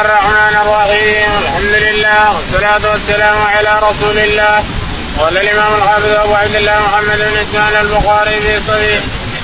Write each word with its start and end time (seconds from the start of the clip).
الله 0.00 0.12
الرحمن 0.12 0.56
الرحيم. 0.64 1.30
الحمد 1.42 1.74
لله 1.86 2.36
والصلاة 2.36 2.90
والسلام 2.92 3.38
على 3.42 3.72
رسول 3.88 4.18
الله 4.18 4.64
قال 5.18 5.38
الإمام 5.38 5.72
الحافظ 5.78 6.12
أبو 6.12 6.34
عبد 6.34 6.54
الله 6.54 6.78
محمد 6.86 7.18
بن 7.18 7.36
إسماعيل 7.44 7.76
البخاري 7.76 8.40
في 8.40 8.60
صحيح. 8.68 9.00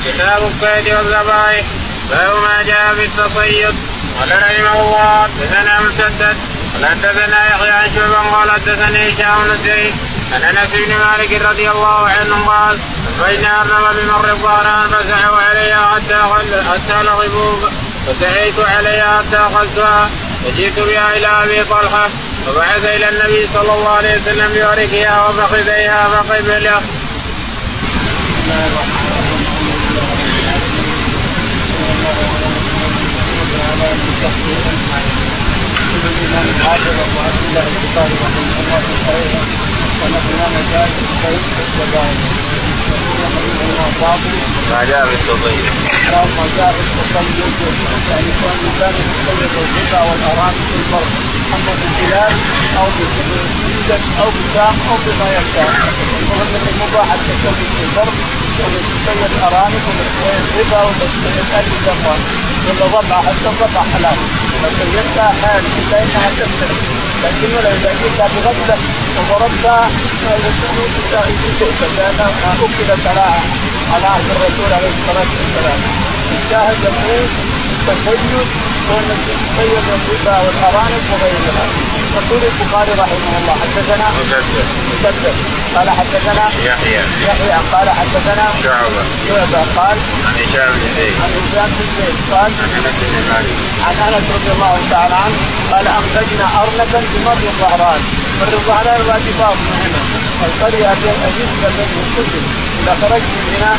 كتاب 0.06 0.41
الصيد 0.46 0.95
والذبائح. 0.95 1.66
باب 2.11 2.34
ما 2.48 2.62
جاء 2.62 2.95
في 2.95 3.05
التصيد. 3.05 3.74
قال 4.19 4.30
رحمه 4.42 4.80
الله 4.80 5.23
حدثنا 5.23 5.80
مسدد. 5.80 6.37
قال 6.73 6.86
حدثنا 6.86 7.38
يحيى 7.50 7.70
عن 7.70 7.88
شعبة 7.95 8.20
قال 8.37 8.51
حدثني 8.51 9.09
هشام 9.09 9.38
بن 9.45 9.59
زيد. 9.65 9.95
عن 10.32 10.43
أنس 10.43 10.70
بن 10.74 10.93
مالك 11.04 11.32
رضي 11.51 11.70
الله 11.70 12.09
عنه 12.09 12.46
قال 12.46 12.79
بين 13.24 13.45
ارنب 13.45 13.96
بمر 13.96 14.29
الظهران 14.29 14.88
فسعوا 14.88 15.37
عليها 15.37 15.95
حتى 15.95 16.18
حتى 16.70 17.02
لغبوا 17.02 17.68
فسعيت 18.07 18.59
عليها 18.59 19.18
حتى 19.18 19.38
أخذتها. 19.38 20.10
فجئت 20.46 20.78
بها 20.78 21.16
إلى 21.16 21.27
أبي 21.27 21.64
طلحة 21.64 22.09
فبعث 22.46 22.84
إلى 22.84 23.09
النبي 23.09 23.48
صلى 23.54 23.74
الله 23.74 23.88
عليه 23.88 24.16
وسلم 24.16 24.48
بوركها 24.54 25.28
وفخذيها 25.28 26.09
فقبله. 26.09 26.80
الله 43.18 43.65
مجال 43.77 44.16
الصيد 44.16 44.71
ما 44.71 44.85
جاء 44.91 45.07
في 45.07 45.15
التصيد. 45.15 45.65
ما 46.37 46.46
جاء 46.57 46.73
في 46.73 46.82
يعني 48.10 48.30
كون 48.41 48.52
الانسان 48.60 48.95
يتصيد 49.01 49.66
الربا 49.66 50.01
والارانب 50.09 50.60
في 50.71 50.77
البر 50.80 51.07
اما 51.55 51.73
بالبلاد 51.80 52.37
أو 52.79 52.87
بالجدد 52.96 54.02
أو 54.21 54.29
بسام 54.37 54.74
أو 54.91 54.96
بما 55.05 55.27
يشاء 55.37 55.71
المهم 56.21 56.51
انه 56.57 56.73
مباح 56.83 57.09
التصيد 57.13 57.57
في 57.77 57.83
البر 57.87 58.10
ولا 58.59 58.80
تصيد 58.91 59.33
ارانب 59.46 59.83
ولا 59.88 60.05
تصيد 60.16 60.38
ربا 60.59 60.79
ولا 60.87 61.07
زمان 61.87 62.21
ولا 62.66 62.87
ضبع 62.95 63.18
حتى 63.27 63.49
الضبع 63.52 63.83
حلال 63.93 64.19
فصيدتها 64.62 65.33
حال 65.43 65.62
الا 65.78 65.99
انها 66.03 66.31
تفترق 66.38 66.81
لكن 67.25 67.50
اذا 67.56 67.93
جئت 68.03 68.19
بغفله 68.33 68.78
وضربتها 69.16 69.91
لانها 71.97 72.31
اكلت 72.65 73.06
على 73.06 73.27
على 73.94 74.06
عهد 74.06 74.26
الرسول 74.34 74.70
عليه 74.76 74.92
الصلاة 74.98 75.31
والسلام. 75.38 75.81
الشاهد 76.37 76.78
يقول 76.84 77.25
التسيد 77.88 78.32
وأن 78.88 79.09
تتسيد 79.26 79.84
الربا 79.94 80.37
والارانب 80.44 81.04
وغيرها. 81.12 81.66
يقول 82.16 82.43
البخاري 82.50 82.93
رحمه 83.03 83.32
الله 83.38 83.54
حدثنا 83.62 84.06
مسدد 84.91 85.37
قال 85.75 85.88
حدثنا 85.91 86.44
يحيى. 86.70 87.03
يحيى. 87.28 87.56
قال 87.72 87.88
حدثنا 88.00 88.44
شعبة. 88.65 89.03
شعبة. 89.28 89.60
قال 89.76 89.98
عن 90.26 90.34
هشام 90.43 90.72
بن 90.81 90.88
زيد. 90.97 91.15
عن 91.22 91.31
هشام 91.38 91.71
بن 91.78 91.87
زيد. 91.98 92.16
قال 92.32 92.50
عن 92.62 92.71
أنس 92.78 92.98
بن 93.10 93.16
مالك. 93.31 93.56
عن 93.87 93.97
أنس 94.06 94.25
رضي 94.37 94.50
الله 94.56 94.75
تعالى 94.91 95.15
عنه 95.15 95.38
قال 95.72 95.87
انتجنا 96.00 96.47
أرنبا 96.60 97.00
بمر 97.12 97.38
الظهران. 97.53 98.00
مر 98.41 98.53
الظهران 98.60 99.00
وادي 99.09 99.32
فاطمه 99.38 99.76
هنا 99.82 100.00
القريه 100.47 100.91
بين 101.03 101.19
الكتب 101.26 102.66
إذا 102.87 102.94
خرجت 103.03 103.31
من 103.37 103.54
هنا 103.59 103.72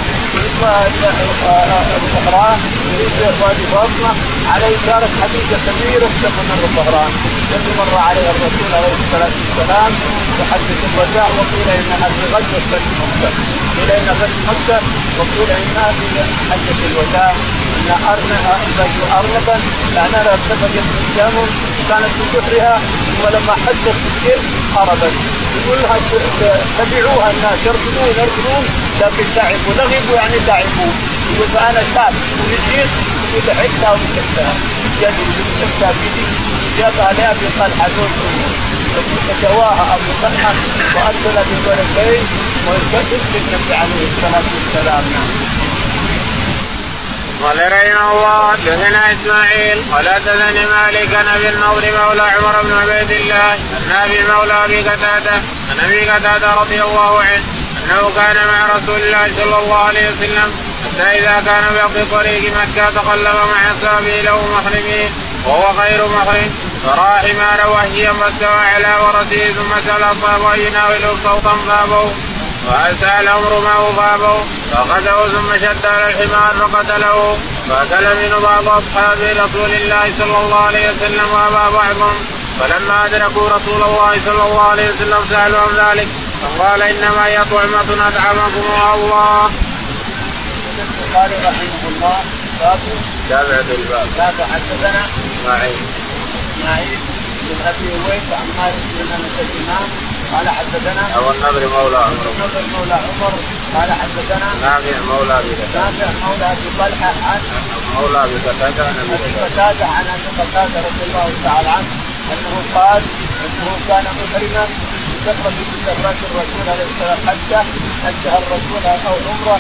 الأخرى 2.28 2.58
يريد 2.94 3.36
وادي 3.42 3.66
فاطمة 3.74 4.12
عليه 4.54 4.76
كانت 4.88 5.12
حديقه 5.22 5.58
كبيرة 5.66 6.10
تسمى 6.24 6.56
الظهران 6.64 7.12
التي 7.52 7.72
مر 7.80 7.98
عليها 8.08 8.32
الرسول 8.32 8.70
عليه 8.78 8.94
الصلاة 9.04 9.34
والسلام 9.40 9.92
وحدث 10.40 10.80
الوداع 10.90 11.28
وقيل 11.38 11.70
انها 11.80 12.08
في 12.16 12.24
غزوه 12.34 12.62
فتح 12.72 12.92
مكة. 13.02 13.30
قيل 13.78 13.92
انها 13.92 14.14
فتح 14.14 14.38
مكة 14.52 14.78
وقيل 15.20 15.50
انها 15.60 15.88
في 15.98 16.08
حجة 16.52 16.80
الوداع. 16.92 17.34
ان 17.96 18.30
ارنبا 18.54 18.86
ارنبا. 19.20 19.56
لأنها 19.96 20.34
ارتفعت 20.34 20.76
قدامهم 21.08 21.50
كانت 21.90 22.12
في 22.18 22.24
جحرها 22.34 22.80
ولما 23.24 23.54
حدت 23.66 23.86
السير 24.12 24.40
هربت 24.78 25.14
يقول 25.58 25.78
لها 25.82 25.98
تبعوها 26.78 27.32
الناس 27.32 27.60
يركضون 27.66 28.08
يركضون 28.22 28.64
لكن 29.02 29.26
تعبوا 29.36 29.74
لغبوا 29.78 30.16
يعني 30.16 30.38
تعبوا 30.48 30.92
يقول 31.34 31.48
فأنا 31.56 31.82
تاب 31.96 32.14
ومشيت 32.40 32.90
يقول 33.28 33.44
لحقتها 33.48 33.92
ومسكتها. 33.92 34.54
مسكتها 35.02 35.92
بيدي 35.98 36.26
جابها 36.78 37.14
لأبي 37.18 37.48
طلحه 37.60 37.88
فجواها 39.28 39.84
أبو 39.96 40.12
طلحه 40.24 40.54
وارسل 40.96 41.38
بالولدين 41.50 42.24
ويسجد 42.68 43.22
بالنبي 43.34 43.74
عليه 43.74 44.04
الصلاة 44.12 44.44
والسلام. 44.56 45.04
قال 47.44 47.72
رحمه 47.72 48.12
الله 48.12 48.52
حدثنا 48.52 49.12
إسماعيل 49.14 49.84
قال 49.92 50.10
حدثني 50.10 50.66
مالك 50.66 51.16
عن 51.16 51.28
ابي 51.28 51.50
النضر 51.50 51.86
مولى 52.00 52.22
عمر 52.22 52.62
بن 52.62 52.74
عبيد 52.74 53.12
الله 53.12 53.54
ابي 54.04 54.24
مولى 54.34 54.66
أبي 54.66 54.78
قتادة 54.78 55.32
عن 55.70 55.80
أبي 55.86 56.10
قتادة 56.10 56.54
رضي 56.54 56.84
الله 56.84 57.20
عنه 57.20 57.44
أنه 57.84 58.12
كان 58.16 58.48
مع 58.48 58.76
رسول 58.76 59.02
الله 59.02 59.32
صلى 59.38 59.58
الله 59.58 59.78
عليه 59.78 60.08
وسلم 60.10 60.52
حتى 60.86 61.20
إذا 61.20 61.44
كان 61.46 61.64
بيقضي 61.74 62.06
طريق 62.12 62.42
مكة 62.58 62.90
تقلب 62.90 63.36
مع 63.36 63.72
أصحابه 63.72 64.22
له 64.22 64.48
محرمين 64.54 65.12
وهو 65.46 65.72
غير 65.82 66.08
محرم 66.08 66.52
فرأى 66.86 67.34
حمار 67.34 67.70
وهيا 67.72 68.14
فاستوى 68.14 68.60
على 68.76 68.96
ورثه 69.04 69.54
ثم 69.54 69.72
سأل 69.88 70.04
أصحابه 70.04 70.54
أن 70.54 70.60
يناوله 70.60 71.18
صوتا 71.24 71.58
فابوا 71.68 72.10
وأتى 72.68 73.22
الأمر 73.22 73.60
معه 73.60 73.92
فابوا؟ 73.92 74.57
فأخذه 74.72 75.28
ثم 75.28 75.56
شد 75.56 75.86
على 75.86 76.08
الحمار 76.08 76.54
فقتله 76.54 77.38
فأكل 77.70 78.06
منه 78.16 78.40
بعض 78.40 78.68
أصحاب 78.68 79.18
رسول 79.22 79.72
الله 79.72 80.14
صلى 80.20 80.38
الله 80.38 80.60
عليه 80.60 80.90
وسلم 80.90 81.34
وأبى 81.34 81.74
بعضهم 81.74 82.16
فلما 82.60 83.06
أدركوا 83.06 83.50
رسول 83.50 83.84
الله 83.84 84.14
صلى 84.26 84.44
الله 84.44 84.62
عليه 84.62 84.90
وسلم 84.90 85.26
سألوا 85.30 85.60
عن 85.60 85.76
ذلك 85.76 86.08
فقال 86.42 86.82
إنما 86.82 87.26
هي 87.26 87.38
طعمة 87.52 88.08
أطعمكم 88.08 88.66
الله. 88.96 89.52
البخاري 90.80 91.36
رحمه 91.46 91.84
الله 91.88 92.18
باب 92.60 92.80
تابع 93.30 93.60
الباب. 93.60 94.08
تابع 94.18 94.46
حدثنا 94.54 95.02
إسماعيل. 95.42 95.78
إسماعيل 96.58 97.00
بن 97.42 97.68
أبي 97.68 97.92
أويس 97.92 98.28
عن 98.40 98.48
مالك 98.58 98.84
بن 98.94 99.40
الإمام 99.40 99.90
قال 100.34 100.50
حدثنا 100.50 101.18
أبو 101.18 101.30
النضر 101.32 101.68
مولى 101.70 101.98
عمر 101.98 102.22
أبو 102.22 102.30
النضر 102.30 102.62
مولى 102.78 102.94
عمر 102.94 103.34
قال 103.76 103.92
حدثنا 103.92 104.50
نافع 104.62 105.00
مولى 105.12 105.40
أبي 105.40 105.50
قتاده 105.62 105.82
نافع 105.82 106.28
مولى 106.28 106.46
أبي 106.52 106.70
طلحة 106.80 107.14
عن 107.30 107.42
مولى 107.96 108.24
أبي 108.26 108.38
قتاده 108.48 108.84
عن 108.88 108.96
أبي 109.14 109.34
قتادة 109.46 109.86
عن 109.86 110.06
أبي 110.16 110.30
قتادة 110.40 110.80
رضي 110.88 111.04
الله 111.08 111.30
تعالى 111.44 111.70
عنه 111.70 111.88
أنه 112.34 112.56
قال 112.76 113.02
أنه 113.46 113.70
كان 113.88 114.04
محرما 114.04 114.66
بسفره 115.14 115.50
من 115.50 115.80
سفرات 115.86 116.16
الرسول 116.28 116.70
عليه 116.70 116.88
الصلاة 116.92 117.20
حتى 117.28 117.60
حجها 118.04 118.38
الرسول 118.38 118.84
أو 118.86 119.16
عمره 119.30 119.60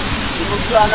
كان 0.71 0.91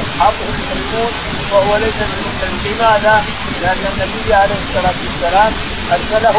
أصحابه 0.00 0.46
محرمون 0.58 1.12
وهو 1.52 1.76
ليس 1.76 1.94
بمحرم 2.10 2.54
لماذا؟ 2.64 3.24
لأن 3.62 3.84
النبي 3.92 4.34
عليه 4.34 4.54
الصلاة 4.68 4.94
والسلام 5.04 5.52
أرسله 5.92 6.32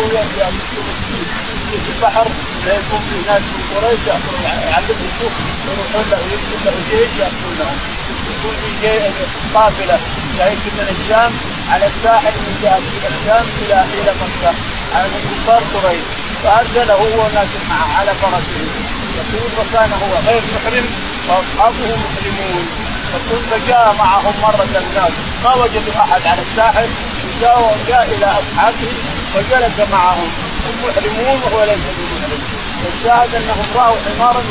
في 1.71 1.89
البحر 1.95 2.27
لا 2.65 2.73
يكون 2.73 3.01
في 3.09 3.17
ناس 3.27 3.41
من 3.41 3.63
قريش 3.75 4.01
يعلموا 4.07 5.07
السوق 5.09 5.33
يروحون 5.67 6.05
له 6.11 6.19
يكتب 6.33 6.65
له 6.65 6.73
جيش 6.89 7.13
ياخذونه 7.19 7.71
يكون 8.31 8.55
في 8.81 9.55
قافله 9.55 9.99
جاية 10.37 10.65
من 10.77 10.87
الشام 10.95 11.31
على 11.71 11.85
الساحل 11.85 12.33
من 12.45 12.59
جهة 12.63 12.81
الشام 13.11 13.45
إلى 13.61 13.85
إلى 14.01 14.11
مكة. 14.21 14.53
على 14.95 15.09
كفار 15.31 15.61
قريش. 15.73 16.05
فأرسله 16.43 16.93
هو 16.93 17.25
وناس 17.25 17.47
معه 17.69 17.99
على 17.99 18.11
فرسه. 18.21 18.61
يقول 19.17 19.49
فكان 19.57 19.91
هو 19.93 20.13
غير 20.27 20.41
محرم 20.53 20.85
وأصحابه 21.27 21.95
محرمون 22.03 22.65
يقول 23.13 23.41
فجاء 23.51 23.95
معهم 23.99 24.33
مرة 24.41 24.63
الناس. 24.63 25.11
ما 25.43 25.55
وجدوا 25.55 26.01
أحد 26.03 26.21
على 26.27 26.41
الساحل. 26.41 26.89
جاء 27.87 28.07
إلى 28.15 28.25
أصحابه 28.25 28.93
وجلس 29.35 29.89
معهم. 29.91 30.29
هم 30.65 30.75
محرمون 30.89 31.41
وهو 31.43 31.63
ليس 31.63 31.85
بمحرم. 31.97 32.50
والشاهد 33.01 33.35
أنهم 33.35 33.65
رأوا 33.75 33.95
حمارا 34.05 34.41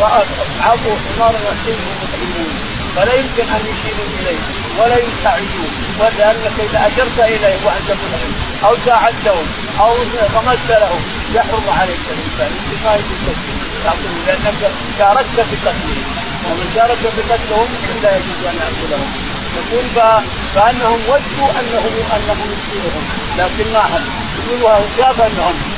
رأى 0.00 0.22
أصحابه 0.44 0.96
حمارا 1.06 1.38
محميا 1.46 1.76
محرمون 2.02 2.52
فلا 2.96 3.14
يمكن 3.14 3.42
أن 3.56 3.62
يشيروا 3.70 4.08
إليه 4.20 4.40
ولا 4.78 4.96
يساعدوه 4.96 5.70
ولأنك 6.00 6.56
إذا 6.58 6.78
أشرت 6.86 7.18
إليه 7.18 7.56
وأنت 7.64 7.90
محرم 7.90 8.32
أو 8.64 8.76
ساعدتهم 8.86 9.46
أو 9.80 9.92
غمست 10.34 10.70
لهم 10.70 11.02
يحرم 11.34 11.64
عليك 11.80 12.04
الإنسان. 12.14 12.50
أنت 12.72 12.84
ما 12.84 12.94
يجوز 12.94 13.36
لأنك 14.26 14.70
شاركت 14.98 15.40
في 15.50 15.56
قتله 15.66 15.98
ومن 16.46 16.70
شارك 16.74 16.98
بقتله 17.02 17.58
ممكن 17.58 18.02
لا 18.02 18.16
يجوز 18.16 18.40
أن 18.50 18.56
يأكله 18.62 19.02
يقول 19.56 19.84
فأنهم 20.54 21.00
ودوا 21.08 21.50
انه 21.60 21.84
انه 22.16 22.38
يسكنهم 22.52 23.04
لكن 23.38 23.72
ما 23.72 23.80
هم؟ 23.80 24.04
يقول 24.48 24.82
شاف 24.98 25.20
انهم 25.20 25.75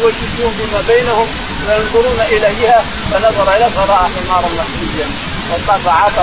يوجدون 0.00 0.54
فيما 0.58 0.80
بينهم 0.88 1.26
وينظرون 1.68 2.20
إلى 2.20 2.48
جهه 2.60 2.84
فنظر 3.12 3.56
اليه 3.56 3.68
فراى 3.68 4.08
حمارا 4.14 4.48
محميا 4.58 5.06
فعرف 5.84 6.20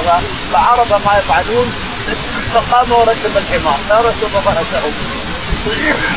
فعرف 0.54 0.92
ما 1.06 1.18
يفعلون 1.18 1.74
فقام 2.54 2.92
وركب 2.92 3.38
الحمار. 3.38 4.06
ركب 4.06 4.40
فرسه 4.46 4.92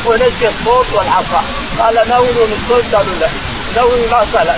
ونسي 0.05 0.47
الصوت 0.47 0.85
والعصا. 0.93 1.43
قال 1.79 1.95
ناولوا 2.09 2.47
الصوت. 2.47 2.95
قالوا 2.95 3.15
لا. 3.19 3.29
ناولوا 3.75 4.05
العصا 4.05 4.43
لا 4.43 4.55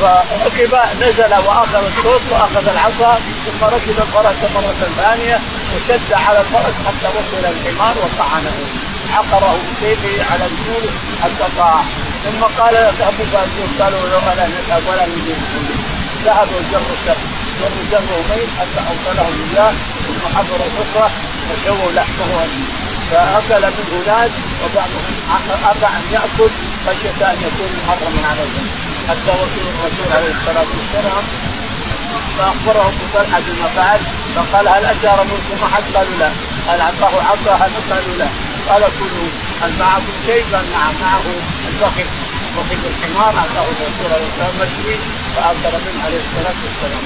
فركب 0.00 0.78
نزل 1.00 1.34
وأخذ 1.34 1.74
الصوت 1.74 2.20
وأخذ 2.30 2.68
العصا 2.68 3.20
ثم 3.46 3.66
ركب 3.66 3.96
الفرس 3.98 4.50
مرة 4.54 4.88
ثانية 4.96 5.38
وشد 5.74 6.12
على 6.12 6.40
الفرس 6.40 6.74
حتى 6.86 7.08
وصل 7.08 7.44
الحمار 7.44 7.94
وطعنه. 7.98 8.52
عقره 9.16 9.58
بسيفه 9.66 10.32
على 10.32 10.44
الجول 10.50 10.84
حتى 11.22 11.46
طاع 11.58 11.80
ثم 12.24 12.42
قال 12.62 12.76
أبو 12.76 13.24
فازون 13.32 13.70
قالوا 13.80 14.08
لو 14.08 14.18
أنا 14.32 14.46
نذهب 14.46 14.82
ولا 14.90 15.06
نجيب 15.06 15.40
ذهبوا 16.24 16.60
جروا 16.70 16.94
الشر 16.96 17.20
جروا 17.60 17.84
جروا 17.90 18.22
ميت 18.30 18.50
حتى 18.60 18.80
اوصلهم 18.90 19.34
اياه 19.54 19.72
ثم 20.06 20.36
حضروا 20.36 20.66
الاسره 20.66 21.10
وشووا 21.50 21.92
لحمه 21.92 22.48
فأكل 23.10 23.62
منه 23.66 24.04
ناس 24.06 24.30
وبعضهم 24.62 25.04
أبى 25.70 25.86
أن 25.86 26.04
يأكل 26.12 26.50
خشيه 26.86 27.30
أن 27.30 27.38
يكون 27.46 27.70
محرما 27.86 28.28
عليهم 28.30 28.66
حتى 29.08 29.30
وصل 29.40 29.62
الرسول 29.72 30.12
عليه 30.16 30.32
الصلاة 30.40 30.66
والسلام 30.76 31.24
فأخبره 32.38 32.82
أبو 32.88 33.04
طلحه 33.14 33.40
بما 33.40 33.68
فعل 33.76 34.00
فقال 34.36 34.68
هل 34.68 34.84
أشار 34.84 35.24
منكم 35.24 35.64
احد؟ 35.64 35.82
قالوا 35.96 36.18
لا. 36.18 36.30
هل 36.68 36.80
اعطاه 36.80 37.22
عصا؟ 37.22 37.70
قالوا 37.90 38.16
لا. 38.18 38.49
قال 38.70 38.82
كلوا 38.82 39.30
هل 39.62 39.72
معكم 39.80 40.12
شيء؟ 40.26 40.44
قال 40.52 40.64
نعم 40.72 40.94
معه 41.02 41.22
الفخذ 41.68 42.08
فخذ 42.56 42.82
الحمار 42.90 43.34
أعطاه 43.38 43.66
الرسول 43.70 44.12
عليه 44.12 44.28
الصلاة 44.32 44.60
والسلام 44.60 44.70
مشوي 44.78 44.96
فاكل 45.36 45.76
منه 45.86 46.04
عليه 46.06 46.20
الصلاة 46.26 46.58
والسلام 46.64 47.04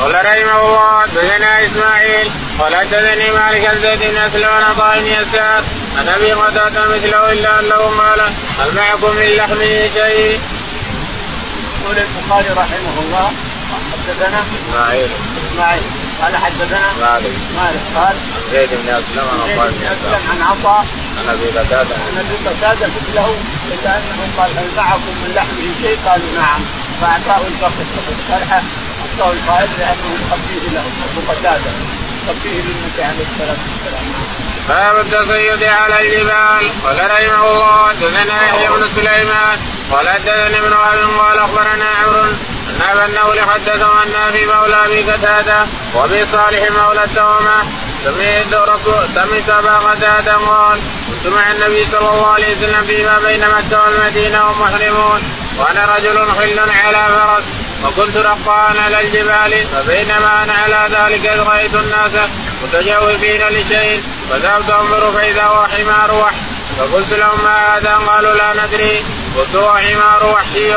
قال 0.00 0.14
رحمه 0.14 0.60
الله 0.60 1.00
حدثنا 1.02 1.66
إسماعيل 1.66 2.30
قال 2.58 2.76
حدثني 2.76 3.30
مالك 3.30 3.66
عن 3.66 3.74
زيد 3.74 3.98
بن 3.98 4.16
أسلم 4.16 4.48
عن 4.48 4.62
عطاء 4.62 5.00
بن 5.00 5.06
يسار 5.06 5.62
عن 5.98 6.08
أبي 6.08 6.32
قتادة 6.32 6.84
مثله 6.96 7.32
إلا 7.32 7.60
أنه 7.60 7.76
قال 7.76 8.20
هل 8.58 8.74
معكم 8.76 9.16
من 9.16 9.28
لحمه 9.36 9.88
شيء؟ 9.94 10.40
يقول 11.82 11.96
البخاري 11.98 12.48
رحمه 12.48 13.00
الله 13.00 13.32
حدثنا 13.92 14.40
إسماعيل 14.40 15.10
إسماعيل 15.52 15.82
قال 16.22 16.36
حدثنا 16.36 16.92
مالك 17.00 17.32
مالك 17.56 17.82
قال 17.96 18.16
زيد 18.52 18.70
بن 18.72 18.88
اسلم 18.88 19.26
عن 19.32 19.40
عطاء 19.40 19.70
بن 19.70 19.82
يسار 19.86 20.20
عن 20.30 20.42
عطاء 20.50 20.86
عن 21.18 21.28
ابي 21.34 21.48
قتاده 21.58 21.94
عن 22.06 22.14
ابي 22.18 22.36
قتاده 22.48 22.86
مثله 22.86 23.36
إلا 23.72 23.90
انه 23.98 24.22
قال 24.38 24.50
هل 24.58 24.68
معكم 24.76 25.14
من 25.22 25.32
لحمه 25.36 25.66
شيء؟ 25.82 25.98
قالوا 26.06 26.26
نعم. 26.36 26.60
فأعطاه 27.00 27.46
الفقه 27.46 27.82
الفرحه 28.18 28.62
أعطاه 29.02 29.32
القائد 29.32 29.70
لأنه 29.78 30.08
يخفيه 30.22 30.64
له 30.74 30.84
أبو 31.06 31.20
قتادة. 31.30 31.70
يخفيه 32.28 32.58
للنبي 32.66 33.02
عليه 33.02 33.24
الصلاة 33.30 33.60
والسلام. 33.64 34.04
باب 34.68 34.96
التصيد 35.04 35.62
على 35.62 35.96
الجبال. 36.02 36.64
قال 36.84 37.10
رحمه 37.10 37.50
الله 37.50 37.88
حدثنا 37.88 38.42
يحيى 38.48 38.68
بن 38.68 38.88
سليمان 38.94 39.58
قال 39.92 40.08
حدثني 40.08 40.58
ابن 40.58 40.72
وهب 40.72 40.98
قال 41.20 41.38
أخبرنا 41.38 41.84
عمرو 41.84 42.24
أن 42.24 42.82
أبا 42.90 43.06
النول 43.06 43.40
حدثه 43.40 44.02
أن 44.02 44.32
في 44.32 44.46
مولى 44.46 44.76
أبي 44.86 45.02
قتادة 45.10 45.66
وأبي 45.94 46.26
صالح 46.26 46.70
مولى 46.70 47.04
التومه 47.04 47.58
سمعت 48.04 48.68
رسول 48.68 49.08
سمعت 49.14 49.48
أبا 49.48 49.78
قتادة 49.78 50.34
قال 50.34 50.78
كنت 51.08 51.34
مع 51.34 51.52
النبي 51.52 51.84
صلى 51.84 52.10
الله 52.10 52.26
عليه 52.26 52.56
وسلم 52.56 52.84
فيما 52.86 53.18
بين 53.18 53.40
مكه 53.40 53.82
والمدينه 53.82 54.44
وهم 54.44 54.60
محرمون 54.60 55.20
وأنا 55.58 55.84
رجل 55.94 56.32
حل 56.38 56.58
على 56.70 57.08
فرس 57.08 57.44
وكنت 57.84 58.16
رقاء 58.16 58.76
على 58.84 59.00
الجبال 59.00 59.66
فبينما 59.72 60.44
أنا 60.44 60.52
على 60.52 60.88
ذلك 60.94 61.26
إذ 61.26 61.40
رأيت 61.40 61.74
الناس 61.74 62.12
متجوفين 62.62 63.48
لشيء 63.48 64.02
فذهبت 64.30 64.70
أنظر 64.70 65.12
فإذا 65.12 65.42
هو 65.42 65.66
حمار 65.66 66.14
وحش 66.14 66.36
فقلت 66.78 67.12
لهم 67.12 67.44
ما 67.44 67.76
هذا 67.76 67.94
قالوا 67.96 68.34
لا 68.34 68.64
ندري. 68.64 69.04
قلت 69.36 69.56
حمار 69.56 70.26
وحشي. 70.34 70.72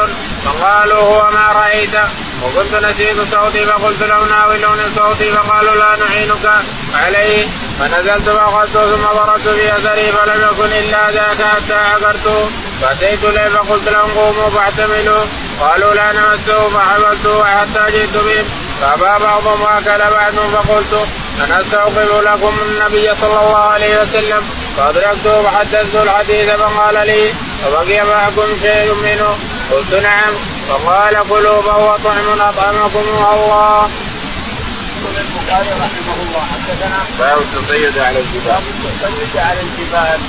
فقالوا 0.45 1.01
هو 1.01 1.29
ما 1.31 1.51
رأيت. 1.51 1.95
وكنت 2.43 2.75
نسيت 2.83 3.17
صوتي 3.31 3.65
فقلت 3.65 4.03
لهم 4.03 4.29
ناولوني 4.29 4.89
صوتي 4.95 5.31
فقالوا 5.31 5.75
لا 5.75 5.95
نعينك 5.95 6.63
عليه. 6.95 7.47
فنزلت 7.79 8.29
فاخذته 8.29 8.95
ثم 8.95 9.05
ضربت 9.13 9.47
في 9.47 9.75
أثري 9.75 10.11
فلم 10.11 10.49
يكن 10.51 10.71
إلا 10.73 11.11
ذاك 11.11 11.41
حتى 11.55 11.73
عقرته 11.73 12.49
فأتيت 12.81 13.23
إليه 13.23 13.49
فقلت 13.49 13.89
لهم 13.89 14.11
قوموا 14.11 14.49
فاحتملوا 14.49 15.23
قالوا 15.59 15.93
لا 15.93 16.11
نمسه 16.11 16.69
فحملته 16.69 17.45
حتى 17.45 17.91
جئت 17.91 18.17
بهم 18.17 18.45
فأبى 18.81 19.23
بعضهم 19.25 19.61
وأكل 19.61 20.13
بعضهم 20.13 20.51
فقلت 20.51 21.07
أنا 21.45 21.61
استوقف 21.61 22.21
لكم 22.25 22.53
النبي 22.65 23.15
صلى 23.21 23.39
الله 23.39 23.57
عليه 23.57 24.01
وسلم. 24.01 24.43
فأدركته 24.77 25.43
فحدثته 25.43 26.03
الحديث 26.03 26.49
فقال 26.49 27.07
لي 27.07 27.33
وبقي 27.63 28.05
معكم 28.05 28.47
شيء 28.61 28.93
منه 28.95 29.37
قلت 29.71 29.93
نعم. 30.03 30.33
فقال 30.69 31.15
كلوا 31.29 31.61
فهو 31.61 31.97
طعم 32.03 32.41
أطعمكم 32.41 33.05
الله. 33.33 33.89
يقول 35.01 35.15
البخاري 35.17 35.69
رحمه 35.69 36.17
الله 36.23 36.43
حدثنا 36.53 36.99
باب 37.19 37.37
التصيد 37.41 37.97
على 37.97 38.19
الجبال. 38.19 38.45
باب 38.45 38.63
التصيد 38.85 39.37
على 39.37 39.59
الجبال. 39.61 40.19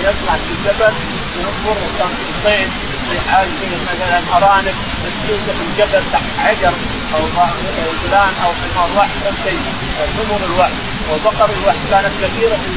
يطلع 0.00 0.36
في 0.36 0.52
الجبل 0.58 0.94
ينظر 1.36 1.76
الصيد. 1.90 2.70
في 3.10 3.30
حال 3.30 3.48
مثلا 3.92 4.18
أرانب 4.36 4.74
مسلوكه 5.04 5.52
في 5.58 5.64
الجبل 5.70 6.02
تحت 6.12 6.30
حجر 6.38 6.72
أو 7.14 7.26
فلان 8.02 8.32
أو 8.44 8.50
حمار 8.52 8.88
وحش 8.96 9.10
أو 9.26 9.32
شيء. 9.44 9.60
ثمر 10.16 10.40
الوحش 10.54 10.72
وبقر 11.10 11.50
الوحش 11.62 11.78
كانت 11.90 12.12
كثيرة 12.22 12.56
في 12.56 12.68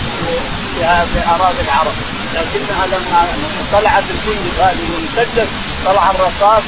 في 0.83 1.29
أراضي 1.29 1.61
العرب. 1.61 1.93
لكنها 2.33 2.85
لما 2.87 3.27
طلعت 3.71 4.03
الجندب 4.09 4.59
هذه 4.59 4.85
المسدس 4.97 5.47
طلع 5.85 6.11
الرصاص 6.11 6.63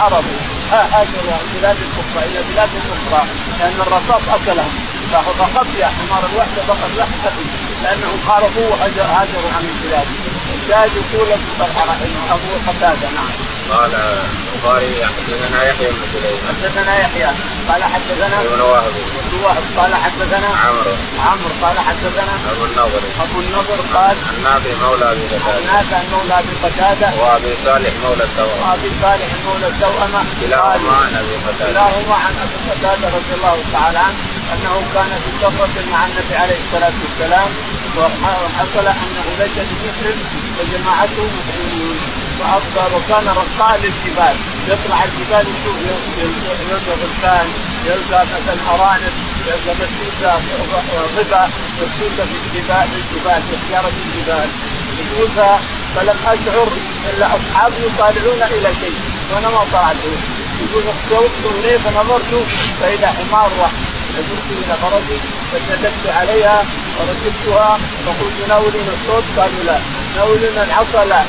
هربوا 0.00 0.40
هاجروا 0.72 1.38
بلاد 1.54 1.76
الكفار 1.76 2.24
إلى 2.24 2.42
بلاد 2.52 2.68
أخرى. 2.94 3.26
لأن 3.60 3.80
الرصاص 3.80 4.22
أكلهم. 4.28 4.74
فخفي 5.12 5.84
حمار 5.84 6.24
الوحش 6.32 6.50
بقر 6.68 6.86
الوحش 6.94 7.10
خفي 7.24 7.44
لأنهم 7.82 8.18
خالفوه 8.28 8.70
وهاجروا 8.70 9.52
عن 9.56 9.64
البلاد. 9.64 10.06
الشاهد 10.54 10.90
يقول 10.96 11.32
أبو 12.30 12.70
قتادة. 12.70 13.10
نعم. 13.10 13.53
قال 13.70 13.94
البخاري 13.94 15.04
حدثنا 15.04 15.64
يحيى 15.68 15.88
بن 15.90 16.04
سليمان 16.12 16.42
حدثنا 16.48 17.00
يحيى. 17.00 17.30
قال 17.68 17.84
حدثنا 17.84 18.36
ابن 18.40 18.60
وهب. 18.60 18.94
ابن 19.22 19.44
وهب. 19.44 19.64
قال 19.78 19.94
حدثنا 19.94 20.48
عمرو. 20.64 20.94
عمرو. 21.26 21.50
قال 21.62 21.78
حدثنا 21.78 22.34
أبو 22.52 22.64
النضر. 22.64 23.02
أبو 23.24 23.40
النضر 23.40 23.78
قال 23.94 24.16
عن 24.28 24.42
نافع 24.44 24.72
مولى 24.86 25.12
أبي 25.12 25.24
قتادة. 25.26 25.60
نافع 25.72 26.00
مولى 26.12 26.34
أبي 26.38 26.54
قتادة. 26.64 27.08
وأبي 27.20 27.56
صالح 27.64 27.92
مولى 28.04 28.24
التوأمه 28.24 28.70
وأبي 28.70 28.90
صالح 29.02 29.30
مولى 29.46 29.66
التوأمه 29.68 30.22
كلاهما 30.40 30.96
عن 31.02 31.14
أبي 31.22 31.34
قتادة. 31.46 31.72
كلاهما 31.72 32.14
عن 32.24 32.34
أبي 32.44 32.56
قتادة 32.70 33.06
رضي 33.16 33.34
الله 33.38 33.56
تعالى 33.72 33.98
عنه. 33.98 34.20
أنه 34.52 34.74
كان 34.94 35.10
في 35.24 35.30
سفرة 35.42 35.76
مع 35.92 36.00
النبي 36.06 36.34
عليه 36.42 36.58
الصلاة 36.64 36.96
والسلام. 37.02 37.50
وحصل 37.96 38.86
أنه 38.86 39.26
ليس 39.38 39.56
بمسلم 39.68 40.18
وجماعته 40.58 41.30
فافضل 42.38 42.94
وكان 42.96 43.26
رقاء 43.40 43.80
للجبال. 43.82 44.36
يطلع 44.68 45.04
الجبال 45.04 45.44
يشوف 45.54 45.76
يلقى 46.70 46.94
غرفان 47.02 47.46
يلقى 47.86 48.26
مثلا 48.26 48.56
أرانب 48.74 49.12
يلقى 49.46 49.72
مسلوكه 49.80 50.40
غبا 51.16 51.50
مسلوكه 51.76 52.24
في 52.30 52.36
الجبال 52.46 52.88
في 52.90 52.98
الجبال 53.02 53.42
في 53.48 53.56
حجاره 53.68 53.92
الجبال. 54.06 54.48
يقول 54.98 55.28
فلم 55.96 56.16
أشعر 56.26 56.68
إلا 57.10 57.26
اصحابي 57.26 57.76
يطالعون 57.86 58.42
إلى 58.42 58.68
شيء 58.80 58.94
وأنا 59.32 59.48
ما 59.48 59.64
طلعت 59.72 59.96
يقول 60.62 60.82
اختوقت 60.88 61.54
اليه 61.58 61.76
فنظرت 61.78 62.44
فاذا 62.80 63.06
حمار 63.06 63.50
واحد 63.60 63.72
فجئت 64.14 64.48
إلى 64.50 64.74
فرسي 64.82 65.18
فسلمت 65.52 66.16
عليها 66.16 66.64
وركبتها 66.98 67.78
فقلت 68.06 68.48
ناولنا 68.48 68.92
الصوت؟ 69.00 69.24
قالوا 69.38 69.64
لا. 69.64 69.78
ناولنا 70.16 70.62
العصا؟ 70.64 71.04
لا. 71.04 71.22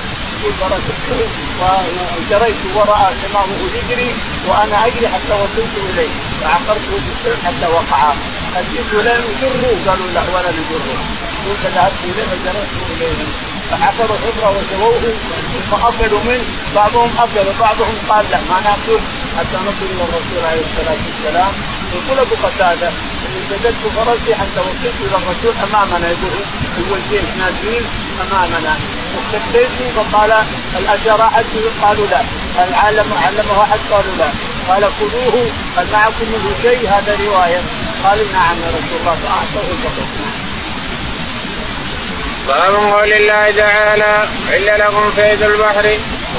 وجريت 2.18 2.62
وراء 2.75 3.13
حماره 3.22 3.60
يجري 3.75 4.10
وأنا 4.48 4.88
أجري 4.88 5.08
حتى 5.08 5.34
وصلت 5.42 5.74
إليه. 5.89 6.10
فعقرته 6.42 6.96
بالسيف 7.06 7.46
حتى 7.46 7.68
وقع. 7.74 8.13
اتيت 8.56 8.94
لن 8.94 9.22
يجروا 9.32 9.75
قالوا 9.88 10.10
لا 10.15 10.22
ولا 10.34 10.51
نجره 10.51 10.98
يقول 11.46 11.58
فذهبت 11.63 12.01
إليه 12.04 12.25
فجريت 12.32 12.70
اليهم 12.96 13.32
فحفروا 13.72 14.18
حفره 14.18 14.50
وسووه 14.58 15.13
ثم 15.70 15.88
اكلوا 15.88 16.20
منه. 16.27 16.46
بعضهم 16.75 17.10
اكلوا 17.20 17.54
بعضهم 17.60 17.96
قال 18.10 18.25
لا 18.32 18.39
ما 18.50 18.58
نأكل. 18.65 19.00
حتى 19.38 19.58
نصل 19.68 19.86
إلى 19.94 20.04
الرسول 20.04 20.46
عليه 20.50 20.63
الصلاة 20.70 20.98
والسلام. 21.06 21.54
يقول 21.96 22.20
أبو 22.20 22.36
قتادة 22.44 22.88
إني 23.25 23.42
بدلت 23.50 23.82
فرسي 23.96 24.36
حتى 24.36 24.60
وصلت 24.60 24.96
إلى 25.06 25.15
الرسول 25.18 25.54
أمامنا. 25.63 26.08
يقول 26.10 27.00
الجيش 27.00 27.30
نازلين 27.39 27.84
أمامنا. 28.22 28.75
استفتيت 29.20 29.70
فقال 29.96 30.34
الاشر 30.80 31.22
احد 31.22 31.46
قالوا 31.82 32.08
لا. 32.08 32.22
العالم 32.68 33.14
علمه 33.26 33.64
احد 33.64 33.80
قالوا 33.92 34.16
لا. 34.18 34.30
قال 34.70 34.84
خذوه 34.84 35.48
هل 35.78 35.88
معكم 35.94 36.26
منه 36.34 36.56
شيء 36.62 36.90
هذا 36.90 37.18
رواية. 37.26 37.62
قالوا 38.04 38.26
نعم 38.34 38.58
يا 38.64 38.68
رسول 38.68 39.00
الله 39.00 39.18
فأعطوه 39.24 39.72
الفقر 39.72 40.06
باب 42.48 42.74
قول 42.94 43.14
الله 43.14 43.52
تعالى 43.52 44.28
حل 44.52 44.80
لكم 44.80 45.12
صيد 45.16 45.42
البحر. 45.42 45.86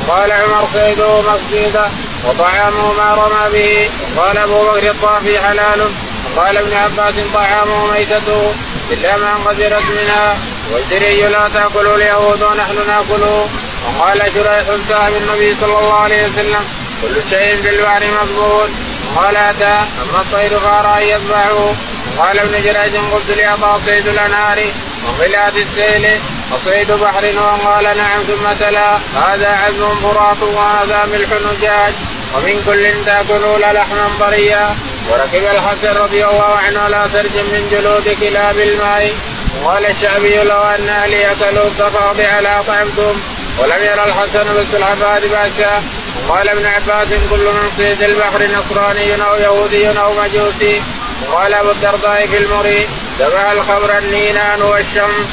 قال 0.08 0.32
عمر 0.32 0.68
صيده 0.72 1.20
مصيده 1.20 1.86
وطعامه 2.24 2.92
ما 2.92 3.14
رمى 3.14 3.52
به. 3.52 3.90
قال 4.22 4.38
أبو 4.38 4.64
بكر 4.64 4.90
الطافي 4.90 5.38
حلال. 5.38 5.90
وقال 6.36 6.58
ابن 6.58 6.72
عباس 6.72 7.14
طعامه 7.34 7.92
ميتته 7.92 8.54
إلا 8.90 9.16
ما 9.16 9.34
قدرت 9.34 9.82
منها. 9.82 10.36
والدري 10.72 11.22
لا 11.22 11.48
تاكله 11.54 11.96
اليهود 11.96 12.42
ونحن 12.42 12.76
ناكله 12.86 13.48
وقال 13.86 14.18
شريح 14.34 14.64
صاحب 14.88 15.12
النبي 15.12 15.54
صلى 15.60 15.78
الله 15.78 15.94
عليه 15.94 16.22
وسلم 16.28 16.64
كل 17.02 17.14
شيء 17.30 17.56
في 17.62 17.70
البحر 17.70 18.02
مقبول 18.10 18.70
قال 19.16 19.36
أتى 19.36 19.64
أما 20.02 20.20
الطير 20.20 20.58
فأرى 20.58 21.02
أن 21.02 21.08
يذبحه. 21.08 21.72
قال 22.18 22.38
ابن 22.38 22.52
جريج 22.52 22.96
قلت 23.12 23.30
لأبا 23.38 23.80
صيد 23.86 24.08
الأنهار 24.08 24.58
وغلات 25.06 25.52
السيل 25.56 26.20
وصيد 26.52 26.92
بحر؟ 26.92 27.24
وقال 27.36 27.96
نعم. 27.96 28.22
ثم 28.22 28.52
تلا 28.60 28.98
هذا 29.16 29.48
عزم 29.48 29.94
فرات 30.02 30.42
وهذا 30.42 31.08
ملح 31.12 31.28
نجاج. 31.30 31.92
ومن 32.34 32.62
كل 32.66 33.04
تأكلون 33.06 33.60
لحما 33.60 34.08
طريا 34.20 34.76
وركب 35.10 35.44
الحسن 35.44 36.02
رضي 36.02 36.24
الله 36.24 36.54
عنه 36.66 36.88
لا 36.88 37.06
ترجم 37.06 37.44
من 37.52 37.68
جلود 37.70 38.16
كلاب 38.20 38.58
الماء. 38.58 39.14
وقال 39.62 39.86
الشعبي 39.86 40.42
لو 40.42 40.62
أن 40.62 40.88
أهلي 40.88 41.32
اكلوا 41.32 41.66
الضفادع 41.66 42.36
على 42.36 42.62
طعمتم 42.66 43.20
ولم 43.58 43.84
يرى 43.84 44.04
الحسن 44.04 44.54
بالسلحفاه 44.54 45.18
بأسا. 45.18 45.82
وقال 46.28 46.48
ابن 46.48 46.66
عباس 46.66 47.08
كل 47.30 47.44
من 47.44 47.70
صيد 47.76 48.02
البحر 48.02 48.42
نصراني 48.42 49.14
أو 49.14 49.36
يهودي 49.36 49.98
أو 50.00 50.12
مجوسي. 50.12 50.82
وقال 51.28 51.54
أبو 51.54 51.70
الدرداء 51.70 52.26
في 52.26 52.36
المري 52.36 52.88
ذبح 53.18 53.50
الخمر 53.50 53.98
النينان 53.98 54.62
والشمس. 54.62 55.28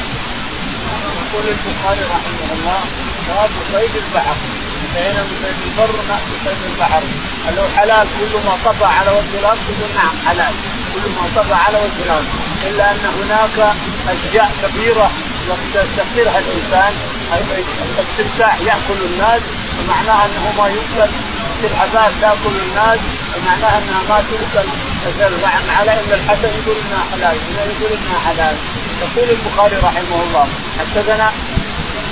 يقول 1.24 1.44
البخاري 1.48 2.00
رحمه 2.10 2.52
الله 2.52 2.80
باب 3.28 3.50
صيد 3.72 4.02
البحر. 4.02 4.36
انتهينا 4.84 5.22
من 5.22 5.36
صيد 5.42 5.58
البر 5.66 5.96
ناتي 6.08 6.34
صيد 6.44 6.72
البحر. 6.72 7.02
هو 7.58 7.66
حلال 7.76 8.06
كل 8.20 8.38
ما 8.46 8.54
طفى 8.64 8.84
على 8.84 9.10
وجه 9.10 9.38
الأرض 9.40 9.58
نعم 9.94 10.16
حلال. 10.26 10.54
كل 10.94 11.10
ما 11.10 11.42
طفى 11.42 11.54
على 11.54 11.78
وجه 11.78 12.04
الأرض. 12.06 12.53
إلا 12.68 12.90
أن 12.90 13.04
هناك 13.20 13.74
أشياء 14.08 14.52
كبيرة 14.62 15.10
يستخسرها 15.74 16.38
الإنسان 16.38 16.92
التمساح 17.98 18.60
يأكل 18.60 18.98
الناس 19.12 19.42
ومعناها 19.78 20.26
أنه 20.26 20.52
ما 20.58 20.68
يؤكل 20.68 21.10
السلحفاه 21.56 22.10
تاكل 22.20 22.56
الناس 22.66 22.98
ومعناها 23.36 23.78
أنها 23.78 24.02
ما 24.08 24.24
تؤكل 24.30 24.68
على 25.78 25.92
إن 25.92 26.12
الحسن 26.12 26.48
يقول 26.48 26.76
إنها 26.86 27.04
حلال 27.12 27.36
يقول 27.56 27.92
إنها 27.92 28.18
حلال. 28.26 28.56
يقول 29.02 29.30
البخاري 29.30 29.76
رحمه 29.76 30.22
الله 30.26 30.48
حدثنا؟ 30.78 31.32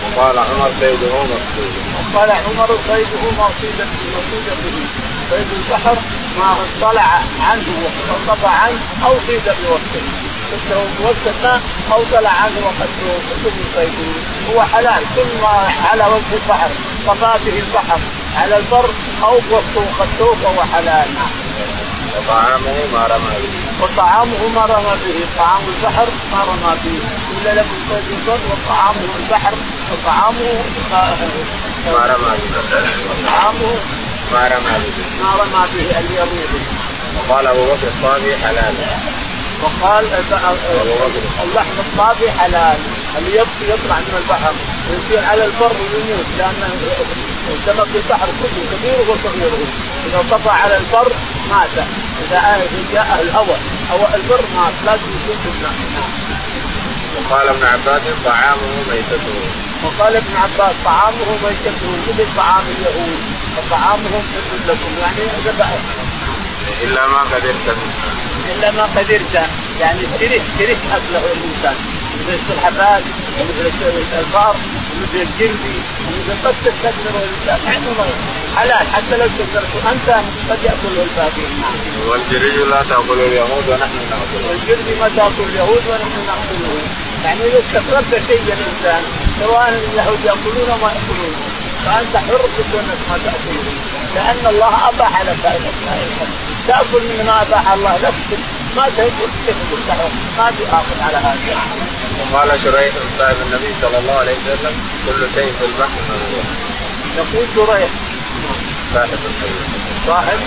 وقال 0.04 0.38
عمر 0.38 0.70
صيده 0.80 1.22
مقصود. 1.22 1.72
وقال 2.14 2.30
عمر 2.30 2.78
صيده 2.88 3.30
مقصود 3.38 3.78
مقصود 4.16 4.46
به. 4.64 4.86
صيد 5.30 5.46
البحر 5.52 5.96
ما 6.38 6.56
اطلع 6.62 7.20
عنه 7.40 7.90
وانقطع 8.10 8.48
عنه 8.48 8.80
أو 9.04 9.14
صيد 9.26 9.42
بوقته 9.44 10.02
بوقت 11.00 11.34
ما 11.42 11.60
أو 11.92 12.04
طلع 12.12 12.30
عنه 12.30 12.58
وقد 12.66 12.88
كتب 13.30 13.52
صيده 13.74 14.12
هو 14.52 14.62
حلال 14.62 15.02
كل 15.16 15.40
ما 15.42 15.68
على 15.90 16.04
وجه 16.04 16.42
البحر 16.42 16.70
طفى 17.06 17.32
به 17.44 17.58
البحر. 17.58 18.00
على 18.36 18.56
البر 18.56 18.90
أو 19.22 19.34
وقته 19.50 19.84
قد 19.98 20.08
فهو 20.42 20.62
حلال. 20.74 21.08
وطعامه 22.16 22.76
ما 22.92 23.06
رمى 23.06 23.34
به. 23.42 23.84
وطعامه 23.84 24.48
ما 24.54 24.64
رمى 24.64 24.94
به. 25.04 25.26
طعام 25.38 25.62
البحر 25.68 26.08
ما 26.32 26.40
رمى 26.44 26.76
به. 26.84 26.98
الا 27.38 27.54
لكم 27.60 27.76
صيد 27.88 28.18
البر 28.18 28.40
وطعامه 28.52 29.08
البحر 29.20 29.54
وطعامه 29.92 30.64
ما 30.92 32.06
رمى 32.06 32.36
به. 32.38 32.50
وطعامه 33.10 33.74
ما 34.32 34.48
رمى 34.48 34.74
به. 34.84 35.24
ما 35.24 35.30
رمى 35.42 35.62
به 35.74 35.84
به 36.42 36.62
وقال 37.18 37.46
أبو 37.46 37.64
بكر 37.64 37.88
الصافي 37.88 38.36
حلال. 38.36 38.74
وقال 39.62 40.04
اللحم 41.42 41.76
الطافي 41.78 42.30
حلال. 42.30 42.78
اللي 43.18 43.38
يطلع 43.68 43.96
من 43.98 44.14
البحر. 44.22 44.52
ويصير 44.90 45.24
على 45.30 45.44
البر 45.44 45.72
ويموت. 45.80 46.26
لأن 46.38 46.54
سمك 47.66 47.88
البحر 47.94 48.28
كله 48.42 48.62
كبيره 48.72 49.10
وصغيره 49.10 49.66
إذا 50.06 50.24
طفى 50.30 50.48
على 50.48 50.76
البر 50.76 51.12
مات. 51.50 51.76
إذا 52.22 52.40
جاء 52.92 53.22
الهواء. 53.22 53.60
هواء 53.92 54.14
البر 54.14 54.42
مات. 54.56 54.72
لازم 54.86 55.08
يكون 55.16 55.36
في 55.42 55.48
الماء 55.54 55.72
وقال 57.16 57.48
ابن 57.48 57.64
عباس 57.66 58.02
طعامه 58.24 58.68
ميتته. 58.90 59.38
وقال 59.84 60.16
ابن 60.16 60.36
عباس 60.36 60.74
طعامه 60.84 61.28
ميتته. 61.44 61.90
مثل 62.08 62.36
طعام 62.36 62.64
اليهود؟ 62.68 63.20
فطعامهم 63.56 64.24
مثل 64.36 64.68
لكم. 64.68 64.92
يعني 65.00 65.22
ذبح 65.46 65.68
إلا 66.82 67.06
ما 67.06 67.18
قدرت 67.18 67.76
إلا 68.52 68.70
ما 68.70 68.82
قدرت. 68.96 69.34
يعني 69.80 70.00
كره 70.20 70.42
كره 70.58 70.82
اكله 70.96 71.24
الإنسان. 71.36 71.76
مثل 72.18 72.34
السلحفاه 72.40 73.00
ومثل 73.38 73.66
الفار 74.18 74.56
ومثل 74.92 75.18
الجربي 75.28 75.78
ومثل 76.06 76.34
قد 76.44 76.54
تستكبر 76.64 77.14
الإنسان. 77.22 77.58
يعني 77.66 77.86
حلال 78.56 78.86
حتى 78.94 79.16
لو 79.16 79.26
كثرته 79.38 79.92
أنت 79.92 80.08
قد 80.50 80.58
ياكل 80.64 80.92
الباقي. 81.04 81.46
والجري 82.08 82.56
لا 82.70 82.82
تأكل 82.90 83.20
اليهود 83.20 83.64
ونحن 83.68 83.96
نأكله. 84.10 84.48
والجري 84.48 84.94
ما 85.00 85.08
تأكل 85.16 85.44
اليهود 85.48 85.82
ونحن 85.90 86.18
نأكله. 86.26 86.74
يعني 87.24 87.40
إذا 87.40 87.58
استقربت 87.58 88.22
شيء 88.28 88.42
الإنسان 88.42 89.02
سواء 89.40 89.68
اليهود 89.92 90.24
يأكلون 90.24 90.70
أو 90.70 90.76
ما 90.76 90.92
يأكلون 90.92 91.34
فأنت 91.84 92.16
حر 92.16 92.46
بكونك 92.58 93.00
ما 93.10 93.18
تأكله. 93.24 93.72
لأن 94.14 94.46
الله 94.46 94.88
أباح 94.88 95.22
لك 95.22 95.36
تأكل 96.68 97.02
من 97.08 97.24
ما 97.26 97.42
اباح 97.42 97.72
الله 97.72 97.96
لك. 97.98 98.14
ما 98.76 98.88
تاكل 98.96 99.30
ما 100.38 100.52
تاخذ 100.58 101.02
على 101.02 101.16
هذا. 101.16 101.58
وقال 102.32 102.50
شريح 102.64 102.94
صاحب 103.18 103.36
النبي 103.46 103.74
صلى 103.82 103.98
الله 103.98 104.12
عليه 104.12 104.32
وسلم 104.32 104.74
كل 105.06 105.26
شيء 105.34 105.52
في 105.58 105.64
البحر 105.64 106.00
مذبوح 106.08 106.44
يقول 107.16 107.46
شريح. 107.56 107.90
صاحب 108.94 109.18
النبي 109.26 109.82
صاحب؟ 110.06 110.38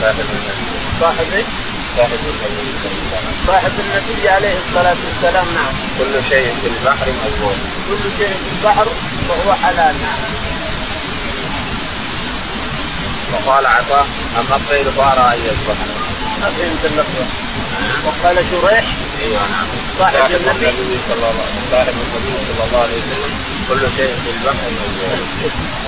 صاحب 0.00 0.26
صاحب 1.00 1.26
إيش؟ 1.32 1.46
صاحب 1.96 2.18
النبي 2.24 2.74
صاحب 3.46 3.72
النبي 3.78 4.28
عليه 4.28 4.58
الصلاة 4.58 4.96
والسلام 5.06 5.46
نعم. 5.54 5.74
كل 5.98 6.24
شيء 6.28 6.54
في 6.62 6.66
البحر 6.66 7.06
مذبوح 7.06 7.54
كل 7.88 8.10
شيء 8.18 8.28
في 8.28 8.48
البحر 8.58 8.86
فهو 9.28 9.52
حلال 9.54 9.94
نعم. 10.02 10.47
وقال 13.32 13.66
عطاء 13.66 14.06
أما 14.38 14.56
الطير 14.56 14.92
فارى 14.92 15.34
أن 15.34 15.40
يذبح. 15.46 15.78
ما 16.40 16.50
فهمت 16.50 16.84
اللفظة. 16.84 17.26
وقال 18.06 18.36
شريح 18.50 18.84
أيوه 19.22 19.40
نعم. 19.50 19.66
صاحب 19.98 20.30
النبي. 20.30 20.98
صلى 21.08 21.14
الله 21.14 21.34
صاحب 21.70 21.94
النبي 22.04 22.32
صلى 22.46 22.64
الله 22.66 22.78
عليه 22.82 22.98
وسلم. 23.02 23.32
كل 23.68 23.80
شيء 23.96 24.14
في 24.24 24.30
البحر. 24.30 24.70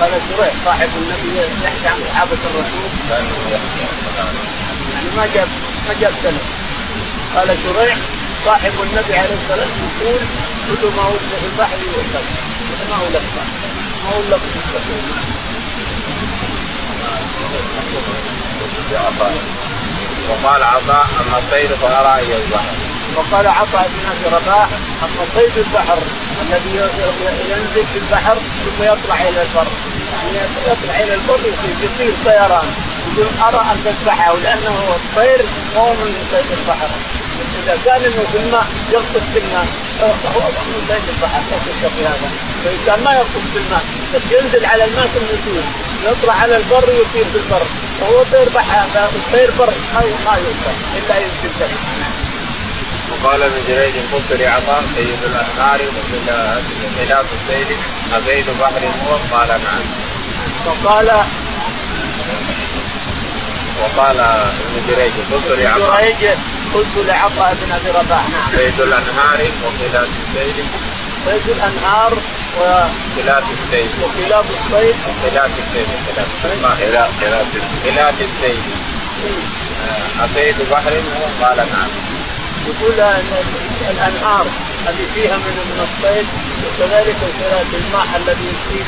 قال 0.00 0.10
شريح 0.28 0.52
صاحب 0.64 0.88
النبي 1.02 1.40
يحكي 1.64 1.88
عن 1.88 1.98
صحابة 2.12 2.38
الرسول. 2.48 2.88
كانه 3.08 3.36
يحكي 3.52 3.82
عن 4.18 4.26
يعني 4.92 5.16
ما 5.16 5.26
جاب 5.34 5.48
ما 5.88 5.94
جاب 6.00 6.12
سنة 6.22 6.40
قال 7.36 7.48
شريح 7.62 7.96
صاحب 8.44 8.72
النبي 8.82 9.14
عليه 9.18 9.34
الصلاة 9.34 9.70
والسلام 9.82 10.26
يقول 10.68 10.80
كل 10.82 10.96
ما 10.96 11.08
وجد 11.08 11.30
في 11.40 11.46
البحر 11.52 11.76
يؤكل 11.76 12.24
ما 12.90 12.96
هو 12.96 13.06
لفظ. 13.06 13.36
ما 14.04 14.10
هو 14.16 14.22
لفظ. 14.22 14.48
مستقيم 14.56 15.49
وقال 20.28 20.62
عطاء 20.62 21.06
اما 21.20 21.38
الطير 21.38 21.68
فارى 21.68 22.22
ان 22.22 22.30
يذبح 22.30 22.64
وقال 23.16 23.46
عطاء 23.46 23.90
بن 23.94 24.10
أبي 24.10 24.36
رباح 24.36 24.68
اما 25.02 25.24
صيد 25.34 25.58
البحر 25.58 25.98
الذي 26.42 26.76
ينزل 27.50 27.86
في 27.92 27.98
البحر 27.98 28.34
ثم 28.34 28.84
يطلع 28.84 29.22
إلى 29.22 29.42
البر. 29.42 29.66
يعني 30.12 30.46
يطلع 30.66 31.00
إلى 31.00 31.14
البر 31.14 31.40
يطير 31.82 32.12
طيران. 32.24 32.68
يقول 33.18 33.26
أرى 33.42 33.72
أن 33.72 33.84
تذبحه 33.84 34.34
لأنه 34.36 34.96
الطير 34.96 35.46
هو 35.76 35.92
من 35.92 36.14
صيد 36.30 36.58
البحر. 36.58 36.88
إذا 37.62 37.78
كان 37.84 38.04
إنه 38.04 38.22
في 38.32 38.38
الماء 38.38 38.66
يغطس 38.92 39.24
في 39.32 39.38
الماء 39.38 39.66
فهو 40.00 40.40
من 40.70 40.80
صيد 40.88 41.08
البحر 41.14 41.40
لا 41.82 41.88
في 41.88 42.02
هذا. 42.06 42.30
فاذا 42.64 43.04
ما 43.04 43.12
يغطس 43.12 43.44
في 43.52 43.58
الماء 43.58 43.84
بس 44.14 44.22
ينزل 44.32 44.64
على 44.66 44.84
الماء 44.84 45.06
ثم 45.06 45.24
يطير 45.34 45.62
يطلع 46.06 46.34
على 46.34 46.56
البر 46.56 46.90
ويطير 46.90 47.26
في 47.32 47.38
البر. 47.38 47.62
وهو 48.00 48.22
طير 48.32 48.48
بحر 48.54 48.86
طير 49.32 49.50
بر 49.58 49.72
ما 49.94 50.00
ما 50.00 50.36
يوصل 50.36 50.76
إلا 50.98 51.16
يمكن 51.18 51.50
وقال 53.10 53.42
ابن 53.42 53.56
جريج 53.68 53.94
قلت 54.12 54.40
لعطاء 54.40 54.84
سيد 54.96 55.18
الانهار 55.24 55.80
خلاف 56.98 57.26
السيل 57.34 57.76
أزيد 58.12 58.46
بحر 58.60 58.84
هو؟ 59.08 59.36
قال 59.36 59.48
نعم. 59.48 59.82
وقال 60.66 61.10
وقال 63.82 64.20
ابن 64.20 64.82
جريج 64.88 65.12
قلت 65.32 65.58
لعطاء. 65.58 66.26
قلت 66.74 67.06
لعطاء 67.08 67.56
بن 67.62 67.72
أبي 67.72 67.90
رباح 67.90 68.28
نعم. 68.28 68.50
صيد 68.56 68.80
الأنهار 68.80 69.40
وقلات 69.64 70.08
السيل 70.18 70.64
صيد 71.26 71.48
الأنهار 71.56 72.12
وقلات 72.58 73.44
السيل 73.50 73.88
وقلات 74.02 74.46
الصيد 74.50 74.94
قلات 75.22 75.50
السيل 75.58 75.86
قلات 76.78 77.20
قلات 77.20 77.46
قلات 77.84 78.14
السيل 78.20 78.60
أصيد 80.20 80.56
بحر 80.70 80.92
قال 81.42 81.56
نعم. 81.56 81.90
يقول 82.66 83.00
الأنهار 83.90 84.46
اللي 84.88 85.06
فيها 85.14 85.36
من 85.36 85.54
من 85.70 85.86
الصيد 85.88 86.26
وكذلك 86.64 87.16
الماء 87.74 88.06
الذي 88.16 88.52
فيه 88.68 88.84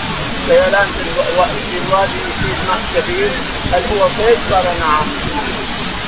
سيلان 0.48 0.86
في 0.92 1.78
الوادي 1.86 2.20
فيه 2.40 2.68
ماء 2.68 2.80
كثير 2.96 3.30
هل 3.72 3.82
هو 3.92 4.08
صيد؟ 4.08 4.38
قال 4.52 4.64
نعم. 4.80 5.06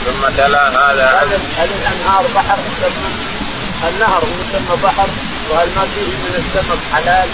ثم 0.04 0.28
تلا 0.36 0.68
هذا 0.68 1.22
هل 1.58 1.68
الأنهار 1.80 2.24
بحر 2.34 2.58
النهر 3.88 4.24
هو 4.24 4.40
يسمى 4.40 4.76
بحر 4.84 5.08
وهل 5.50 5.68
ما 5.76 5.84
فيه 5.94 6.10
من 6.24 6.34
السمك 6.42 6.78
حلال 6.94 7.28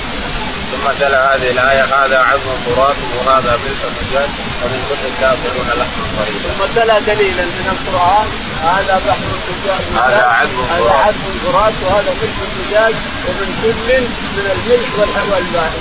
ثم 0.70 0.90
تلا 1.00 1.34
هذه 1.34 1.50
الآية 1.50 1.84
هذا 1.84 2.18
عظم 2.18 2.56
فرات 2.66 2.96
وهذا 3.16 3.58
ملك 3.64 3.82
مجاز 3.98 4.28
ومن 4.62 4.80
كل 4.88 5.02
تاكلون 5.20 5.68
لحما 5.78 6.04
طريقا. 6.18 6.48
ثم 6.48 6.80
تلا 6.80 6.98
دليلا 6.98 7.44
من 7.44 7.66
القرآن 7.74 8.28
هذا 8.62 8.94
بحر 9.06 9.28
الزجاج 9.38 9.82
هذا 10.04 10.22
عذب 10.22 10.58
هذا 10.70 10.92
عذب 11.06 11.24
فرات 11.44 11.74
وهذا 11.84 12.12
ملك 12.22 12.38
الزجاج 12.48 12.94
ومن 13.26 13.48
كل 13.62 14.00
من 14.36 14.46
الملك 14.54 14.92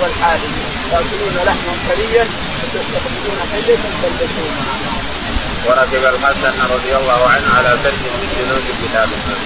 والحالي 0.01 0.49
تأكلون 0.91 1.35
لحما 1.45 1.73
طريا 1.89 2.25
وتستخدمون 2.59 3.39
حلة 3.51 3.77
تلبسونها. 4.01 4.98
وركب 5.67 6.03
الحسن 6.13 6.53
رضي 6.73 6.95
الله 6.95 7.21
عنه 7.29 7.47
على 7.57 7.71
سلك 7.83 8.03
من 8.13 8.27
جنود 8.37 8.65
كتاب 8.83 9.09
الله. 9.17 9.37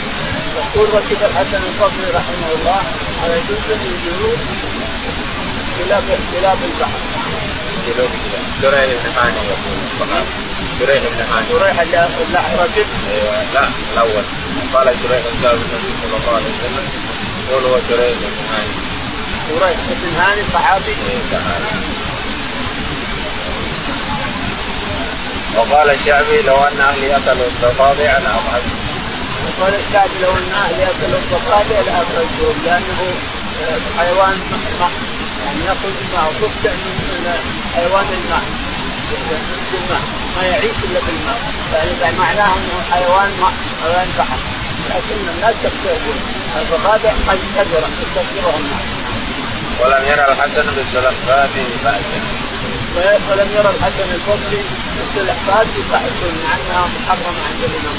يقول 0.57 0.87
ركب 0.93 1.19
الحسن 1.29 1.61
البصري 1.69 2.09
رحمه 2.19 2.49
الله 2.55 2.81
على 3.23 3.35
جزء 3.49 3.75
من 3.75 3.93
جنود 4.05 4.39
خلاف 5.77 6.03
خلاف 6.31 6.57
البحر. 6.63 6.99
شريح 8.61 8.85
بن 9.03 9.11
هاني 9.17 9.41
يقول. 9.47 9.77
شريح 10.79 11.03
بن 11.03 11.21
هاني 11.31 11.49
شريح 11.49 12.45
ركب 12.61 12.87
أيوه. 13.11 13.43
لا 13.53 13.63
الأول. 13.93 14.23
قال 14.73 14.87
شريح 15.03 15.23
جاء 15.41 15.53
النبي 15.53 15.91
صلى 16.01 16.15
الله 16.17 16.33
عليه 16.35 16.51
وسلم. 16.53 16.85
يقول 17.49 17.63
هو 17.65 17.77
شريح 17.89 18.13
بن 18.19 18.25
هاني 18.51 18.73
شريح 19.49 19.77
بن 20.01 20.19
هاني 20.19 20.43
صحابي. 20.53 20.95
إيه 21.09 21.23
وقال 25.57 25.89
الشعبي 25.89 26.41
لو 26.41 26.55
أن 26.55 26.79
أهلي 26.79 27.17
أكلوا 27.17 27.47
الضفادع 27.47 28.17
لاخرج 28.17 28.65
وقال 29.45 29.73
الشعبي 29.75 30.17
لو 30.21 30.31
أن 30.31 30.51
أهلي 30.63 30.83
أكلوا 30.83 31.19
الضفادع 31.19 31.79
لاخرجتهم 31.87 32.55
لأنه 32.65 32.99
حيوان 33.97 34.37
يعني 35.45 35.65
يخرج 35.65 35.95
الماء 36.01 36.29
وتفتح 36.29 36.71
من 36.71 37.37
حيوان 37.75 38.05
الماء. 38.07 38.43
الماء 39.73 40.01
ما 40.35 40.47
يعيش 40.47 40.77
إلا 40.83 40.99
بالماء. 41.05 41.39
يعني 41.73 42.17
معناه 42.17 42.53
إنه 42.53 42.83
حيوان 42.91 43.29
ماء 43.41 43.53
حيوان 43.83 44.07
بحر. 44.19 44.37
لكن 44.89 45.29
الناس 45.35 45.55
تكتشفون 45.63 46.19
الضفادع 46.61 47.11
قد 47.27 47.39
كثرت 47.55 47.91
تكثرها 48.15 48.57
الناس 48.57 48.85
ولم 49.79 50.05
يرى 50.05 50.31
الحسن 50.31 50.65
بالسلفات 50.75 51.49
بأسا 51.83 52.42
ولم 52.95 53.49
يرى 53.55 53.69
الحسن 53.69 54.07
البصري 54.13 54.63
بالسلفات 54.95 55.67
بأس 55.91 56.19
مع 56.43 56.53
انها 56.55 56.85
محرمة 56.95 57.39
عند 57.49 57.63
الإمام 57.63 57.97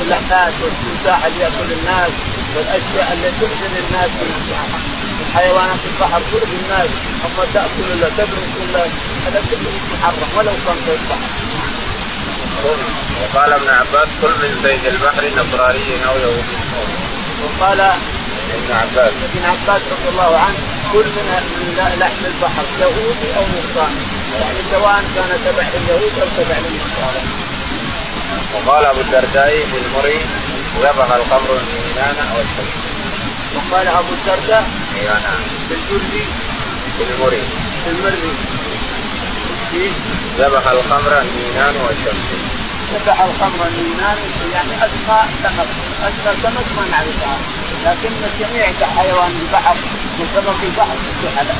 السلحفات 0.00 0.54
والتمساح 0.62 1.24
اللي 1.24 1.40
يأكل 1.40 1.72
الناس 1.78 2.12
والأشياء 2.56 3.12
التي 3.12 3.40
تؤذي 3.40 3.80
الناس 3.88 4.10
حيوانات 5.34 5.78
البحر 5.90 6.20
تؤذي 6.32 6.56
الناس 6.64 6.88
أما 7.24 7.44
تأكل 7.54 7.84
ولا 7.90 8.08
تدرس 8.18 8.50
ولا 8.60 8.84
هذا 9.26 9.42
كله 9.50 9.72
محرم 9.92 10.28
ولو 10.38 10.52
كان 10.66 10.76
في 10.84 10.92
البحر. 10.92 11.28
وقال 13.22 13.52
ابن 13.52 13.68
عباس 13.68 14.08
كل 14.22 14.28
من 14.42 14.60
زيد 14.62 14.84
البحر 14.86 15.24
نصراني 15.26 16.06
أو 16.08 16.16
يهودي. 16.16 16.56
وقال 17.44 17.80
ابن 17.80 18.72
عباس 18.72 19.12
ابن 19.28 19.44
عباس 19.44 19.82
رضي 19.92 20.08
الله 20.08 20.38
عنه 20.38 20.77
كل 20.92 21.04
من 21.04 21.96
لحم 22.00 22.24
البحر 22.24 22.64
يهودي 22.80 23.28
أو 23.36 23.42
نصراني. 23.42 24.02
يعني 24.40 24.58
سواء 24.70 25.04
كان 25.14 25.30
تبع 25.44 25.66
اليهود 25.78 26.12
أو 26.22 26.28
تبع 26.36 26.56
النصارى. 26.58 27.22
وقال 28.54 28.84
أبو 28.84 29.00
الدرداء 29.00 29.66
المري 29.84 30.20
ذبح 30.82 31.14
الخمر 31.14 31.50
النينان 31.60 32.16
والشمس. 32.36 32.74
وقال 33.56 33.88
أبو 33.88 34.12
الدرداء 34.12 34.64
نعم 35.04 35.42
بالجري 35.68 36.26
في 36.98 37.04
المري. 37.04 37.42
في 37.84 37.90
المري. 37.90 38.32
ذبح 40.38 40.66
الخمر 40.66 41.22
النينان 41.22 41.74
والشمس. 41.86 42.28
ذبح 42.94 43.20
الخمر 43.20 43.66
النينان 43.66 44.16
يعني 44.52 44.74
اسماء 44.86 45.28
سمك 45.42 45.68
اسماء 46.08 46.34
سمك 46.42 46.68
ما 46.76 46.84
نعرفها 46.90 47.36
لكن 47.84 48.10
جميع 48.40 48.66
حيوان 48.96 49.32
البحر 49.42 49.76
وسمك 50.20 50.62
البحر 50.64 50.96
في 51.22 51.28
حلال. 51.36 51.56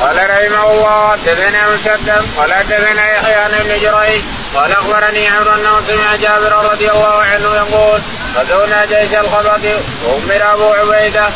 قال 0.00 0.30
رحمه 0.30 0.70
الله 0.72 1.08
حدثنا 1.10 1.74
مسدد 1.74 2.22
قال 2.36 2.54
حدثنا 2.54 3.10
يحيى 3.12 3.46
ابن 3.46 3.68
جريج 3.68 4.22
قال 4.54 4.72
أخبرني 4.72 5.28
عمرو 5.28 5.50
أنه 5.54 5.80
سمع 5.88 6.16
جابر 6.16 6.70
رضي 6.72 6.90
الله 6.90 7.22
عنه 7.22 7.54
يقول 7.56 8.00
غزونا 8.36 8.84
جيش 8.84 9.14
الخبط 9.14 9.60
وأمر 10.04 10.52
أبو 10.54 10.72
عبيدة 10.72 11.28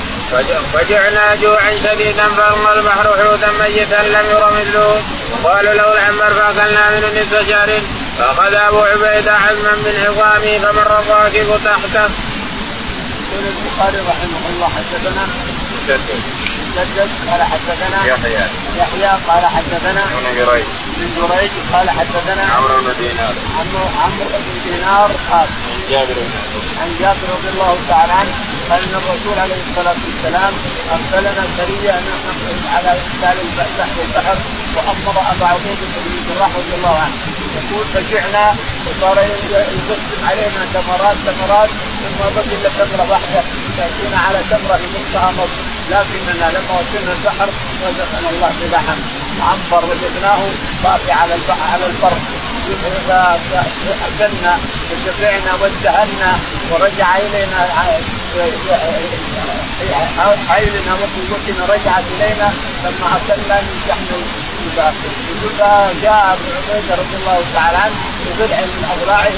فجعنا 0.72 1.34
جوعا 1.34 1.70
شديدا 1.84 2.28
فاما 2.28 2.72
البحر 2.72 3.16
حوتا 3.18 3.52
ميتا 3.60 4.02
لم 4.02 4.26
ير 4.30 4.50
مثله 4.50 5.02
وقالوا 5.44 5.74
له 5.74 5.92
العنبر 5.92 6.30
فأكلنا 6.30 6.90
منه 6.90 7.20
نصف 7.20 7.48
شهر. 7.48 7.70
فأخذ 8.18 8.54
أبو 8.54 8.80
عبيدة 8.80 9.32
عزما 9.32 9.72
من 9.72 10.04
عظامه 10.06 10.58
فمر 10.58 11.00
الراكب 11.00 11.48
تحته. 11.64 12.08
يقول 13.32 13.44
البخاري 13.52 13.98
رحمه 13.98 14.42
الله 14.50 14.68
حدثنا. 14.76 15.26
مسدد 16.76 17.10
قال 17.30 17.42
حدثنا. 17.42 18.06
يحيى. 18.06 18.46
يحيى 18.78 19.10
قال 19.28 19.46
حدثنا. 19.46 20.02
ابن 20.02 20.36
جريج 20.36 20.64
بن 20.96 21.28
جريج 21.28 21.50
قال 21.72 21.90
حدثنا. 21.90 22.44
عمرو 22.56 22.80
بن 22.80 22.94
دينار. 22.98 23.34
عمرو 23.58 23.84
عمرو 24.02 24.24
بن 24.24 24.70
دينار 24.70 25.10
قال. 25.30 25.48
عن 25.70 25.80
جابر 25.90 26.14
بن 26.14 26.32
عن 26.80 26.96
جابر 27.00 27.34
رضي 27.36 27.48
الله 27.48 27.78
تعالى 27.88 28.12
عنه. 28.12 28.55
قال 28.70 28.82
إن 28.82 28.94
الرسول 29.02 29.38
عليه 29.38 29.60
الصلاة 29.68 30.00
والسلام 30.06 30.52
أرسلنا 30.94 31.42
سريه 31.58 31.90
أن 31.98 32.06
على 32.74 32.88
ارسال 32.88 33.36
البحر 33.46 33.88
والبحر 33.98 34.36
وامر 34.76 35.16
أبا 35.32 35.46
عبيده 35.46 35.86
بن 36.04 36.12
الجراح 36.18 36.50
رضي 36.60 36.74
الله 36.78 36.96
عنه. 37.04 37.16
يقول 37.58 37.84
فجعنا 37.94 38.54
وصار 38.86 39.18
يقسم 39.18 40.20
علينا 40.28 40.60
تمرات 40.74 41.16
تمرات 41.26 41.70
ثم 42.02 42.18
بقي 42.36 42.54
الا 42.56 42.70
تمره 42.78 43.10
واحدة. 43.10 43.40
تأتينا 43.76 44.18
على 44.26 44.40
تمره 44.50 44.80
نصفها 44.94 45.30
نصف 45.32 45.58
لكننا 45.90 46.46
لما 46.54 46.72
وصلنا 46.78 47.12
البحر 47.12 47.48
رزقنا 47.86 48.30
الله 48.30 48.52
بلحم. 48.60 48.98
عنبر 49.40 49.84
وجدناه 49.90 50.40
طافي 50.84 51.12
على 51.12 51.34
البحر 51.34 51.66
على 51.72 51.86
البر. 51.86 52.16
فأكلنا 53.08 54.58
وشبعنا 54.90 55.54
وازدهرنا 55.60 56.38
ورجع 56.70 57.16
إلينا 57.16 57.64
عيننا 60.50 60.92
وقوتنا 60.94 61.64
رجعت 61.74 62.04
إلينا 62.16 62.48
لما 62.84 63.06
اكلنا 63.16 63.60
من 63.60 63.76
شحم 63.88 64.20
يقول 64.66 65.52
جاء 66.02 66.22
أبو 66.32 66.46
عبيدة 66.72 66.94
رضي 66.94 67.16
الله 67.16 67.38
تعالى 67.54 67.78
عنه 67.78 67.94
ببضع 68.26 68.56
من 68.56 68.84
أضلاعه 68.94 69.28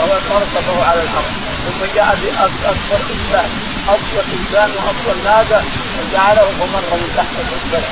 هو 0.00 0.18
مرتبه 0.30 0.84
على 0.88 1.00
الأرض. 1.02 1.32
ثم 1.64 1.80
جاء 1.94 2.18
باكبر 2.22 3.00
إنسان. 3.14 3.48
اكبر 3.88 4.24
إنسان 4.36 4.70
واكبر 4.70 5.16
ناقة 5.24 5.62
وجعله 5.98 6.46
فمر 6.58 6.84
من 7.00 7.10
تحت 7.16 7.34
البلع 7.40 7.90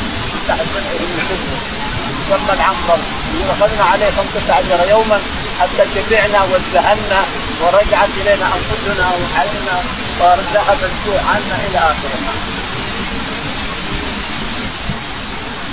تحت 0.49 0.67
من 0.75 0.85
حزبه 1.29 1.57
ثم 2.29 2.47
العنبر. 2.57 3.01
اخذنا 3.51 3.85
عليه 3.85 4.11
15 4.11 4.89
يوما. 4.89 5.21
حتى 5.61 5.83
شبعنا 5.95 6.42
وازدهنا 6.42 7.21
ورجعت 7.61 8.09
إلينا 8.21 8.47
أنفسنا 8.57 9.07
وحلنا 9.21 9.77
وذهب 10.21 10.79
الجوع 10.90 11.21
عنا 11.21 11.57
إلى 11.66 11.79
آخره. 11.79 12.21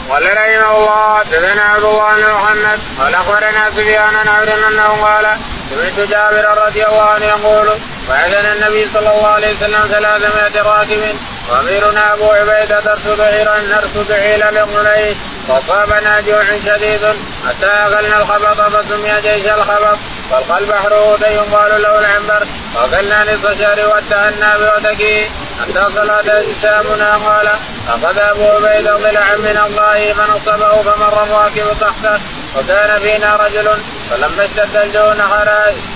قال 0.09 0.23
رحمه 0.37 0.77
الله 0.77 1.19
حدثنا 1.19 1.63
عبد 1.63 1.83
الله 1.83 2.15
بن 2.15 2.33
محمد 2.33 2.79
قال 2.99 3.15
اخبرنا 3.15 3.71
سفيان 3.71 4.15
عن 4.15 4.47
أنه 4.47 4.87
قال 5.05 5.37
سمعت 5.69 6.09
جابر 6.09 6.65
رضي 6.65 6.85
الله 6.85 7.03
عنه 7.03 7.25
يقول 7.25 7.67
وعدنا 8.09 8.53
النبي 8.53 8.89
صلى 8.93 9.09
الله 9.15 9.27
عليه 9.27 9.53
وسلم 9.55 9.87
ثلاثمائة 9.91 10.61
راكب 10.61 11.17
وأميرنا 11.49 12.13
أبو 12.13 12.31
عبيدة 12.31 12.79
ترصد 12.79 13.21
عيرا 13.21 13.59
نرصد 13.59 14.11
عيلا 14.11 14.51
لقنيه 14.51 15.15
فاصابنا 15.47 16.21
جوع 16.21 16.43
شديد. 16.65 17.05
حتى 17.47 17.65
اكلنا 17.65 18.17
الخبط 18.17 18.61
فسمي 18.61 19.21
جيش 19.21 19.45
الخبط. 19.45 19.97
فالقى 20.31 20.57
البحر 20.59 20.93
هدى 20.93 21.25
يقال 21.25 21.81
له 21.81 21.99
العنبر. 21.99 22.47
واكلنا 22.75 23.23
نصف 23.23 23.59
شهر 23.59 23.79
واتهنا 23.87 24.57
بوتكه 24.57 25.29
حتى 25.61 25.93
صلاة 25.95 26.39
اجسامنا 26.39 27.17
قال 27.17 27.47
أخذ 27.89 28.17
أبو 28.19 28.47
عبيدة 28.47 28.97
ضلعا 28.97 29.35
من 29.35 29.59
الله 29.65 30.13
فنصبه 30.13 30.81
فمر 30.81 31.23
الراكب 31.23 31.79
تحته. 31.81 32.19
وكان 32.57 32.99
فينا 32.99 33.35
رجل 33.35 33.67
فلما 34.09 34.45
اشتد 34.45 34.75
الجوع 34.77 35.13
نحر 35.13 35.49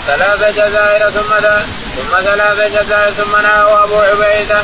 ثلاث 0.08 0.56
جزائر 0.56 1.10
ثم 1.10 1.36
ثلاث 2.24 2.60
جزائر 2.78 3.14
ثم 3.14 3.32
نهاه 3.32 3.84
أبو 3.84 4.00
عبيدة. 4.00 4.62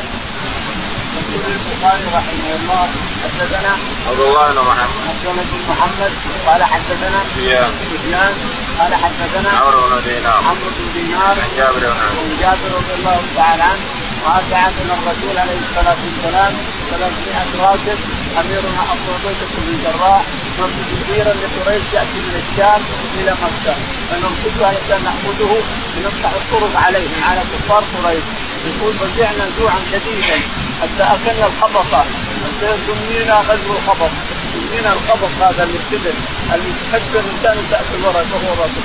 البخاري 1.84 2.08
رحمه 2.16 2.50
الله 2.56 2.88
حدثنا 3.24 3.72
عبد 4.08 4.20
الله 4.20 4.52
بن 4.52 4.58
محمد. 4.70 4.90
عبد 5.08 5.26
الله 5.26 5.44
بن 5.52 5.60
محمد 5.70 6.12
قال 6.46 6.64
حدثنا 6.64 7.18
سفيان. 7.34 7.72
سفيان 7.80 8.34
قال 8.78 8.94
حدثنا 8.94 9.50
عمرو 9.58 9.80
بن 9.88 10.02
دينار. 10.08 10.38
عمرو 10.48 10.70
بن 10.78 10.86
دينار. 10.94 11.36
عن 11.42 11.50
جابر 11.56 11.80
بن 11.80 11.86
عن 11.86 12.36
جابر 12.40 12.68
رضي 12.78 12.94
الله 12.98 13.20
تعالى 13.36 13.62
عنه 13.62 13.84
قال 14.24 14.42
بعثنا 14.50 14.94
الرسول 14.98 15.38
عليه 15.38 15.58
الصلاة 15.66 16.00
والسلام 16.04 16.52
300 16.90 17.66
راكب 17.66 17.98
اميرنا 18.40 18.82
ابو 18.92 19.08
عبيده 19.14 19.46
بن 19.56 19.68
الجراح 19.74 20.22
نرصد 20.58 20.88
كثيرا 21.00 21.32
لقريش 21.42 21.86
يأتي 21.94 22.18
من 22.26 22.34
الشام 22.42 22.80
إلى 23.18 23.32
مكة. 23.44 23.74
فنرصدها 24.08 24.68
حتى 24.68 24.96
ناخذه 25.04 25.52
لنفتح 25.96 26.30
الطرق 26.40 26.74
عليهم 26.84 27.20
على 27.28 27.40
كفار 27.52 27.84
قريش. 27.94 28.26
يقول 28.68 28.92
فزعنا 29.00 29.46
جوعا 29.58 29.80
شديدا. 29.92 30.36
حتى 30.84 31.04
اكلنا 31.14 31.46
الخبطه 31.46 32.04
حتى 32.44 32.70
سمينا 32.86 33.34
غزو 33.34 33.72
الخبط. 33.72 34.10
سمينا 34.52 34.92
الخبط 34.92 35.30
هذا 35.40 35.62
اللي 35.64 35.78
الشبل 35.78 36.14
اللي 36.54 36.72
حتى 36.92 37.18
الإنسان 37.20 37.56
تاكل 37.70 38.04
ورقه 38.04 38.34
وهو 38.34 38.52
رطب 38.62 38.84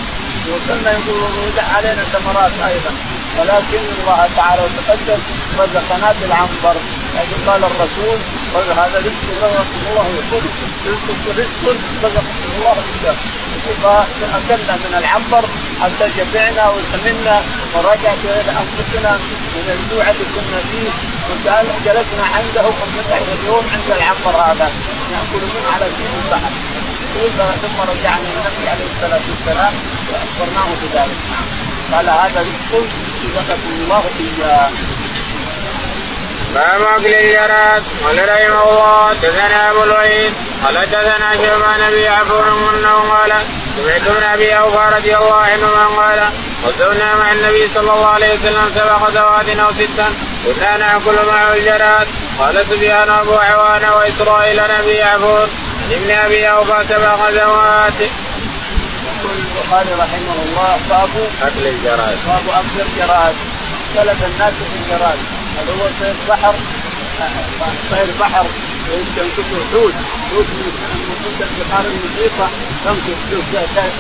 وكنا 0.50 0.92
يقول 0.92 1.32
وضع 1.48 1.64
علينا 1.76 2.04
ثمرات 2.04 2.52
أيضا. 2.68 2.92
ولكن 3.40 3.84
الله 4.02 4.30
تعالى 4.36 4.62
وتقدم 4.62 5.20
رزقنا 5.60 6.14
بالعنبر. 6.22 6.76
لكن 7.16 7.50
قال 7.50 7.64
الرسول 7.64 8.18
قال 8.54 8.68
هذا 8.72 8.98
رزق 9.00 9.26
رزقكم 9.44 9.82
الله 9.90 10.08
يقول 10.20 10.44
رزق 10.88 11.40
رزق 11.40 11.76
رزقكم 12.04 12.52
الله 12.58 12.76
اياه 13.04 13.16
فاكلنا 13.84 14.76
من 14.76 14.94
العنبر 14.98 15.46
حتى 15.82 16.06
شبعنا 16.18 16.70
وسمنا 16.70 17.42
ورجعت 17.76 18.22
إلى 18.24 18.52
أنفسنا 18.64 19.12
من 19.56 19.66
الجوع 19.76 20.10
اللي 20.10 20.26
كنا 20.36 20.60
فيه. 20.72 20.90
وكان 21.30 21.66
جلسنا 21.86 22.26
عنده 22.36 22.62
15 22.62 23.46
يوم 23.46 23.64
عند 23.74 23.90
العنبر 23.98 24.36
هذا. 24.42 24.72
نأكل 25.12 25.44
منه 25.54 25.70
على 25.76 25.86
سبيل 25.96 26.14
البحر. 26.26 26.52
ثم 27.62 27.78
رجعنا 27.92 28.28
النبي 28.38 28.70
عليه 28.70 28.88
الصلاة 28.96 29.22
والسلام 29.30 29.74
وأخبرناه 30.10 30.70
بذلك. 30.82 31.20
قال 31.94 32.10
هذا 32.10 32.42
رزق 32.42 32.72
رزقكم 33.26 33.72
الله 33.84 34.04
إياه. 34.20 34.70
باب 36.56 36.82
اكل 36.82 37.14
الجراد 37.14 37.84
قال 38.04 38.30
رحمه 38.30 38.64
الله 38.70 39.10
حدثنا 39.10 39.72
أبو 39.72 39.84
الوليد 39.84 40.34
قال 40.64 40.78
حدثنا 40.78 41.36
شعبان 41.36 41.82
أبي 41.82 42.08
عفور 42.08 42.48
أنه 42.48 42.96
قال 43.12 43.34
سمعت 43.78 44.18
من 44.18 44.24
أبي 44.24 44.58
أوفى 44.58 44.96
رضي 44.96 45.16
الله 45.16 45.36
عنه 45.36 45.66
من 45.66 45.96
قال 46.00 46.30
غزونا 46.66 47.16
مع 47.16 47.32
النبي 47.32 47.68
صلى 47.74 47.94
الله 47.94 48.08
عليه 48.08 48.34
وسلم 48.34 48.72
سبع 48.76 48.96
غزوات 48.96 49.50
أو 49.60 49.72
ستا 49.72 50.14
كنا 50.46 50.78
ناكل 50.78 51.28
معه 51.28 51.54
الجراد 51.54 52.08
قال 52.40 52.66
سفيان 52.66 53.10
أبو 53.10 53.34
عوان 53.34 53.84
وإسرائيل 53.84 54.60
عن 54.60 54.72
أبي 54.72 55.02
عفور 55.02 55.48
عن 55.84 55.92
ابن 55.92 56.12
أبي 56.12 56.50
أوفى 56.50 56.84
سبع 56.90 57.16
غزوات. 57.16 58.00
يقول 58.00 59.36
البخاري 59.38 59.94
رحمه 59.94 60.36
الله 60.46 60.80
باب 60.90 61.10
أكل 61.42 61.68
الجراد. 61.68 62.18
باب 62.28 62.44
أكل 62.50 62.82
الجراد 62.82 63.36
اختلف 63.96 64.24
الناس 64.26 64.54
في 64.54 64.94
الجراد 64.94 65.39
هل 65.60 65.70
هو 65.70 65.88
صيد 66.00 66.16
بحر 66.30 66.56
صيد 67.92 68.18
بحر 68.20 68.46
يمكن 68.92 69.30
حوت 69.74 69.94
حوت 70.32 70.46
من 70.46 71.42
البحار 71.42 71.86
المحيطه 71.86 72.50
تمسك 72.86 73.18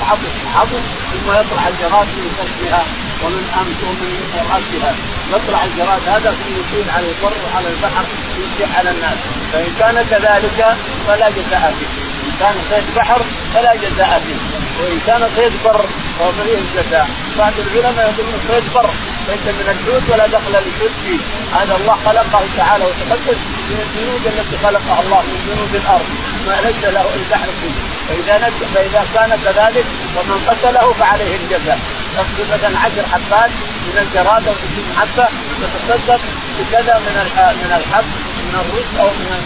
حبس 0.10 0.34
حبس 0.56 0.84
ثم 1.12 1.32
يطلع 1.32 1.67
الجراد 1.67 2.08
من 2.08 2.32
كشفها 2.38 2.86
ومن 3.24 3.43
امس 3.62 3.80
ومن 3.84 4.12
راسها 4.52 4.95
يطلع 5.34 5.63
الجراد 5.65 6.02
هذا 6.08 6.32
ثم 6.32 6.54
يطير 6.60 6.93
على 6.95 7.06
البر 7.06 7.34
وعلى 7.45 7.67
البحر 7.67 8.06
يمشي 8.39 8.74
على 8.78 8.89
الناس 8.91 9.17
فان 9.54 9.67
كان 9.80 10.06
كذلك 10.12 10.78
فلا 11.08 11.30
جزاء 11.30 11.76
فيه 11.80 11.88
ان 12.26 12.32
كان 12.39 12.56
صيد 12.69 12.95
بحر 12.95 13.22
فلا 13.54 13.74
جزاء 13.76 14.22
فيه 14.26 14.60
وان 14.80 15.00
كان 15.08 15.30
صيد 15.36 15.54
بر 15.65 15.86
ففيه 16.19 16.58
الجزاء 16.58 17.10
بعض 17.38 17.54
العلماء 17.60 18.13
يقولون 18.17 18.39
صيد 18.48 18.74
بر 18.74 18.89
ليس 19.32 19.46
من 19.60 19.68
الحوت 19.74 20.06
ولا 20.12 20.28
دخل 20.28 20.54
للحوت. 20.65 20.94
فيه 21.04 21.20
هذا 21.58 21.74
الله 21.80 21.96
خلقه 22.06 22.42
تعالى 22.58 22.84
وتقدس 22.86 23.39
من 23.70 23.78
الجنود 23.86 24.24
التي 24.32 24.58
خلقها 24.65 25.02
الله 25.04 25.22
من 25.30 25.39
جنود 25.48 25.76
الأرض. 25.82 26.10
ما 26.48 26.56
ليس 26.65 26.82
له 26.96 27.06
إلا 27.20 27.38
فيه. 27.60 27.76
فإذا 28.08 28.36
فإذا 28.74 29.02
كان 29.15 29.32
كذلك 29.46 29.86
فمن 30.15 30.38
قتله 30.50 30.94
فعليه 31.00 31.36
الجزاء. 31.36 31.80
تقتل 32.18 32.46
مثلا 32.54 32.80
عشر 32.80 33.04
حبات 33.13 33.52
من 33.88 33.96
الجراد 34.04 34.48
أو 34.48 34.54
60 34.54 34.88
حبة 35.00 35.28
تتصدق 35.62 36.22
بكذا 36.60 36.96
من 37.06 37.15
من 37.62 37.72
الحب 37.80 38.06
من 38.50 38.56
الرز 38.62 38.92
أو 39.00 39.08
من 39.08 39.42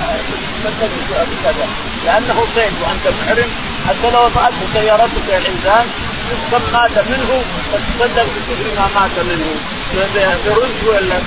تتصدق 0.64 1.28
بكذا 1.32 1.68
لأنه 2.06 2.38
صيد 2.56 2.74
وأنت 2.82 3.06
محرم. 3.18 3.50
حتى 3.88 4.12
لو 4.12 4.28
طأته 4.28 4.64
سيارتك 4.74 5.28
يا 5.30 5.38
الانسان 5.38 5.86
كم 6.52 6.64
مات 6.74 6.96
منه 7.10 7.32
فتصدق 7.72 8.24
بكثر 8.24 8.70
ما 8.78 8.88
مات 8.96 9.16
منه. 9.30 9.52
برز 10.46 10.80
ولا 10.88 11.18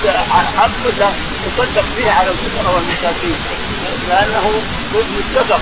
حب 0.58 0.70
تصدق 1.56 1.84
فيه 1.96 2.10
على 2.10 2.30
الفقراء 2.30 2.74
والمساكين 2.74 3.38
لأنه 4.08 4.62
متفق. 4.94 5.60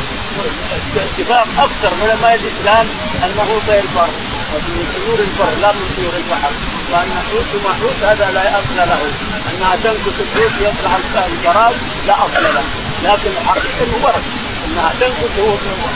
اتفاق 0.96 1.48
أكثر. 1.58 1.92
علماء 2.02 2.34
الاسلام 2.34 2.86
أنه 3.24 3.60
غير 3.68 3.84
بر 3.96 4.08
ومن 4.54 4.86
طيور 4.94 5.18
البر 5.18 5.52
لا 5.62 5.72
من 5.72 5.88
طيور 5.96 6.14
البحر. 6.22 6.52
وأن 6.92 7.10
حوت 7.26 7.50
ومحوت 7.54 7.98
هذا 8.02 8.26
لا 8.34 8.58
أصل 8.58 8.76
له. 8.76 9.02
انها 9.50 9.76
تنقص 9.84 10.16
الحوت 10.20 10.52
يطلع 10.60 11.26
الجراد 11.26 11.76
لا 12.06 12.14
أصل 12.24 12.44
له. 12.56 12.64
لكن 13.04 13.30
الحقيقة 13.40 13.82
إنه 13.84 13.98
ورد. 14.04 14.24
انها 14.66 14.90
تنقص 15.00 15.32
هو 15.38 15.50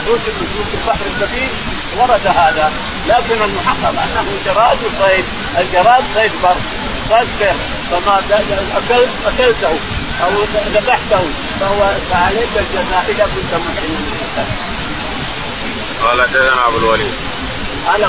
حوت 0.05 0.25
من 0.37 0.47
البحر 0.73 1.05
الكبير 1.11 1.49
ورد 1.97 2.27
هذا. 2.27 2.71
لكن 3.07 3.41
المحقق 3.41 3.95
أنه 4.03 4.25
جراد 4.45 4.77
وصيد 4.83 5.25
الجراد 5.59 6.03
صيد 6.15 6.31
بر 6.43 6.57
صيد 7.09 7.27
بر 7.39 7.55
فما 7.91 8.15
اكلت 8.77 9.09
أكلته 9.27 9.73
أو 10.23 10.31
ذبحته. 10.75 11.23
فهو 11.59 11.91
فعليك 12.11 12.53
الجزاء 12.55 13.05
إذا 13.09 13.23
كنت 13.23 13.53
محرما 13.53 13.99
قال 16.03 16.21
حدثنا 16.21 16.67
ابو 16.67 16.77
الوليد. 16.77 17.13
قال 17.89 18.05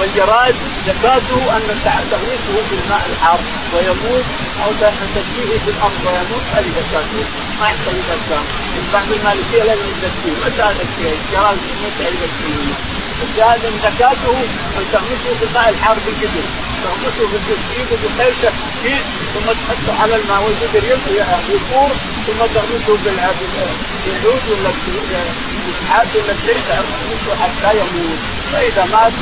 والجراد 0.00 0.54
زكاته 0.86 1.56
أن 1.56 1.62
تغريسه 2.10 2.54
في 2.68 2.74
الماء 2.80 3.02
الحار 3.12 3.40
ويموت 3.74 4.24
أو 4.64 4.70
تسقيه 4.72 5.58
في 5.64 5.70
الأرض 5.70 6.00
ويموت 6.06 6.44
هذه 6.54 6.70
زكاته. 6.80 7.24
ما 7.60 7.66
يحتاج 7.66 7.94
زكاة. 8.10 8.42
بعض 8.92 9.08
المالكية 9.16 9.62
لازم 9.62 9.88
يزكيه. 9.92 10.36
متى 10.44 10.66
زكيه. 10.80 11.12
الجراد 11.18 11.58
متى 11.84 12.04
يزكيه. 12.08 12.74
الشاهد 13.22 13.64
ان 13.64 13.76
زكاته 13.86 14.36
أن 14.78 14.84
تغمسه 14.92 15.30
في 15.38 15.44
الماء 15.48 15.68
الحار 15.68 15.96
بالقدر 16.06 16.46
تغمسه 16.84 17.24
بالقدر 17.32 17.96
بخيشه 18.04 18.50
فيه 18.82 19.00
ثم 19.34 19.46
تحطه 19.58 20.02
على 20.02 20.16
الماء 20.16 20.42
والقدر 20.42 20.82
يفور 21.54 21.90
ثم 22.26 22.40
تغمسه 22.54 22.98
بالعود 23.04 24.42
ولا 24.50 24.70
بالحاد 25.66 26.08
ولا 26.16 26.34
شيء 26.46 26.60
تغمسه 26.68 27.42
حتى 27.42 27.78
يموت. 27.78 28.37
فإذا 28.52 28.84
مات 28.92 29.12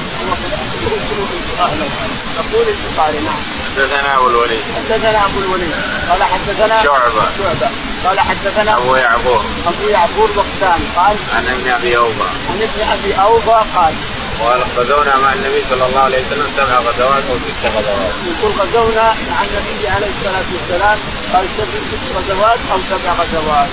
اهله 1.60 1.88
يقول 2.36 2.66
البخاري 2.68 3.18
نعم. 3.18 3.42
حدثنا 3.66 4.16
أبو 4.16 4.28
الوليد. 4.28 4.62
حدثنا 4.76 5.24
أبو 5.26 5.38
الوليد. 5.40 5.74
قال 6.10 6.22
حدثنا 6.22 6.82
شعبة. 6.82 7.22
شعبة. 7.38 7.70
قال 8.04 8.20
حدثنا 8.20 8.76
أبو 8.76 8.96
يعقوب. 8.96 9.42
أبو 9.66 9.88
يعقوب 9.88 10.30
وقتان. 10.36 10.80
قال 10.96 11.16
عن 11.36 11.46
ابن 11.48 11.70
أبي 11.70 11.96
اوفى 11.96 12.28
عن 12.50 12.62
ابن 12.62 12.80
أبي 12.92 13.14
اوفى 13.14 13.60
قال 13.76 13.94
قال 14.40 14.60
غزونا 14.76 15.18
مع 15.18 15.32
النبي 15.32 15.64
صلى 15.70 15.86
الله 15.86 16.00
عليه 16.00 16.18
وسلم 16.26 16.46
سبع 16.56 16.78
غزوات 16.78 17.24
أو 17.30 17.36
ست 17.38 17.66
غزوات. 17.76 18.14
يقول 18.26 18.52
غزونا 18.52 19.14
مع 19.30 19.38
النبي 19.44 19.88
عليه 19.88 20.06
الصلاة 20.06 20.48
والسلام 20.54 20.98
قال 21.32 21.44
ست 21.58 22.16
غزوات 22.16 22.58
أو 22.72 22.78
سبع 22.90 23.12
غزوات. 23.12 23.68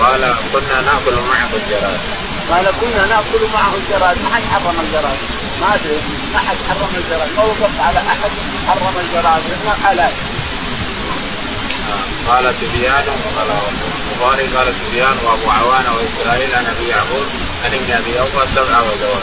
قال 0.00 0.34
كنا 0.52 0.80
نأكل 0.80 1.16
معه 1.30 1.48
الجراد. 1.54 2.27
قال 2.50 2.66
كنا 2.80 3.06
نأكل 3.06 3.42
معه 3.54 3.72
الجراد، 3.74 4.16
ما 4.24 4.30
حد 4.34 4.42
حرم 4.52 4.80
الجراد، 4.84 5.18
ما 5.60 5.74
أدري 5.74 6.00
ما 6.32 6.38
حد 6.38 6.56
حرم 6.68 6.92
الجراد، 6.96 7.28
ما 7.36 7.42
وقف 7.42 7.80
على 7.80 7.98
أحد 7.98 8.30
حرم 8.68 8.94
الجراد 9.04 9.42
لأنه 9.48 9.76
حلال. 9.84 10.12
قال 12.28 12.54
سفيان 12.54 13.04
قال 13.36 13.50
البخاري 14.18 14.46
قال 14.56 14.74
سفيان 14.74 15.16
وأبو 15.24 15.50
عوانة 15.50 15.90
وإسرائيل 15.96 16.54
عن 16.54 16.66
ابي 16.66 16.88
يعقوب 16.88 17.26
عن 17.64 17.74
ابن 17.74 17.92
أبي 17.92 18.20
أوفى 18.20 18.46
سبع 18.54 18.78
غزوات. 18.80 19.22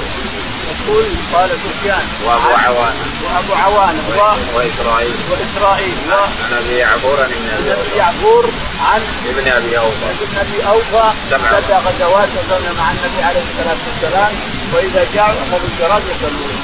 يقول 0.71 1.05
قال 1.33 1.49
سفيان. 1.49 2.05
وأبو 2.25 2.49
عوانة. 2.65 3.03
وأبو 3.23 3.53
عوانة. 3.53 4.01
و... 4.17 4.21
وإسرائيل. 4.57 5.15
وإسرائيل. 5.31 5.97
و... 6.09 6.13
عن 6.13 6.53
أبي 6.57 6.75
يعقوب 6.77 7.19
عن 7.19 7.31
ابن 7.31 7.49
ابي 7.57 7.97
يعقوب 7.97 8.45
عن 8.81 9.01
ابن 9.25 9.51
أبي 9.51 9.77
أوفى. 9.77 10.05
ابن 10.21 10.37
أبي 10.37 10.67
أوفى. 10.67 11.05
سبع 11.31 11.79
غزوات 11.79 12.29
غزونا 12.37 12.71
مع 12.79 12.91
النبي 12.91 13.23
عليه 13.23 13.41
الصلاة 13.49 13.77
والسلام. 13.87 14.31
وإذا 14.73 15.07
جاءوا 15.13 15.41
اخذوا 15.41 15.69
الجراد 15.73 16.03
يصلون. 16.03 16.59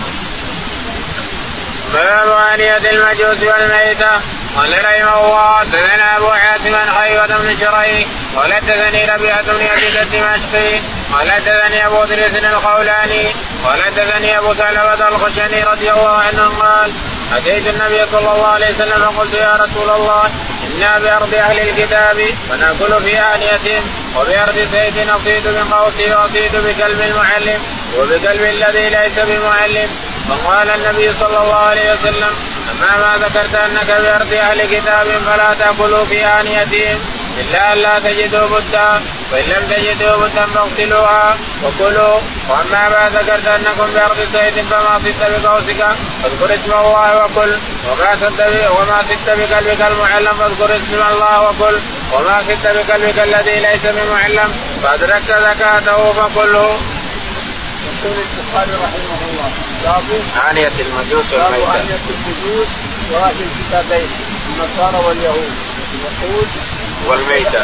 باب 1.93 2.29
آنية 2.53 2.77
المجوس 2.77 3.43
والميتة. 3.43 4.11
قال 4.55 4.85
رحمه 4.85 5.25
الله 5.25 5.59
حدثنا 5.59 6.17
أبو 6.17 6.31
حاتم 6.31 6.75
خيبة 6.91 7.37
بن 7.37 7.57
شريك 7.59 8.07
قال 8.35 8.53
حدثني 8.53 9.05
ربيعة 9.05 9.41
بن 9.41 9.65
يزيد 9.73 9.97
الدمشقي 9.97 10.79
قال 11.13 11.31
حدثني 11.31 11.85
أبو 11.85 12.03
إدريس 12.03 12.35
الخولاني 12.35 13.25
قال 13.65 13.83
حدثني 13.83 14.37
أبو 14.37 14.53
ثعلبة 14.53 15.07
الخشني 15.07 15.63
رضي 15.63 15.91
الله 15.91 16.17
عنه 16.17 16.49
قال 16.59 16.91
أتيت 17.37 17.67
النبي 17.67 18.11
صلى 18.11 18.31
الله 18.31 18.47
عليه 18.47 18.69
وسلم 18.69 19.11
فقلت 19.11 19.33
يا 19.33 19.55
رسول 19.55 19.89
الله 19.89 20.23
أنا 20.77 20.99
بأرض 20.99 21.33
أهل 21.33 21.59
الكتاب 21.59 22.25
فنأكل 22.49 23.01
في 23.03 23.19
انيتهم 23.19 23.83
وبأرض 24.15 24.57
زيد 24.71 25.09
نصيد 25.09 25.47
بقوسي 25.47 26.15
وأصيد 26.15 26.55
بكلب 26.55 27.01
المعلم 27.01 27.61
وبكلب 27.97 28.41
الذي 28.41 28.89
ليس 28.89 29.19
بمعلم. 29.19 29.89
فقال 30.29 30.69
النبي 30.69 31.13
صلى 31.13 31.37
الله 31.37 31.55
عليه 31.55 31.91
وسلم 31.93 32.29
اما 32.71 32.97
ما 32.97 33.25
ذكرت 33.25 33.55
أنك 33.55 34.01
بأرض 34.01 34.33
أهل 34.33 34.61
كتاب 34.61 35.05
فلا 35.05 35.53
تأكلوا 35.59 36.05
في 36.05 36.25
انيتهم 36.25 36.99
إلا 37.39 37.73
أن 37.73 37.77
لا 37.77 37.99
تجدوا 37.99 38.47
بدا 38.47 39.01
وإن 39.31 39.43
لم 39.43 39.63
تجدوا 39.69 40.17
بدا 40.17 40.45
فاغسلوها 40.45 41.37
وكلوا 41.63 42.19
وأما 42.49 42.89
ما 42.89 43.09
ذكرت 43.13 43.47
أنكم 43.47 43.93
بأرض 43.93 44.17
صيد 44.33 44.65
فما 44.65 44.99
صدت 44.99 45.43
بقوسك 45.43 45.85
فاذكر 46.23 46.53
اسم 46.53 46.71
الله 46.73 47.25
وكل 47.25 47.51
وما 47.89 48.11
صدت 48.21 48.71
وما 48.77 49.03
صدت 49.03 49.27
بقلبك 49.39 49.81
المعلم 49.91 50.33
فاذكر 50.39 50.75
اسم 50.75 50.93
الله 51.11 51.49
وكل 51.49 51.77
وما 52.13 52.43
صدت 52.47 52.67
بقلبك 52.67 53.19
الذي 53.19 53.59
ليس 53.59 53.85
بمعلم 53.85 54.53
فأدركت 54.83 55.31
زكاته 55.31 56.13
فكله. 56.13 56.77
يقول 57.81 58.17
البخاري 58.17 58.71
رحمه 58.71 59.19
الله 59.29 59.49
باب 59.83 60.03
آنية 60.51 60.71
المجوس 60.79 61.25
والميتة 61.33 61.75
آنية 61.79 61.99
المجوس 62.09 62.67
وأهل 63.11 63.35
الكتابين 63.47 64.09
النصارى 64.49 65.05
واليهود 65.05 65.51
يقول 66.03 66.45
والميتة. 67.07 67.63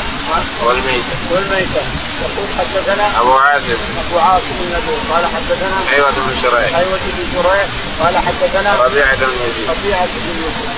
والميتة. 0.64 1.16
والميتة. 1.32 1.82
يقول 2.22 2.48
حدثنا 2.60 3.22
أبو 3.22 3.34
عاصم. 3.34 3.78
أبو 4.08 4.20
عاصم 4.20 4.56
النبي 4.62 4.96
قال 5.12 5.26
حدثنا 5.36 5.78
حيوة 5.90 6.12
بن 6.12 6.42
شريح. 6.42 6.74
حيوة 6.74 7.00
بن 7.06 7.24
شريح. 7.34 7.68
قال 8.02 8.18
حدثنا 8.18 8.76
ربيعة 8.86 9.16
بن 9.16 9.34
يزيد. 9.46 9.70
ربيعة 9.70 10.06
بن 10.06 10.28
يوسف 10.42 10.78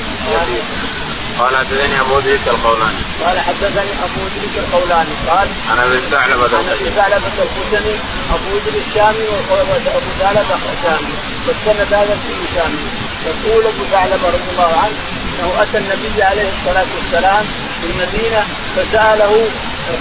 قال 1.40 1.58
حدثني 1.58 2.02
أبو 2.02 2.20
ذيك 2.20 2.48
القولاني. 2.48 3.04
قال 3.26 3.40
حدثني 3.40 3.92
أبو 4.06 4.20
ادريس 4.28 4.56
القولاني. 4.58 5.14
قال 5.30 5.48
عن 5.70 5.80
أبي 5.80 6.00
ثعلبة 6.12 6.44
عن 6.44 6.54
ابي 6.54 6.72
الخشني 6.72 6.90
ثعلبة 6.90 7.32
الخشني 7.46 7.96
أبو 8.36 8.58
ادريس 8.58 8.84
الشامي 8.88 9.28
وابو 9.50 10.12
ثعلبة 10.20 10.56
الشامي. 10.74 11.14
والسند 11.48 11.94
هذا 11.94 12.18
فيه 12.24 12.42
شامي 12.56 12.84
يقول 13.28 13.64
أبو 13.66 13.84
ثعلبة 13.92 14.28
رضي 14.28 14.50
الله 14.52 14.72
عنه 14.84 14.98
أنه 15.40 15.62
أتى 15.62 15.78
النبي 15.78 16.24
عليه 16.24 16.50
الصلاة 16.50 16.88
والسلام 16.96 17.46
في 17.82 17.86
المدينة 17.92 18.42
فسأله 18.76 19.48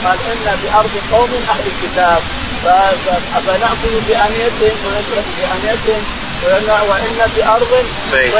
قال 0.05 0.19
إنا 0.33 0.57
بأرض 0.63 0.91
قوم 1.13 1.31
أهل 1.51 1.65
الكتاب. 1.73 2.23
فنأكل 3.47 3.95
بأنيتهم 4.09 4.77
ونشرب 4.87 5.25
بأنيتهم 5.39 6.03
وإن 6.45 6.69
وإن 6.91 7.31
بأرض 7.37 7.85
صيد. 8.13 8.33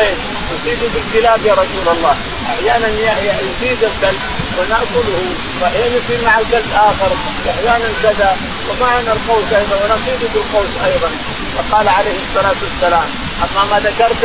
يصيد 0.55 0.79
بالكلاب 0.95 1.47
يا 1.47 1.53
رسول 1.53 1.89
الله. 1.97 2.17
أحيانا 2.47 2.87
ي- 2.87 3.27
ي- 3.27 3.47
يصيد 3.49 3.85
الكلب 3.85 4.21
ونأكله 4.59 5.25
وأحيانا 5.63 5.87
يصيد 5.97 6.25
مع 6.25 6.39
الكلب 6.39 6.67
آخر 6.75 7.11
وأحيانا 7.47 7.89
كذا 8.03 8.37
ومعنا 8.71 9.13
القوس 9.13 9.53
أيضا 9.53 9.77
ونصيد 9.77 10.21
بالقوس 10.35 10.73
أيضا. 10.85 11.11
فقال 11.59 11.89
عليه 11.89 12.17
الصلاة 12.29 12.57
والسلام 12.63 13.09
أما 13.43 13.65
ما 13.71 13.79
ذكرت 13.89 14.23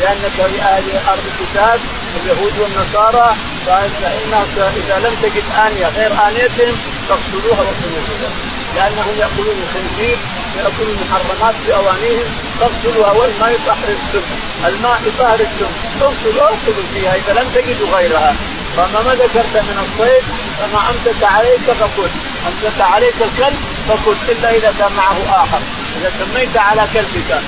لأنك 0.00 0.36
لأهل 0.38 0.84
أرض 1.08 1.24
الكتاب 1.40 1.80
اليهود 2.22 2.52
والنصارى 2.60 3.36
فإنك 3.66 4.54
إذا 4.58 5.08
لم 5.08 5.14
تجد 5.22 5.44
آنية 5.66 5.88
غير 5.96 6.12
آنيتهم 6.28 6.76
فاغسلوها 7.08 7.60
وكلوها 7.60 8.30
لأنهم 8.76 9.14
يأكلون 9.18 9.56
الخنزير 9.66 10.18
ويأكلون 10.56 10.96
المحرمات 10.96 11.54
بأوانيهم 11.66 12.28
فاغسلوها 12.60 13.10
والماء 13.10 13.50
يطهر 13.52 13.88
السم. 13.88 14.24
الماء 14.66 15.00
يطهر 15.06 15.40
السم. 15.40 15.70
اغسلوا 16.02 16.42
واغسلوا 16.42 16.86
فيها 16.94 17.14
إذا 17.14 17.32
لم 17.40 17.48
تجدوا 17.54 17.96
غيرها. 17.96 18.36
فما 18.76 19.02
ما 19.02 19.14
ذكرت 19.14 19.56
من 19.68 19.78
الصيد 19.84 20.24
فما 20.58 20.80
أمسك 20.90 21.24
عليك 21.24 21.66
فكل 21.80 22.10
أمسك 22.48 22.80
عليك 22.80 23.14
الكلب 23.14 23.58
فكل 23.88 24.16
إلا 24.32 24.50
إذا 24.50 24.74
كان 24.78 24.92
معه 24.92 25.42
آخر. 25.42 25.60
إذا 26.00 26.12
سميت 26.18 26.56
على 26.56 26.84
كلبك 26.94 27.40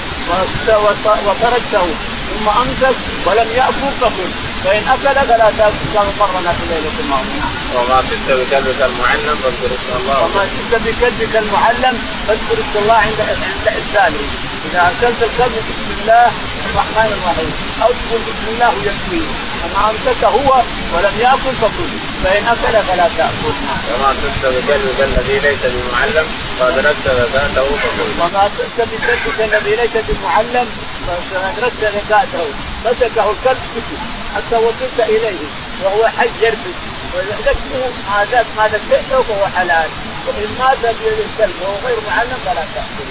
وتركته 1.27 1.87
ثم 2.29 2.49
أمسك 2.49 2.97
ولم 3.27 3.49
يأكل 3.57 3.93
فكل 4.01 4.31
فإن 4.65 4.83
أكل 4.89 5.21
فلا 5.29 5.51
تأكل 5.59 5.87
كما 5.95 6.13
مرنا 6.21 6.53
في 6.53 6.65
ليله 6.71 6.93
الماضيه 7.01 7.43
وما 7.77 8.03
صدت 8.03 8.29
بكلبك 8.41 8.81
المعلم 8.83 9.37
فاذكر 9.43 9.71
اسم 9.79 9.93
الله. 10.01 10.25
وما 10.25 10.43
شئت 10.55 10.73
بكلبك 10.83 11.37
المعلم 11.37 11.99
فاذكر 12.29 12.55
اسم 12.63 12.75
الله 12.83 12.95
عند 12.95 13.21
عند 13.21 13.67
ارساله 13.79 14.25
إذا 14.67 14.81
ارسلت 14.83 15.23
الكلب 15.23 15.57
بسم 15.69 15.89
الله 16.01 16.27
الرحمن 16.71 17.11
الرحيم 17.17 17.53
أو 17.83 17.89
تقول 17.99 18.21
بسم 18.29 18.47
الله 18.55 18.73
يكفيه 18.89 19.27
اما 19.65 19.91
امسك 19.91 20.25
هو 20.25 20.63
ولم 20.95 21.15
يأكل 21.21 21.55
فكل. 21.63 21.91
فإن 22.25 22.45
أكل 22.47 22.75
فلا 22.89 23.09
تأكل. 23.19 23.55
وما 23.91 24.11
صدت 24.21 24.45
بكلبك 24.55 25.01
الذي 25.01 25.39
ليس 25.39 25.63
بمعلم 25.75 26.27
فأدركت 26.59 27.07
زكاته 27.07 27.65
فكل 27.83 28.11
وما 28.21 28.51
شئت 28.57 28.89
بكلبك 28.91 29.39
الذي 29.41 29.77
ليس 29.77 29.97
بمعلم 30.09 30.69
فادركت 31.33 31.83
زكاته 31.97 32.47
مسكه 32.85 33.31
الكلب 33.31 33.59
كتب 33.75 33.99
حتى 34.37 34.57
وصلت 34.57 35.01
إليه 35.01 35.47
وهو 35.85 36.09
حي 36.09 36.31
يربد 36.41 36.75
وذكره 37.15 37.93
ذاك 38.33 38.47
ما 38.57 38.69
ذكرته 38.69 39.23
فهو 39.23 39.47
حلال. 39.57 39.91
وإن 40.27 40.57
مات 40.59 40.79
بيد 40.79 41.19
الكلب 41.19 41.55
وهو 41.63 41.75
غير 41.87 41.99
معلم 42.11 42.37
فلا 42.45 42.65
تاكل 42.75 43.09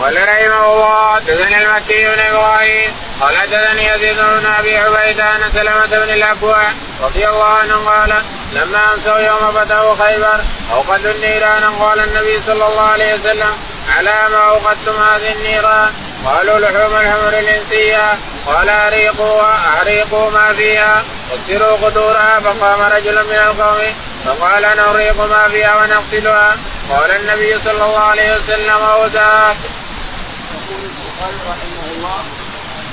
قال 0.00 0.28
رحمه 0.28 0.72
الله 0.72 1.14
حدثني 1.14 1.62
المكي 1.62 2.04
بن 2.04 2.20
إبراهيم 2.20 2.92
قال 3.20 3.36
حدثني 3.36 3.86
يزيد 3.86 4.16
بن 4.16 4.46
أبي 4.58 4.78
عبيدة 4.78 5.24
عن 5.24 5.40
سلمة 5.54 5.86
بن 5.86 6.12
الأكوع 6.12 6.62
رضي 7.02 7.28
الله 7.28 7.44
عنه 7.44 7.74
قال 7.74 8.22
لما 8.52 8.94
أمسوا 8.94 9.18
يوم 9.18 9.52
فتحوا 9.52 9.94
خيبر 10.06 10.40
أوقدوا 10.72 11.12
النيران. 11.12 11.64
قال 11.64 12.00
النبي 12.00 12.42
صلى 12.46 12.66
الله 12.66 12.82
عليه 12.82 13.14
وسلم 13.14 13.56
على 13.96 14.28
ما 14.30 14.48
أوقدتم 14.48 15.02
هذه 15.02 15.32
النيران؟ 15.32 15.92
قالوا 16.26 16.58
لحوم 16.58 16.96
الحمر 16.96 17.28
الانسيه 17.28 18.18
قال 18.46 18.68
احريقوها 18.68 19.54
احريقوا 19.54 20.30
ما 20.30 20.54
فيها. 20.54 21.02
واكسروا 21.30 21.76
قدورها 21.76 22.40
فقام 22.40 22.80
رجل 22.92 23.14
من 23.24 23.32
القوم 23.32 23.82
فقال 24.24 24.62
نريق 24.62 25.20
ما 25.20 25.48
فيها 25.48 25.76
ونغسلها 25.76 26.56
قال 26.90 27.10
النبي 27.10 27.58
صلى 27.64 27.84
الله 27.84 27.98
عليه 27.98 28.36
وسلم 28.36 28.82
اوزاك 28.82 29.56
يقول 30.54 30.80
البخاري 30.84 31.36
رحمه 31.50 31.92
الله 31.96 32.24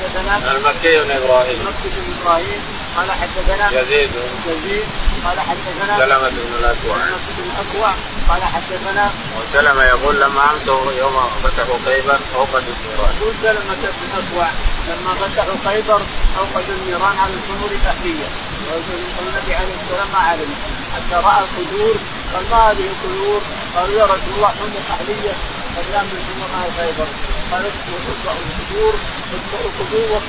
حدثنا 0.02 0.52
المكي 0.52 1.00
بن 1.04 1.12
إبراهيم. 1.12 1.60
مكي 1.68 1.90
بن 1.96 2.14
إبراهيم 2.22 2.81
قال 2.98 3.12
حدثنا 3.12 3.82
يزيد. 3.82 4.12
يزيد. 4.48 4.86
قال 5.26 5.40
حدثنا 5.40 5.98
سلمة 5.98 6.30
بن 6.30 6.54
الأكوع. 6.60 6.98
مكي 6.98 7.32
بن 7.38 7.50
الأكوع. 7.52 7.92
قال 8.30 8.44
حدثنا 8.44 9.12
وسلمة 9.38 9.84
يقول 9.84 10.22
لما 10.22 10.52
امسوا 10.52 10.92
يوم 10.92 11.18
فتحوا 11.44 11.78
خيبر 11.86 12.20
اوقدوا 12.36 12.74
النيران. 12.78 13.14
يقول 13.22 13.34
سلمة 13.42 13.76
بن 13.76 14.04
الأكوع 14.08 14.48
لما 14.88 15.14
فتحوا 15.14 15.56
خيبر 15.66 16.02
اوقدوا 16.40 16.76
النيران 16.82 17.18
على 17.18 17.34
الخمور 17.34 17.72
الأهلية. 17.72 18.30
والنبي 18.72 19.56
عليه 19.56 19.76
السلام 19.84 20.08
ما 20.14 20.20
علم 20.20 20.52
حتى 20.96 21.16
رأى 21.16 21.44
القدور 21.44 21.96
قال 22.34 22.44
ما 22.52 22.58
هذه 22.58 22.86
القدور؟ 22.94 23.42
قالوا 23.76 24.00
يا 24.00 24.06
رسول 24.06 24.34
الله 24.36 24.48
حمر 24.48 24.80
اهليه 24.90 25.34
أيام 25.78 26.06
من 26.06 26.22
حمراء 26.28 26.72
خيبر 26.78 27.08
قال 27.52 27.66
اطبعوا 27.66 28.38
القدور 28.50 28.94
اطبعوا 29.34 29.70
القدور 29.72 30.22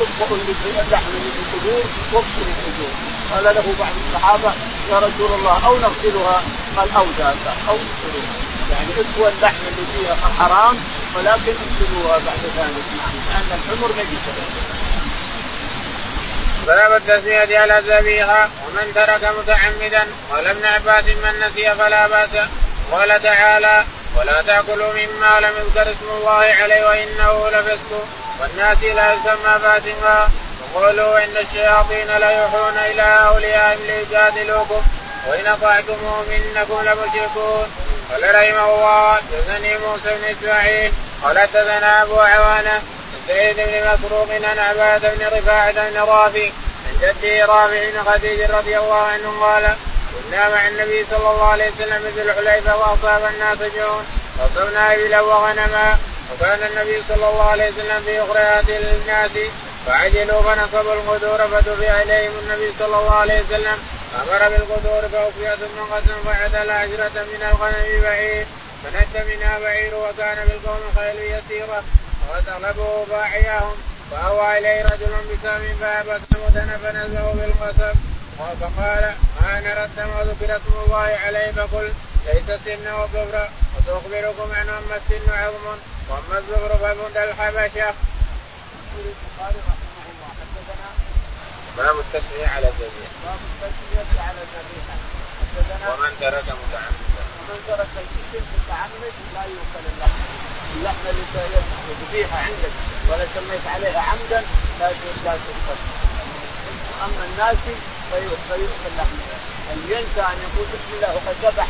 اطبعوا 0.00 0.38
اللحم 0.38 1.10
اللي 1.16 1.30
في 1.30 1.40
القدور 1.56 1.84
واكسروا 2.12 2.54
القدور 2.58 2.92
قال 3.34 3.44
له 3.44 3.74
بعض 3.78 3.92
الصحابة 4.06 4.52
يا 4.90 4.98
رسول 4.98 5.38
الله 5.38 5.66
أو 5.66 5.78
نغسلها؟ 5.78 6.42
قال 6.76 6.88
أو 6.96 7.06
ذاك 7.18 7.36
أو 7.68 7.74
اكسروها 7.74 8.48
يعني 8.70 8.92
اكوى 8.92 9.28
اللحم 9.28 9.62
اللي 9.68 9.86
فيها 9.92 10.16
حرام 10.38 10.76
ولكن 11.16 11.54
اكسروها 11.64 12.18
بعد 12.18 12.42
ذلك. 12.56 12.86
نعم 12.98 13.14
لأن 13.28 13.58
الحمر 13.58 13.88
نجسه 13.88 14.32
باب 16.66 16.92
التسمية 16.92 17.58
على 17.58 17.78
الذبيحة. 17.78 18.48
ومن 18.66 18.92
ترك 18.94 19.32
متعمدا 19.38 20.06
قال 20.32 20.46
ابن 20.46 20.64
عباس 20.64 21.04
من 21.04 21.46
نسي 21.46 21.74
فلا 21.74 22.08
بأس. 22.08 22.30
قال 22.92 23.22
تعالى 23.22 23.84
ولا 24.16 24.42
تأكلوا 24.42 24.92
مما 24.92 25.40
لم 25.40 25.52
يذكر 25.60 25.90
اسم 25.90 26.08
الله 26.18 26.54
عليه 26.62 26.86
وإنه 26.86 27.48
لفسق. 27.48 28.06
والناس 28.40 28.82
لا 28.82 29.12
يسمى 29.12 29.58
فاسقا 29.62 30.28
وقولوا 30.74 31.24
إن 31.24 31.36
الشياطين 31.36 32.16
ليوحون 32.16 32.76
إلى 32.90 33.26
أوليائهم 33.26 33.80
ليجادلوكم. 33.86 34.82
وإن 35.28 35.46
أطعتموهم 35.46 36.24
إنكم 36.30 36.80
لمشركون. 36.80 37.66
قال 38.10 38.34
رحمه 38.34 38.74
الله 38.74 39.18
جزني 39.32 39.78
موسى 39.78 40.16
بن 40.16 40.24
إسماعيل. 40.36 40.92
قال 41.22 41.38
حدثنا 41.38 42.02
أبو 42.02 42.20
عوانة 42.20 42.82
سعيد 43.28 43.56
بن 43.56 43.90
مسروق 43.92 44.28
عن 44.30 44.58
عباد 44.58 45.00
بن 45.00 45.38
رفاعة 45.38 45.90
بن 45.90 45.96
رافع 45.96 46.48
عن 46.86 46.94
جده 47.02 47.46
رافع 47.46 47.90
بن 47.90 48.10
خديج 48.10 48.40
رضي 48.50 48.78
الله 48.78 49.02
عنه 49.02 49.40
قال 49.40 49.74
كنا 50.12 50.48
مع 50.48 50.68
النبي 50.68 51.06
صلى 51.10 51.30
الله 51.30 51.48
عليه 51.48 51.70
وسلم 51.70 52.12
في 52.14 52.22
الحليفة 52.22 52.76
وأصاب 52.76 53.30
الناس 53.34 53.58
جوع 53.76 54.00
فصرنا 54.38 54.94
إبلا 54.94 55.20
وغنما. 55.20 55.96
وكان 56.30 56.58
النبي 56.70 57.02
صلى 57.08 57.28
الله 57.28 57.50
عليه 57.50 57.70
وسلم 57.70 58.02
في 58.04 58.22
أخريات 58.22 58.64
للناس 58.68 59.30
فعجلوا 59.86 60.42
فنصبوا 60.42 60.94
القدور 60.94 61.38
فدفع 61.38 62.02
إليهم 62.02 62.32
النبي 62.42 62.72
صلى 62.78 62.96
الله 62.98 63.14
عليه 63.14 63.40
وسلم. 63.40 63.78
أمر 64.22 64.48
بالقدور 64.48 65.08
فأوفي 65.12 65.56
ثم 65.56 65.94
قسم 65.94 66.16
فعدل 66.24 66.70
عشرة 66.70 67.16
من 67.32 67.42
الغنم 67.50 68.02
بعير. 68.02 68.46
فنجى 68.84 69.36
منها 69.36 69.58
بعير 69.58 69.94
وكان 69.94 70.48
بالقوم 70.48 70.80
خيل 70.96 71.16
يسيرة 71.16 71.82
وتغلبه 72.30 73.04
باعياهم. 73.10 73.76
فأوى 74.10 74.58
إليه 74.58 74.82
رجل 74.82 75.12
بسام 75.30 75.62
فأبى 75.80 76.18
ثمودن 76.30 76.70
فنزه 76.82 77.32
بالقسم. 77.32 77.98
فقال 78.38 79.14
ما 79.42 79.60
نرى 79.60 79.84
الدم 79.84 80.10
وذكر 80.18 80.56
اسم 80.56 80.74
الله 80.86 81.18
عليه؟ 81.26 81.52
فقل 81.52 81.92
ليس 82.26 82.48
السن 82.48 82.92
والظفر 82.92 83.48
وتخبركم 83.76 84.52
عن 84.52 84.68
أما 84.68 84.96
السن 84.96 85.32
عظم. 85.32 85.78
وأما 86.08 86.38
الظفر 86.38 86.70
فبند 86.82 87.16
الحبشة. 87.16 87.88
يقول 88.88 89.04
البخاري 89.12 89.58
رحمه 89.68 90.04
الله 90.10 90.28
حدثنا 90.40 90.88
باب 91.76 91.96
التسمية 92.04 92.48
على 92.54 92.68
الذبيحة. 92.68 93.14
باب 93.24 93.40
التسمية 93.50 94.20
على 94.28 94.40
الذبيحة 94.46 94.96
حدثنا 95.40 95.94
ومن 95.94 96.12
ترك 96.20 96.48
متعمدا. 96.62 97.22
ومن 97.38 97.58
ترك 97.68 97.92
الشرك 98.02 98.46
متعمد 98.56 99.14
لا 99.34 99.44
يؤكل 99.44 99.84
اللحم 99.92 100.22
اللحم 100.76 101.04
اللي 101.10 101.24
ذبيحه 102.00 102.38
عندك 102.38 102.74
ولا 103.08 103.26
سميت 103.34 103.66
عليها 103.74 104.00
عمدا 104.00 104.40
لا 104.80 104.90
لا 105.24 105.34
تؤكل 105.46 105.78
أما 107.04 107.24
الناس 107.24 107.56
فيؤكل 108.10 108.62
لحمه 108.98 109.28
ان 109.72 109.78
ينسى 109.88 110.22
أن 110.32 110.38
يقول 110.44 110.66
بسم 110.74 110.90
الله 110.96 111.10
وقد 111.16 111.36
ذبح 111.44 111.68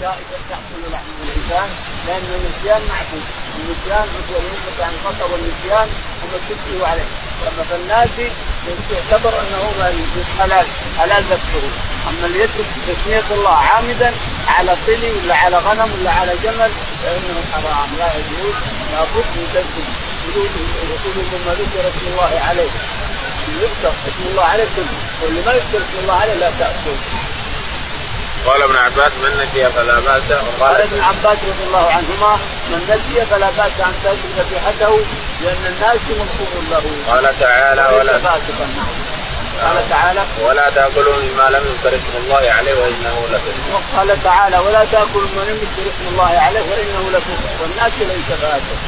جائزه 0.00 0.38
تاكل 0.50 0.82
لحم 0.92 1.10
الإنسان 1.24 1.68
لأن 2.06 2.28
النسيان 2.38 2.82
معفو 2.88 3.18
النسيان 3.58 4.08
هو 4.30 4.36
الامه 4.42 4.84
عن 4.84 4.92
الخطا 4.94 5.24
والنسيان 5.32 5.88
هم 6.22 6.30
تكفيه 6.48 6.86
عليه. 6.86 7.08
اما 7.48 7.62
فالناس 7.70 8.08
يعتبر 8.92 9.32
أنه 9.40 9.62
حلال 10.38 10.66
حلال 10.98 11.24
ذبحه. 11.24 11.66
أما 12.08 12.26
اللي 12.26 12.38
يترك 12.38 12.66
تسمية 12.88 13.28
الله 13.30 13.54
عامدا 13.54 14.14
على 14.48 14.76
طلي 14.86 15.12
ولا 15.12 15.34
على 15.34 15.56
غنم 15.56 15.92
ولا 16.00 16.10
على 16.12 16.32
جمل 16.44 16.70
فإنه 17.02 17.38
حرام. 17.52 17.88
لا 17.98 18.08
يجوز 18.18 18.54
لابد 18.92 19.26
من 19.36 19.46
ترك 19.54 19.74
يقول 20.28 20.48
مما 21.32 21.52
ذكر 21.52 21.88
اسم 21.88 22.06
الله 22.06 22.40
عليه. 22.48 22.70
يذكر 23.62 23.92
اسم 24.08 24.24
الله 24.30 24.44
عليه 24.44 24.64
كله 24.76 25.07
واللي 25.22 25.40
ما 25.46 25.52
يذكر 25.52 25.78
اسم 25.78 25.98
الله 26.02 26.14
عليه 26.14 26.34
لا 26.34 26.50
تأكل. 26.58 26.96
قال 28.46 28.62
ابن 28.62 28.76
عباس 28.76 29.12
من 29.12 29.30
نسي 29.40 29.72
فلا 29.72 30.00
بأس؟ 30.00 30.32
قال 30.60 30.80
ابن 30.80 31.00
عباس 31.00 31.38
رضي 31.50 31.64
الله 31.66 31.86
عنهما 31.88 32.38
من 32.70 32.80
نسي 32.90 33.26
فلا 33.26 33.50
بأس 33.50 33.80
أن 33.80 33.94
تأكل 34.04 34.28
ذبيحته 34.38 35.00
لأن 35.42 35.66
الناس 35.66 36.00
مغفور 36.18 36.62
له. 36.70 36.82
قال 37.12 37.38
تعالى 37.40 37.96
ولا 37.96 38.12
قال 39.62 39.88
تعالى 39.90 40.24
ولا 40.42 40.70
تاكلوا 40.70 41.14
مما 41.22 41.42
لم 41.50 41.66
يذكر 41.66 41.96
اسم 41.96 42.14
الله 42.24 42.52
عليه 42.58 42.74
وإنه 42.74 43.26
لفسق 43.30 43.82
قال 43.96 44.22
تعالى 44.22 44.58
ولا 44.58 44.84
تأكلوا 44.84 45.28
مما 45.32 45.42
لم 45.42 45.56
يذكر 45.62 45.90
اسم 45.90 46.08
الله 46.12 46.40
عليه 46.40 46.60
وإنه 46.60 47.10
لفسق 47.10 47.50
والناس 47.62 47.92
ليس 47.98 48.26
فاسق 48.40 48.78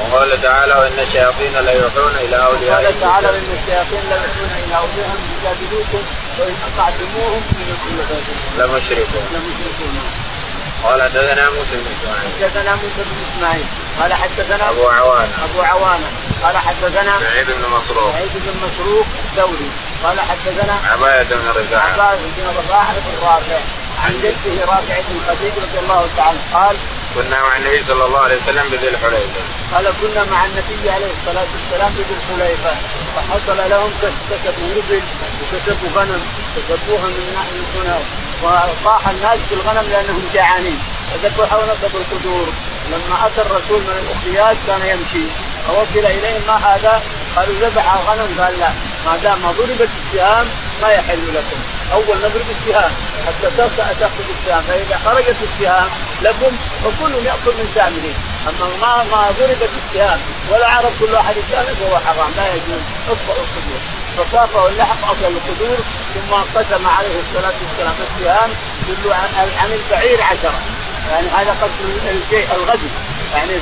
وقال 0.00 0.42
تعالى 0.42 0.74
وإن 0.74 0.98
الشياطين 0.98 1.52
ليوحون 1.52 2.14
إلى 2.24 2.36
اوليائهم 2.36 2.84
قال 2.84 3.00
تعالى 3.00 3.28
ان 3.28 3.58
الشياطين 3.58 4.02
ليوحون 4.10 4.50
إلى 4.64 4.76
اوليائهم 4.76 5.22
يجادلوكم 5.38 6.02
وإن 6.38 6.54
أطعتموهم 6.68 7.42
لمشركون. 8.58 9.24
لمشركون. 9.32 9.94
قال 10.84 11.02
حدثنا 11.02 11.50
موسى 11.50 11.76
بن 11.76 11.86
إسماعيل. 11.96 12.30
حدثنا 12.40 12.74
موسى 12.74 13.02
بن 13.08 13.16
إسماعيل. 13.28 13.64
قال 14.00 14.12
حدثنا 14.14 14.70
أبو 14.70 14.88
عوانة. 14.88 15.32
أبو 15.44 15.62
عوانة. 15.62 16.10
قال 16.42 16.56
حدثنا 16.56 17.18
سعيد 17.18 17.46
بن 17.46 17.70
مسروق. 17.76 18.12
سعيد 18.12 18.32
بن 18.34 18.54
مسروق 18.66 19.06
الثوري 19.24 19.70
قال 20.04 20.20
حدثنا 20.20 20.74
عباية 20.92 21.22
بن 21.22 21.48
رفاعة 21.48 21.92
عباس 21.92 22.18
بن 22.36 22.46
رفاعة 22.58 22.92
بن 22.92 23.26
رافع. 23.26 23.60
عن 24.04 24.12
جده 24.22 24.64
رافع 24.64 25.00
بن 25.00 25.20
خديج 25.28 25.52
رضي 25.62 25.78
الله 25.78 26.08
تعالى 26.16 26.38
قال 26.54 26.76
كنا 27.14 27.40
مع 27.40 27.56
النبي 27.56 27.84
صلى 27.84 28.04
الله 28.04 28.20
عليه 28.20 28.36
وسلم 28.36 28.68
بذي 28.68 28.88
الحليفة. 28.88 29.61
قال 29.74 29.84
كنا 30.00 30.24
مع 30.24 30.44
النبي 30.44 30.90
عليه 30.90 31.12
الصلاة 31.18 31.46
والسلام 31.52 31.92
بذي 31.92 32.14
الحليفة 32.18 32.72
فحصل 33.16 33.70
لهم 33.70 33.90
كسبوا 34.30 34.70
إبل 34.76 35.02
وكسبوا 35.42 35.88
غنم 35.96 36.22
كسبوها 36.56 37.08
من 37.08 37.64
هنا 37.76 38.00
وطاح 38.42 39.08
الناس 39.08 39.38
في 39.48 39.54
الغنم 39.54 39.90
لأنهم 39.90 40.22
جعانين. 40.34 40.78
فذبحوا 41.10 41.62
ونصبوا 41.62 42.00
القدور. 42.00 42.46
لما 42.90 43.26
أتى 43.26 43.40
الرسول 43.40 43.80
من 43.80 43.96
الاخريات 44.02 44.56
كان 44.66 44.80
يمشي. 44.80 45.26
فوصل 45.66 46.06
اليهم 46.06 46.42
ما 46.46 46.56
هذا؟ 46.56 47.02
قالوا 47.36 47.54
ذبح 47.60 47.96
غنم 47.96 48.40
قال 48.40 48.58
لا 48.58 48.70
ما 49.06 49.16
دام 49.16 49.42
ما 49.42 49.52
ضربت 49.52 49.88
السهام 50.00 50.46
ما 50.82 50.88
يحل 50.88 51.34
لكم. 51.34 51.60
أول 51.92 52.18
نضرب 52.18 52.46
السهام 52.50 52.90
حتى 53.26 53.50
تأخذ 54.00 54.24
السهام 54.40 54.62
فإذا 54.62 55.00
خرجت 55.04 55.36
السهام 55.42 55.88
لكم 56.22 56.56
فكل 56.84 57.14
ياكل 57.26 57.54
من 57.58 57.68
سامه 57.74 58.31
أما 58.48 58.76
ما 58.80 59.04
ما 59.04 59.30
ضربت 59.38 59.70
السهام 59.84 60.20
ولا 60.50 60.70
عرف 60.70 61.00
كل 61.00 61.12
واحد 61.12 61.34
سهامه 61.50 61.74
فهو 61.74 61.98
حرام. 61.98 62.32
لا 62.36 62.54
يجوز. 62.54 62.82
اطفئ 63.08 63.32
القدور 63.32 63.80
فصافه 64.18 64.68
اللحم 64.68 64.98
اكل 65.04 65.24
القدور 65.24 65.78
ثم 66.14 66.34
قسم 66.58 66.86
عليه 66.86 67.20
الصلاة 67.20 67.54
والسلام 67.62 67.94
السهام 68.10 68.50
يدل 68.88 69.12
عن 69.58 69.72
البعير 69.72 70.22
عشرة. 70.22 70.60
يعني 71.10 71.28
هذا 71.28 71.50
قسم 71.50 72.08
الشيء 72.08 72.48
الغدي 72.54 72.88
يعني 73.34 73.60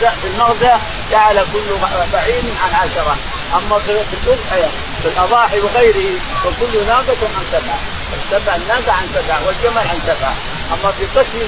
في 0.00 0.26
المغزى 0.26 0.72
جعل 1.10 1.36
كل 1.52 1.68
بعير 2.12 2.42
عن 2.64 2.74
عشرة. 2.74 3.16
أما 3.54 3.78
في 3.78 3.90
الأضحية 3.92 4.70
في 5.02 5.08
الأضاحي 5.08 5.60
وغيره 5.60 6.10
فكل 6.44 6.86
ناقة 6.86 7.16
عن 7.36 7.44
سبعة. 7.52 7.78
السبع 8.12 8.56
الناقة 8.56 8.92
عن 8.92 9.08
سبعة 9.14 9.46
والجمل 9.46 9.88
عن 9.88 9.98
سبعة. 10.06 10.34
أما 10.72 10.92
في 10.92 11.04
قسم 11.18 11.38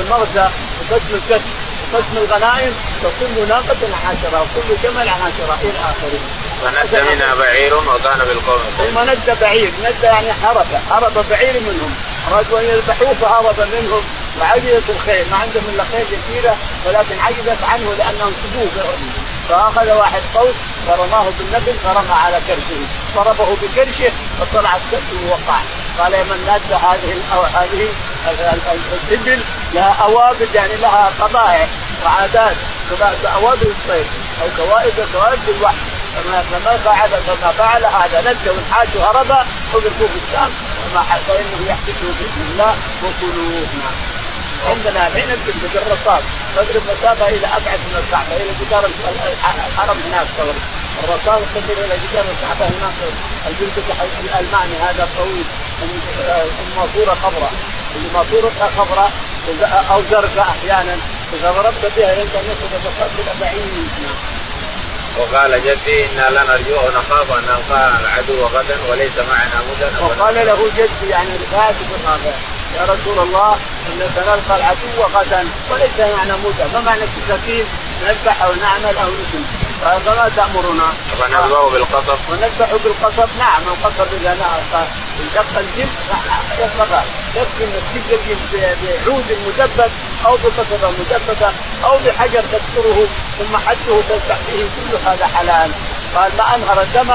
المغزى 0.00 0.48
وقسم 0.80 1.14
الكسب 1.14 1.61
وقسم 1.92 2.16
الغنائم 2.16 2.74
فكل 3.02 3.48
ناقة 3.48 3.82
عشرة 4.06 4.42
وكل 4.42 4.82
جمل 4.82 5.08
عشرة 5.08 5.58
إلى 5.62 5.78
آخره. 5.78 6.20
فند 6.62 7.10
منها 7.10 7.34
بعير 7.34 7.74
وكان 7.74 8.18
بالقوم 8.18 8.60
ثم 8.78 8.98
ند 8.98 9.38
بعير. 9.40 9.70
ند 9.84 10.02
يعني 10.02 10.32
حرب 10.32 10.66
حرب 10.90 11.24
بعير 11.30 11.60
منهم. 11.60 11.94
أرادوا 12.28 12.60
أن 12.60 12.64
يذبحوه 12.64 13.14
فهرب 13.14 13.60
منهم. 13.60 14.02
وعجزت 14.40 14.90
الخيل 14.90 15.30
ما 15.30 15.36
عندهم 15.36 15.64
إلا 15.74 15.84
خيل 15.84 16.06
يسيرة 16.06 16.56
ولكن 16.86 17.20
عجزت 17.20 17.64
عنه 17.64 17.94
لأنهم 17.98 18.32
سبوه 18.42 18.84
فأخذ 19.48 19.92
واحد 19.92 20.22
قوس 20.34 20.54
فرماه 20.86 21.24
بالنبل 21.38 21.74
فرمى 21.84 22.12
على 22.12 22.40
كرشه. 22.48 22.80
ضربه 23.16 23.56
بكرشه 23.62 24.12
فطلعت 24.40 24.80
كرشه 24.90 25.26
ووقع. 25.26 25.60
قال 25.98 26.12
يا 26.12 26.24
من 26.24 26.44
ناد 26.46 26.72
هذه 26.72 27.22
هذه 28.26 28.60
الإبل 29.10 29.42
لها 29.74 29.96
اوابد 30.02 30.54
يعني 30.54 30.76
لها 30.76 31.10
طبائع 31.20 31.66
وعادات 32.04 32.56
اوابد 33.34 33.66
الصيد 33.66 34.06
أو 34.42 34.48
كوائد 34.56 34.92
كوائد 35.12 35.48
الوحش 35.48 35.76
فما 36.14 36.42
فما 36.42 36.76
فعل 36.76 37.10
فما 37.10 37.52
فعل 37.52 37.84
هذا 37.84 38.32
ند 38.32 38.48
والحاج 38.48 38.88
هرب 38.98 39.30
اذرفوا 39.74 40.06
في 40.06 40.18
الشام 40.26 40.50
فما 40.82 41.02
فانه 41.02 41.68
يحدثه 41.68 42.06
بإذن 42.06 42.50
الله 42.52 42.74
وكلوه 43.02 43.66
نعم. 43.78 44.11
عندنا 44.70 45.06
الحين 45.06 45.28
نكتب 45.28 45.70
بالرصاص 45.74 46.22
تضرب 46.56 46.82
مسافه 46.90 47.28
إلى 47.28 47.46
أبعد 47.46 47.78
من 47.78 47.96
الكعبة 48.04 48.36
إلى 48.36 48.52
جدار 48.60 48.84
الحرم 49.68 49.98
هناك 50.06 50.26
تضرب. 50.38 50.62
الرصاص 51.04 51.42
تضرب 51.54 51.78
إلى 51.84 51.96
جدار 52.02 52.24
الكعبة 52.34 52.66
هناك. 52.66 52.94
الجلد 53.48 53.84
الألماني 54.24 54.76
هذا 54.76 55.04
الطويل 55.04 55.44
ماسورة 56.76 57.14
خضراء. 57.14 57.52
اللي 57.96 58.08
ماسورتها 58.14 58.70
خضراء 58.78 59.10
أو 59.90 60.02
زرقاء 60.10 60.48
أحيانا. 60.48 60.96
إذا 61.32 61.50
ضربت 61.50 61.92
بها 61.96 62.12
يلقى 62.12 62.40
نفسك 62.48 63.40
بعيد. 63.40 63.88
وقال 65.18 65.62
جدي 65.64 66.04
أنا 66.04 66.30
لنرجو 66.30 66.76
ونخاف 66.76 67.38
أن 67.38 67.44
نلقى 67.44 68.00
العدو 68.00 68.46
غدا 68.46 68.76
وليس 68.90 69.16
معنا 69.18 69.62
مدن 69.68 70.04
وقال 70.04 70.34
له 70.34 70.70
جدي 70.76 71.10
يعني 71.10 71.28
رفاعه 71.36 71.72
بن 71.72 72.32
يا 72.76 72.84
رسول 72.84 73.18
الله 73.18 73.56
سنلقى 74.14 74.56
العدو 74.56 75.02
غدا 75.14 75.48
وليس 75.70 75.98
معنا 75.98 76.36
مدن 76.36 76.72
ما 76.74 76.80
معنى 76.80 77.04
التساكين 77.04 77.64
نذبح 78.02 78.42
أو 78.42 78.54
نعمل 78.54 78.98
أو 78.98 79.08
نسلم 79.08 79.46
فما 79.82 80.30
تأمرنا؟ 80.36 80.92
ونذبح 81.20 81.72
بالقصب. 81.72 82.18
ونذبح 82.30 82.70
بالقصب؟ 82.84 83.28
نعم 83.38 83.62
القصب 83.68 84.06
إذا 84.20 84.36
انشق 85.20 85.58
الجلد 85.58 85.90
يكفي 87.36 87.64
إنك 87.64 87.82
تجلد 87.94 88.38
بعود 88.82 89.38
مدبب 89.46 89.90
أو 90.26 90.36
بقصبة 90.36 90.90
مدببه 90.90 91.52
أو 91.84 91.98
بحجر 92.06 92.42
تكسره 92.52 93.06
ثم 93.38 93.56
حده 93.56 94.00
تلتح 94.08 94.38
به 94.48 94.68
كل 94.76 94.96
هذا 95.06 95.26
حلال. 95.26 95.70
قال 96.16 96.30
ما 96.38 96.54
أنهر 96.54 96.82
الدم 96.82 97.10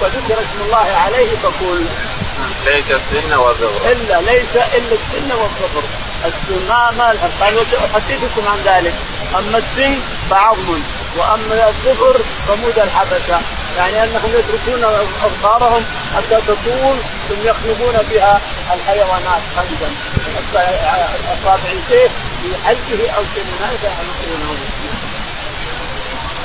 وذكر 0.00 0.42
اسم 0.42 0.58
الله 0.64 0.86
عليه 1.04 1.30
فكل 1.36 1.84
ليس 2.64 2.90
السن 2.90 3.32
والظفر 3.32 3.92
إلا 3.92 4.20
ليس 4.20 4.56
إلا 4.56 4.94
السن 5.00 5.32
والظفر 5.32 5.82
السن 6.24 6.68
ما 6.68 6.90
ما 6.90 7.06
قال 7.40 7.58
أحدثكم 7.84 8.48
عن 8.48 8.58
ذلك. 8.64 8.94
أما 9.38 9.58
السن 9.58 9.98
فعظم. 10.30 10.80
وأما 11.18 11.68
الظفر 11.68 12.20
فمود 12.48 12.78
الحبشة. 12.78 13.40
يعني 13.76 14.04
أنهم 14.04 14.30
يتركون 14.34 14.84
اظفارهم 15.24 15.84
حتى 16.16 16.40
تطول 16.46 16.96
ثم 17.28 17.48
يخلقون 17.48 18.06
بها 18.10 18.40
الحيوانات 18.74 19.42
خلقا. 19.56 19.90
أصابع 21.32 21.72
في 21.88 22.08
حلقه 22.64 23.10
أو 23.16 23.22
هذا 23.60 23.88
يعلمونه 23.88 24.58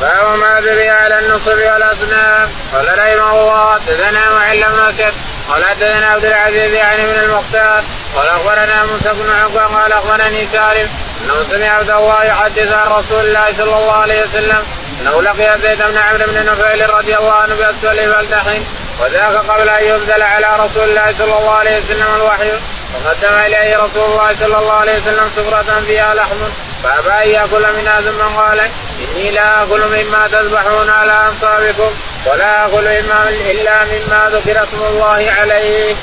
باب 0.02 0.38
ما 0.38 0.60
ذبح 0.60 1.04
على 1.04 1.20
النصب 1.20 1.58
والاسنان 1.58 2.50
قال 2.74 3.00
رحمه 3.00 3.32
الله. 3.32 3.74
حدثنا 3.74 4.30
معل 4.30 4.64
بن 4.64 5.12
قال 5.50 5.66
حدثنا 5.66 6.08
عبد 6.08 6.26
العزيز 6.26 6.74
يعني 6.74 7.06
من 7.06 7.20
المختار. 7.24 7.84
قال 8.16 8.28
أخبرنا 8.28 8.86
موسى 8.86 9.14
بن 9.14 9.30
عقبة. 9.30 9.66
قال 9.82 9.94
أخبرني 9.94 10.48
سالم. 10.48 10.90
أنه 11.24 11.44
سمع 11.52 11.70
عبد 11.70 11.90
الله 11.90 12.24
يحدث 12.24 12.74
عن 12.74 12.88
رسول 12.88 13.26
الله 13.26 13.54
صلى 13.58 13.76
الله 13.76 13.94
عليه 13.94 14.24
وسلم. 14.24 14.64
أنه 15.02 15.22
لقي 15.22 15.60
زيد 15.60 15.78
بن 15.78 15.98
عمرو 15.98 16.26
بن 16.28 16.52
نفيل 16.52 16.94
رضي 16.94 17.18
الله 17.18 17.34
عنه 17.34 17.56
بأسفل 17.56 18.14
فلتحن 18.14 18.64
وذاك 19.00 19.36
قبل 19.36 19.70
أن 19.70 19.84
يبذل 19.84 20.22
على 20.22 20.48
رسول 20.64 20.84
الله 20.84 21.14
صلى 21.18 21.38
الله 21.38 21.56
عليه 21.56 21.78
وسلم 21.78 22.08
الوحي. 22.16 22.52
فقدم 22.94 23.34
إليه 23.46 23.78
رسول 23.78 24.12
الله 24.12 24.36
صلى 24.40 24.58
الله 24.60 24.74
عليه 24.74 24.98
وسلم 24.98 25.30
سفرة 25.36 25.82
فيها 25.88 26.14
لحم 26.14 26.38
فأبى 26.84 27.24
أن 27.24 27.30
يأكل 27.30 27.74
منها 27.78 28.02
ثم 28.02 28.22
قال 28.40 28.60
إني 29.00 29.32
لا 29.32 29.64
أكل 29.64 29.82
مما 29.82 30.28
تذبحون 30.28 30.90
على 30.90 31.28
أنصابكم 31.28 31.92
ولا 32.26 32.66
أكل 32.66 33.04
مما 33.04 33.30
إلا 33.30 33.86
مما 33.86 34.30
ذكر 34.32 34.64
اسم 34.64 34.82
الله 34.84 35.32
عليه. 35.40 35.96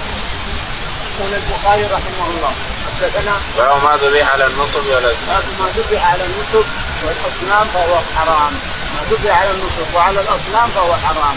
يقول 1.18 1.34
البخاري 1.34 1.82
رحمه 1.82 2.26
الله 2.36 2.52
حدثنا 2.86 3.32
باب 3.56 3.84
ما 3.84 3.98
ذبح 4.02 4.32
على 4.32 4.46
النصب 4.46 4.86
والاسنان 4.86 5.42
ما 5.60 5.66
ذبح 5.76 6.12
على 6.12 6.22
النصب 6.24 6.66
والأصنام 7.04 7.68
فهو 7.74 8.00
حرام. 8.16 8.52
ما 8.94 9.00
ذبح 9.10 9.40
على 9.40 9.50
النصب 9.50 9.94
وعلى 9.94 10.20
الأصنام 10.20 10.70
فهو 10.70 10.94
حرام. 10.94 11.36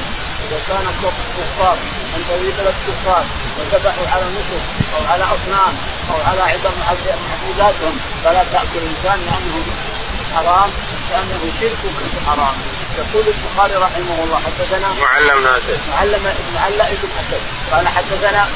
إذا 0.49 0.59
كان 0.67 0.85
كفار 1.37 1.77
انت 2.15 2.31
في 2.31 2.51
بلد 2.51 2.75
كفار 2.87 3.25
وذبحوا 3.57 4.07
على 4.07 4.25
النصب 4.27 4.61
أو 4.95 5.01
على 5.05 5.23
أصنام 5.23 5.73
أو 6.09 6.15
على 6.21 6.41
عظم 6.41 6.81
معبوداتهم 7.27 7.99
فلا 8.23 8.43
تأكل 8.43 8.77
انسان 8.77 9.19
لأنه 9.19 9.65
حرام 10.33 10.71
لأنه 11.09 11.51
شرك 11.59 11.79
حرام 12.25 12.78
يقول 12.97 13.25
البخاري 13.27 13.75
رحمه 13.75 14.23
الله 14.23 14.39
حدثنا 14.45 14.87
معلم 15.01 15.43
ناصر. 15.43 15.77
معلم 15.89 16.23
معلم 16.55 16.81
ابن 16.81 17.09
حسن. 17.17 17.41
قال 17.71 17.87
حدثنا 17.87 18.47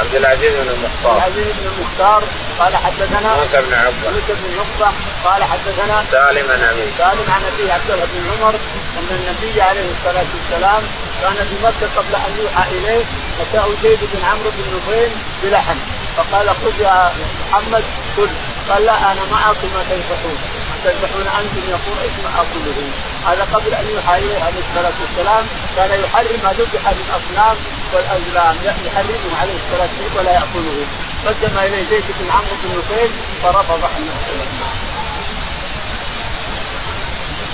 عبد 0.00 0.14
العزيز 0.14 0.52
بن 0.52 0.68
المختار. 0.68 1.20
عبد 1.20 1.36
العزيز 1.36 1.54
بن 1.60 1.66
المختار. 1.72 2.22
قال 2.58 2.76
حدثنا 2.76 3.36
موسى 3.36 3.62
بن 3.66 3.74
عقبة. 3.74 4.10
موسى 4.10 4.32
بن 4.32 4.58
عقبة. 4.58 4.96
قال 5.24 5.44
حدثنا 5.44 6.04
سالم 6.10 6.50
عن 6.50 6.62
ابي 6.62 6.86
سالم 6.98 7.26
عن 7.34 7.42
ابي 7.52 7.72
عبد 7.72 7.90
الله 7.90 8.06
بن 8.12 8.30
عمر 8.30 8.54
أن 8.98 9.08
النبي 9.10 9.62
عليه 9.62 9.90
الصلاة 9.90 10.26
والسلام 10.34 10.82
كان 11.22 11.36
في 11.48 11.56
مكة 11.66 11.86
قبل 11.96 12.14
أن 12.14 12.32
يوحى 12.42 12.64
إليه 12.76 13.04
اتاه 13.40 13.68
زيد 13.82 13.98
بن 14.12 14.24
عمرو 14.24 14.50
بن 14.50 14.76
نفيل 14.76 15.10
بلحم. 15.42 15.76
فقال 16.16 16.50
خذ 16.50 16.80
يا 16.80 17.12
محمد 17.50 17.84
كل 18.16 18.28
قال 18.68 18.84
لا 18.86 19.12
أنا 19.12 19.24
معكم 19.32 19.68
ما 19.74 19.82
تذبحون 19.90 20.38
تذبحون 20.84 21.26
أنتم 21.40 21.64
يقول 21.70 21.96
ما 22.24 22.30
اكله 22.42 22.78
هذا 23.26 23.44
قبل 23.54 23.74
أن 23.74 23.86
اليه 24.14 24.44
عليه 24.44 24.62
الصلاة 24.68 24.92
والسلام 25.02 25.44
كان 25.76 25.90
يحرم 26.04 26.40
ما 26.44 26.52
ذبح 26.58 26.82
للاصنام 26.96 27.56
والازلام 27.92 28.56
يحرمه 28.86 29.40
عليه 29.40 29.56
الصلاة 29.62 29.88
والسلام 29.98 30.16
ولا 30.16 30.32
ياكله 30.32 30.86
قدم 31.26 31.58
اليه 31.58 31.84
زيد 31.90 32.04
بن 32.20 32.30
عمرو 32.30 32.56
بن 32.64 32.78
نفيل 32.78 33.10
فرفض 33.42 33.80
عنه 33.84 34.12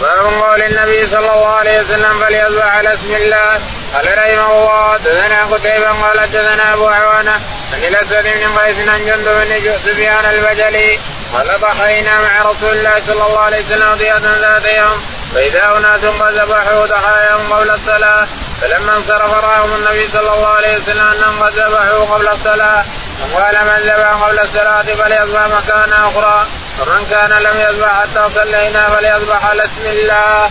باب 0.01 0.27
قول 0.43 0.63
النبي 0.63 1.07
صلى 1.07 1.19
الله 1.19 1.47
عليه 1.47 1.81
وسلم 1.81 2.13
فليذبح 2.21 2.65
على 2.65 2.95
اسم 2.95 3.15
الله. 3.15 3.61
قال 3.95 4.19
رحمه 4.19 4.53
الله 4.53 4.93
حدثنا 4.93 5.45
قتيبة 5.45 5.91
قال 6.03 6.21
حدثنا 6.21 6.75
أبو 6.75 6.87
عوانة 6.87 7.33
عن 7.73 7.85
الأسود 7.85 8.25
بن 8.25 8.59
قيس 8.59 8.89
عن 8.89 9.05
جندب 9.05 9.35
بن 9.49 9.73
سفيان 9.85 10.25
البجلي 10.25 10.99
قال 11.35 11.61
ضحينا 11.61 12.23
مع 12.23 12.43
رسول 12.43 12.77
الله 12.77 12.95
صلى 13.07 13.27
الله 13.27 13.41
عليه 13.41 13.65
وسلم 13.65 13.95
ضياة 13.95 14.19
ذات 14.19 14.65
يوم 14.65 15.03
فاذا 15.35 15.77
اناس 15.79 16.05
قد 16.05 16.33
ذبحوا 16.33 16.87
ضحاياهم 16.87 17.53
قبل 17.53 17.71
الصلاه 17.71 18.27
فلما 18.61 18.97
انصرف 18.97 19.33
راهم 19.33 19.75
النبي 19.75 20.09
صلى 20.13 20.35
الله 20.35 20.49
عليه 20.49 20.77
وسلم 20.77 21.07
انهم 21.07 21.43
قد 21.43 21.53
ذبحوا 21.53 22.05
قبل 22.15 22.29
الصلاه 22.29 22.85
وقال 23.33 23.55
من 23.65 23.79
ذبح 23.79 24.23
قبل 24.23 24.41
الصلاه 24.41 24.83
فليذبح 24.83 25.47
مكان 25.47 25.93
أخرى 25.93 26.47
ومن 26.81 27.07
كان 27.11 27.31
لم 27.31 27.61
يذبح 27.61 28.01
حتى 28.01 28.35
صلينا 28.35 28.89
فليذبح 28.89 29.45
على 29.47 29.65
اسم 29.65 29.87
الله. 29.87 30.51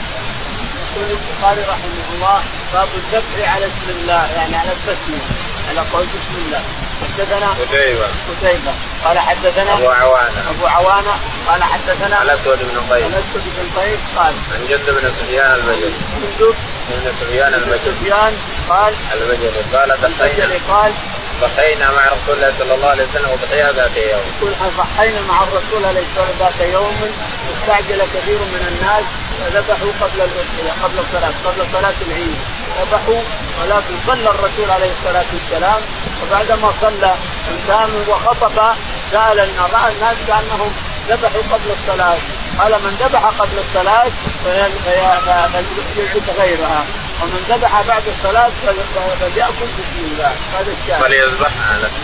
يقول 0.95 1.09
البخاري 1.09 1.61
رحمه 1.61 2.05
الله 2.13 2.41
باب 2.73 2.87
الذبح 2.97 3.55
على 3.55 3.65
اسم 3.65 3.89
الله 3.89 4.27
يعني 4.35 4.57
على 4.57 4.71
التسمية 4.71 5.27
على 5.69 5.79
قول 5.93 6.05
بسم 6.05 6.35
الله. 6.45 6.61
حدثنا 7.01 7.47
قتيبة. 7.47 8.07
قتيبة. 8.29 8.73
قال 9.05 9.19
حدثنا 9.19 9.73
أبو 9.73 9.89
عوانة. 9.89 10.49
أبو 10.49 10.67
عوانة 10.67 11.13
قال 11.47 11.63
حدثنا 11.63 12.21
الأسود 12.21 12.59
بن 12.59 12.93
قيس. 12.93 13.05
الأسود 13.05 13.43
بن 13.57 13.81
قيس 13.81 13.99
قال 14.17 14.33
عن 14.53 14.67
جد 14.69 14.89
بن 14.89 15.11
سفيان 15.19 15.53
البجلي 15.53 15.91
جندب 16.21 16.55
بن 16.89 17.11
سفيان 17.19 17.53
البجلي 17.53 17.79
سفيان 17.85 18.33
قال 18.69 18.93
البجلي 19.13 19.61
قال 19.73 19.89
دخينا 20.01 20.55
قال 20.69 20.93
ضحينا 21.41 21.91
مع 21.91 22.05
رسول 22.05 22.35
الله 22.35 22.53
صلى 22.59 22.73
الله 22.75 22.89
عليه 22.89 23.03
وسلم 23.03 23.29
وضحية 23.31 23.71
ذات 23.71 23.97
يوم. 23.97 24.25
يقول 24.41 24.53
ضحينا 24.77 25.21
مع 25.21 25.43
الرسول 25.43 25.85
عليه 25.85 26.01
الصلاة 26.01 26.27
والسلام 26.27 26.51
ذات 26.51 26.73
يوم. 26.73 27.11
استعجل 27.53 28.01
كثير 28.13 28.39
من 28.39 28.63
الناس 28.71 29.05
فذبحوا 29.39 29.91
قبل 30.01 30.21
قبل 30.83 30.99
الصلاة 30.99 31.33
قبل 31.45 31.61
صلاة 31.71 31.97
العيد. 32.07 32.37
ذبحوا 32.81 33.21
ولكن 33.59 33.95
صلى 34.07 34.29
الرسول 34.29 34.71
عليه 34.71 34.91
الصلاة 34.91 35.25
والسلام 35.33 35.81
وبعدما 36.23 36.71
صلى 36.81 37.13
انسان 37.51 37.89
وخطب 38.09 38.75
سال 39.11 39.37
رأى 39.73 39.91
الناس 39.93 40.17
كأنهم 40.27 40.71
ذبحوا 41.09 41.41
قبل 41.51 41.71
الصلاة. 41.71 42.17
قال 42.59 42.71
من 42.71 42.97
ذبح 43.01 43.25
قبل 43.25 43.59
الصلاة 43.59 44.11
فليعد 44.45 46.29
غيرها. 46.39 46.85
ومن 47.21 47.45
ذبح 47.49 47.81
بعد 47.87 48.03
الصلاة 48.07 48.51
فليأكل 49.19 49.67
بسم 49.79 49.99
الله. 50.11 50.31
هذا 50.59 50.71
الشاهد. 50.71 51.01
فليذبح. 51.01 51.51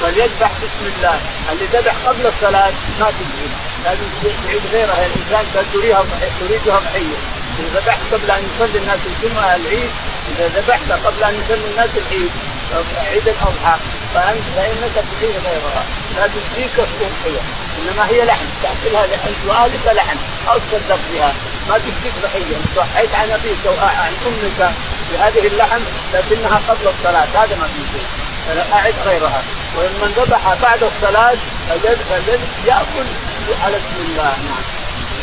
فليذبح 0.01 0.51
بسم 0.63 0.83
الله. 0.95 1.19
اللي 1.51 1.65
ذبح 1.65 1.95
قبل 2.07 2.27
الصلاة 2.27 2.71
ما 2.99 3.11
تجزي 3.11 3.47
لازم 3.85 4.07
تعيد 4.23 4.61
غيرها. 4.73 5.05
الإنسان 5.05 5.45
تريدها 5.73 6.05
تريدها 6.39 6.79
ضحية. 6.79 7.17
إذا 7.59 7.79
ذبحت 7.79 7.99
قبل 8.13 8.31
أن 8.31 8.43
يصلي 8.45 8.77
الناس 8.79 8.99
الجمعة 9.05 9.55
العيد 9.55 9.91
إذا 10.31 10.47
ذبحت 10.47 10.91
قبل 11.05 11.23
أن 11.23 11.33
يصلي 11.33 11.67
الناس 11.71 11.89
العيد 11.97 12.31
عيد 13.11 13.27
الأضحى. 13.27 13.77
فأنت 14.13 14.43
فإنك 14.55 14.95
تعيد 14.95 15.35
غيرها. 15.45 15.83
لا 16.17 16.27
تجزيك 16.27 16.79
الضحية 16.79 17.41
إنما 17.79 18.07
هي 18.09 18.25
لحم. 18.25 18.45
تأكلها 18.63 19.07
لأن 19.07 19.33
سؤالك 19.47 19.95
لحم. 19.95 20.17
أو 20.49 20.57
تصدق 20.59 20.99
بها. 21.13 21.33
ما 21.69 21.77
تجزيك 21.77 22.13
ضحية 22.23 22.57
ضحيت 22.75 23.15
عن 23.15 23.31
أبيك 23.31 23.67
أو 23.67 23.73
عن 23.79 24.13
أمك 24.27 24.71
بهذه 25.11 25.47
اللحم 25.47 25.81
لكنها 26.13 26.61
قبل 26.69 26.87
الصلاة. 26.87 27.27
هذا 27.43 27.55
ما 27.55 27.67
في 27.67 27.81
شيء 27.93 28.07
أعد 28.73 28.93
غيرها. 29.05 29.43
ومن 29.77 30.13
ذبح 30.17 30.53
بعد 30.61 30.83
الصلاة 30.83 31.37
فليأكل 31.69 33.07
على 33.61 33.77
اسم 33.77 33.97
الله. 34.09 34.23
نعم. 34.23 34.63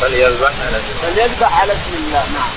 فليذبح 0.01 0.51
على 0.67 0.77
اسم 0.77 0.87
الله. 1.03 1.13
فليذبح 1.13 1.61
على 1.61 1.73
اسم 1.73 1.93
الله. 1.93 2.23
نعم. 2.33 2.49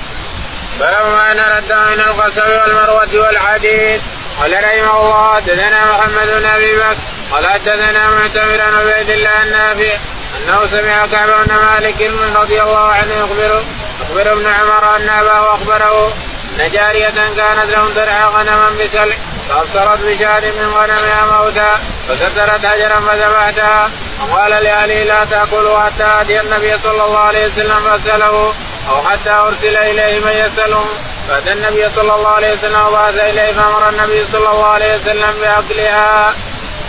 باب 0.81 1.07
ما 1.07 1.35
نرده 1.35 1.85
من 1.85 2.01
القصب 2.01 2.43
والمروة 2.43 3.27
والحديد 3.27 4.01
قال 4.41 4.65
رحمه 4.65 5.01
الله 5.01 5.35
حدثنا 5.35 5.81
محمد 5.93 6.27
بن 6.27 6.47
أبي 6.47 6.77
بكر 6.77 6.97
قال 7.33 7.47
حدثنا 7.47 8.11
معتمر 8.11 8.57
بن 8.57 8.89
عبيد 8.91 9.11
الله 9.11 9.43
النافع 9.43 9.97
أنه 10.39 10.67
سمع 10.67 11.07
كعب 11.07 11.29
بن 11.47 11.55
مالك 11.55 12.11
رضي 12.37 12.63
الله 12.63 12.89
عنه 12.93 13.13
يخبر 13.15 13.63
اخبر 14.03 14.33
ابن 14.33 14.47
عمر 14.47 14.97
أن 14.97 15.09
أباه 15.09 15.55
أخبره 15.55 16.13
أن 16.61 16.71
جارية 16.73 17.11
كانت 17.37 17.71
لهم 17.73 17.93
ترعى 17.95 18.25
غنما 18.25 18.69
بسلع 18.69 19.15
فأبصرت 19.49 20.01
بشار 20.03 20.43
من 20.43 20.73
غنمها 20.75 21.39
موتى 21.39 21.75
فكسرت 22.09 22.67
حجرا 22.67 23.01
فذبحتها 23.01 23.91
وقال 24.31 24.51
لأهله 24.51 25.03
لا 25.03 25.25
تأكلوا 25.25 25.81
حتى 25.81 26.07
آتي 26.21 26.41
النبي 26.41 26.73
صلى 26.85 27.05
الله 27.05 27.19
عليه 27.19 27.47
وسلم 27.47 27.81
فاساله 27.81 28.55
أو 28.89 29.03
حتى 29.03 29.31
أرسل 29.31 29.77
إليه 29.77 30.21
من 30.21 30.33
يسالهم 30.33 30.87
فأتى 31.29 31.53
النبي 31.53 31.89
صلى 31.97 32.15
الله 32.15 32.29
عليه 32.29 32.53
وسلم 32.53 32.87
وبعث 32.87 33.15
إليه 33.19 33.53
فأمر 33.53 33.89
النبي 33.89 34.25
صلى 34.33 34.51
الله 34.51 34.67
عليه 34.67 34.95
وسلم 34.95 35.33
بأكلها. 35.41 36.35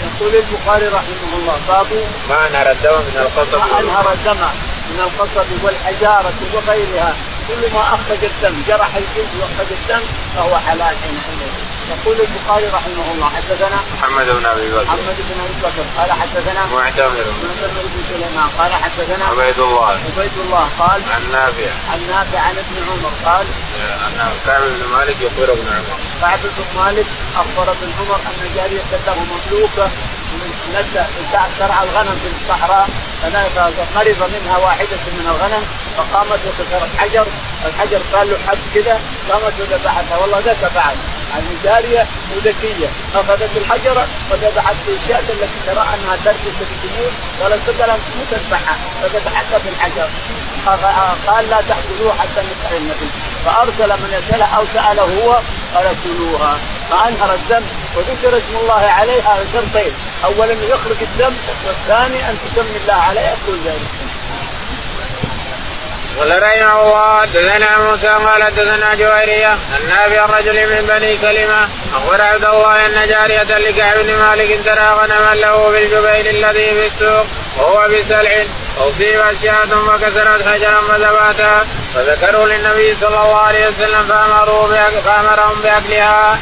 يقول 0.05 0.35
البخاري 0.35 0.87
رحمه 0.87 1.31
الله 1.33 1.57
باب 1.67 1.87
ما 2.29 2.49
نرى 2.53 2.71
الدم 2.71 2.91
من 2.91 3.17
القصب. 3.25 3.59
ما 3.59 3.79
أنهر 3.79 4.13
الدم 4.13 4.41
من 4.89 4.99
القصب 4.99 5.47
والحجارة 5.63 6.33
وغيرها. 6.53 7.15
كل 7.47 7.73
ما 7.73 7.81
أخرج 7.81 8.21
الدم 8.23 8.55
جرح 8.67 8.95
الجلد 8.95 9.31
وأخرج 9.39 9.71
الدم 9.71 10.03
فهو 10.35 10.57
حلال 10.57 10.95
حينئذ. 11.03 11.34
يقول 11.89 12.17
البخاري 12.21 12.67
رحمه 12.67 13.11
الله 13.13 13.29
حدثنا 13.29 13.77
محمد 13.93 14.25
بن 14.25 14.45
أبي 14.45 14.71
بكر. 14.71 14.83
محمد 14.83 15.17
بن 15.29 15.39
أبي 15.45 15.57
بكر 15.63 15.85
قال 15.97 16.11
حدثنا 16.11 16.65
معتمر. 16.65 17.25
معتمر 17.43 17.83
بن 17.93 18.03
سليمان 18.09 18.49
قال 18.59 18.73
حدثنا 18.73 19.25
عبيد 19.25 19.59
الله. 19.59 19.89
عبيد 19.89 20.37
الله 20.45 20.67
قال 20.79 21.01
عن 21.15 21.31
نافع. 21.31 21.71
عن 21.91 21.99
نافع 22.07 22.39
عن 22.39 22.55
ابن 22.57 22.75
عمر 22.89 23.11
قال 23.25 23.45
أن 24.07 24.33
كعب 24.45 24.61
بن 24.61 24.97
مالك 24.97 25.15
يخبر 25.21 25.53
ابن 25.53 25.67
عمر. 25.67 25.97
كعب 26.21 26.39
بن 26.43 26.79
مالك 26.79 27.05
أخبر 27.35 27.71
ابن 27.71 27.89
عمر 27.99 28.15
أن 28.15 28.55
جاريه 28.55 28.83
له 29.07 29.15
مملوكة 29.31 29.89
ترعى 31.59 31.83
الغنم 31.83 32.17
في 32.21 32.27
الصحراء 32.35 32.89
فمرض 33.21 34.31
منها 34.33 34.57
واحدة 34.57 34.97
من 35.17 35.27
الغنم 35.27 35.63
فقامت 35.97 36.39
وكسرت 36.47 36.89
حجر 36.97 37.27
الحجر 37.65 38.01
قال 38.13 38.29
له 38.29 38.37
حد 38.47 38.57
كذا 38.75 38.99
قامت 39.29 39.53
وذبحتها. 39.59 40.17
والله 40.17 40.39
ذاك 40.39 40.71
فعل 40.75 40.95
يعني 41.35 41.55
جاريه 41.63 42.07
وذكيه 42.35 42.87
أخذت 43.15 43.49
الحجرة 43.57 44.07
وذبحت 44.31 44.75
في 44.85 44.91
الشاة 45.03 45.19
التي 45.29 45.59
ترى 45.65 45.83
أنها 45.93 46.15
ترجس 46.25 46.55
تموت 46.83 47.13
قالت 47.41 47.69
بدل 47.69 47.89
أن 47.89 47.99
تموت 48.07 48.31
اذبحها 48.33 48.77
فذبحتها 49.01 49.57
بالحجر 49.65 50.09
قال 51.27 51.49
لا 51.49 51.61
تاكلوها 51.61 52.13
حتى 52.13 52.41
نسال 52.41 52.77
النبي. 52.77 53.09
فأرسل 53.45 53.89
من 53.89 54.09
يسالها 54.19 54.57
أو 54.57 54.65
سأله 54.73 55.03
هو 55.03 55.31
قال 55.75 55.95
كلوها. 56.03 56.57
فأنهر 56.89 57.33
الدم 57.33 57.63
وذكر 57.95 58.37
اسم 58.37 58.57
الله 58.61 58.81
عليها 58.99 59.37
شرطين 59.53 59.93
اولا 60.23 60.53
يخرج 60.53 60.97
الدم 61.01 61.33
والثاني 61.67 62.29
أن 62.29 62.37
تسمي 62.45 62.77
الله 62.81 62.93
عليها 62.93 63.35
كل 63.47 63.57
ذلك. 63.65 63.87
قال 66.19 66.43
رحمه 66.43 66.81
الله 66.81 67.21
حدثنا 67.21 67.79
موسى 67.79 68.07
قال 68.07 68.43
حدثنا 68.43 68.95
جويرية 68.95 69.53
أن 69.53 69.87
نافع 69.89 70.25
الرجل 70.25 70.53
من 70.53 70.85
بني 70.87 71.17
كلمة 71.17 71.69
أخبر 71.95 72.21
عبد 72.21 72.45
الله 72.45 72.85
أن 72.85 73.07
جارية 73.09 73.57
لكعب 73.57 73.97
بن 73.97 74.17
مالك 74.19 74.59
ترى 74.65 74.87
غنما 74.99 75.35
له 75.35 75.69
بالجبيل 75.69 76.27
الذي 76.35 76.71
في 76.71 76.87
السوق 76.87 77.25
وهو 77.57 77.87
بسلع 77.87 78.43
أصيبت 78.77 79.35
شاة 79.43 79.65
فكسرت 79.65 80.47
حجرا 80.47 80.81
فذبحتها 80.81 81.65
فذكروا 81.95 82.45
للنبي 82.47 82.95
صلى 83.01 83.07
الله 83.07 83.37
عليه 83.39 83.67
وسلم 83.67 84.07
فأمروا 84.07 84.67
فأمرهم 85.05 85.61
بأكلها. 85.63 86.39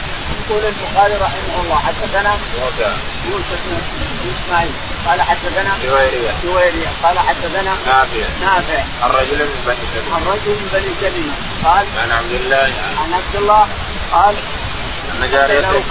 يقول 0.49 0.63
البخاري 0.65 1.13
رحمه 1.13 1.61
الله 1.63 1.75
حدثنا 1.75 2.37
موسى 2.59 2.91
موسى 3.29 3.55
بن 3.65 4.31
إسماعيل 4.45 4.71
قال 5.07 5.21
حدثنا 5.21 5.73
جويرية. 5.83 6.31
جويرية. 6.43 6.87
قال 7.03 7.19
حدثنا 7.19 7.61
نافع. 7.63 8.03
نافع. 8.41 8.83
الرجل 9.05 9.39
من 9.45 9.63
بني 9.65 9.85
سلمة 9.93 10.17
الرجل 10.17 10.49
من 10.49 10.69
بني 10.73 10.95
سلمة 11.01 11.33
قال 11.63 11.85
عن 12.03 12.11
عبد 12.11 12.31
الله. 12.31 12.71
عن 13.03 13.13
عبد 13.13 13.35
الله. 13.35 13.67
قال 14.13 14.35
أن 15.11 15.31
جارية 15.31 15.83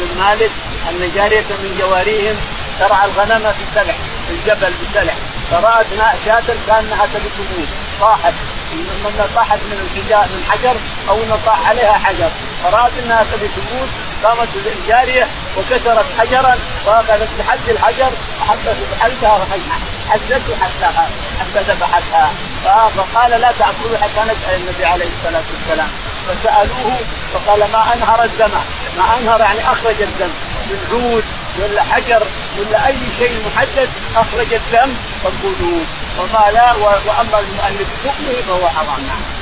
بن 0.00 0.18
مالك. 0.18 0.50
أن 0.90 1.12
جارية 1.14 1.50
من 1.62 1.76
جواريهم. 1.80 2.36
ترعى 2.80 3.06
الغنم 3.06 3.52
في 3.52 3.62
السلع 3.68 3.94
في 4.28 4.34
الجبل 4.34 4.72
بالسلع 4.80 5.14
فرأت 5.50 5.86
شاة 6.24 6.54
كأنها 6.66 7.06
تبي 7.06 7.28
تموت 7.38 7.68
طاحت. 8.00 8.32
من 8.72 9.30
طاحت 9.34 9.58
من 9.58 9.78
الحجار 9.84 10.26
من 10.28 10.44
حجر 10.50 10.76
أو 11.08 11.16
ان 11.16 11.38
طاح 11.46 11.68
عليها 11.68 11.92
حجر. 11.92 12.30
فرأت 12.62 12.92
إنها 13.04 13.24
تبي 13.32 13.48
تموت 13.48 13.88
قامت 14.24 14.48
الجارية 14.56 15.26
وكسرت 15.56 16.06
حجرا 16.18 16.54
وأخذت 16.86 17.28
بحد 17.38 17.68
الحجر 17.68 18.10
وحطت 18.40 18.76
بحلتها 18.92 19.46
حدت 20.10 20.42
حتى 20.60 20.86
حتى 21.40 21.72
ذبحتها. 21.72 22.32
فقال 22.96 23.30
لا 23.30 23.52
تأكلوا 23.58 23.98
حتى 24.02 24.20
نسال 24.20 24.54
النبي 24.54 24.84
عليه 24.84 25.06
الصلاة 25.18 25.42
والسلام. 25.52 25.88
فسألوه 26.28 26.96
فقال 27.32 27.60
ما 27.72 27.94
أنهر 27.94 28.24
الدم؟ 28.24 28.50
ما 28.96 29.18
أنهر 29.18 29.40
يعني 29.40 29.60
أخرج 29.72 30.02
الدم. 30.02 30.30
من 30.70 30.78
عود 30.92 31.24
ولا 31.58 31.82
حجر 31.82 32.22
ولا 32.58 32.86
أي 32.86 32.98
شيء 33.18 33.42
محدد 33.46 33.88
أخرج 34.16 34.54
الدم 34.54 34.94
فكلوه 35.22 35.80
وما 36.18 36.50
لا 36.52 36.72
وأما 36.72 37.38
المؤلف 37.40 37.88
فهو 38.48 38.68
حرام. 38.68 39.06
نعم. 39.08 39.39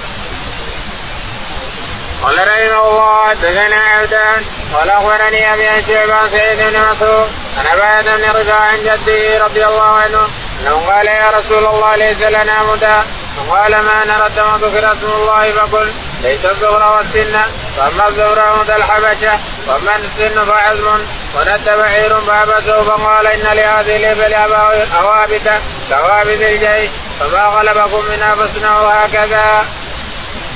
قال 2.23 2.49
رحمه 2.49 2.89
الله 2.89 3.29
حدثنا 3.29 3.77
عبدان 3.77 4.45
قال 4.75 4.91
أخبرني 4.91 5.55
أبي 5.55 5.67
عن 5.67 5.85
شعبان 5.87 6.29
سعيد 6.29 6.59
بن 6.59 6.79
مسعود 6.91 7.29
عن 7.59 7.67
عبادة 7.67 8.17
بن 8.17 8.31
رفاعه 8.41 8.61
عن 8.61 8.79
جده 8.79 9.45
رضي 9.45 9.67
الله 9.67 9.85
عنه 9.85 10.29
انه 10.61 10.87
قال 10.87 11.07
يا 11.07 11.31
رسول 11.31 11.67
الله 11.67 11.97
ليس 11.97 12.21
لنا 12.21 12.63
مدى 12.63 12.97
فقال 13.37 13.73
ما 13.73 14.05
نرى 14.05 14.29
ذكر 14.63 14.93
اسم 14.93 15.07
الله 15.07 15.53
فقل 15.53 15.93
ليس 16.23 16.45
الظهر 16.45 16.97
والسن 16.97 17.41
فاما 17.77 18.09
الظهر 18.09 18.55
فمدى 18.55 18.77
الحبشة 18.77 19.39
وأما 19.67 19.97
السن 19.97 20.45
فعزم 20.45 21.01
ونت 21.35 21.69
بعير 21.69 22.21
فعبسه 22.21 22.83
فقال 22.83 23.27
إن 23.27 23.57
لهذه 23.57 23.97
الإبل 23.97 24.35
اوابت 24.35 25.51
كوابد 25.89 26.43
الجيش 26.43 26.91
فما 27.21 27.45
غلبكم 27.45 28.05
منها 28.11 28.35
فاصنعوا 28.35 28.91
هكذا. 29.05 29.65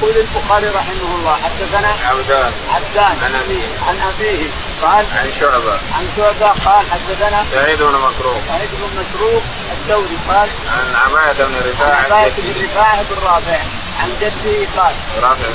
يقول 0.02 0.16
البخاري 0.18 0.66
رحمه 0.66 1.14
الله 1.14 1.34
حدثنا 1.34 1.88
عبدان. 2.08 2.52
عبدان. 2.70 3.16
عن 3.24 3.34
أبيه. 3.34 3.66
عن 3.88 3.96
أبيه. 4.00 4.50
قال 4.82 5.06
عن 5.12 5.32
شعبة. 5.40 5.72
عن 5.72 6.04
شعبة 6.16 6.48
قال 6.48 6.86
حدثنا 6.90 7.44
سعيد 7.52 7.78
بن 7.78 7.94
مكروه. 7.94 8.40
سعيد 8.48 8.70
بن 8.72 9.00
مسروق 9.00 9.42
الدوري 9.72 10.16
قال 10.28 10.48
عن 10.68 10.94
عبادة 10.94 11.44
بن 11.44 11.54
رفاعة. 11.54 11.94
عن 11.94 12.04
عبادة 12.04 12.34
بن 12.38 12.64
رفاعة 12.64 13.02
بن 13.02 13.26
رافع. 13.26 13.58
عن 14.02 14.10
جده 14.20 14.82
قال 14.82 14.94
رافع. 15.22 15.48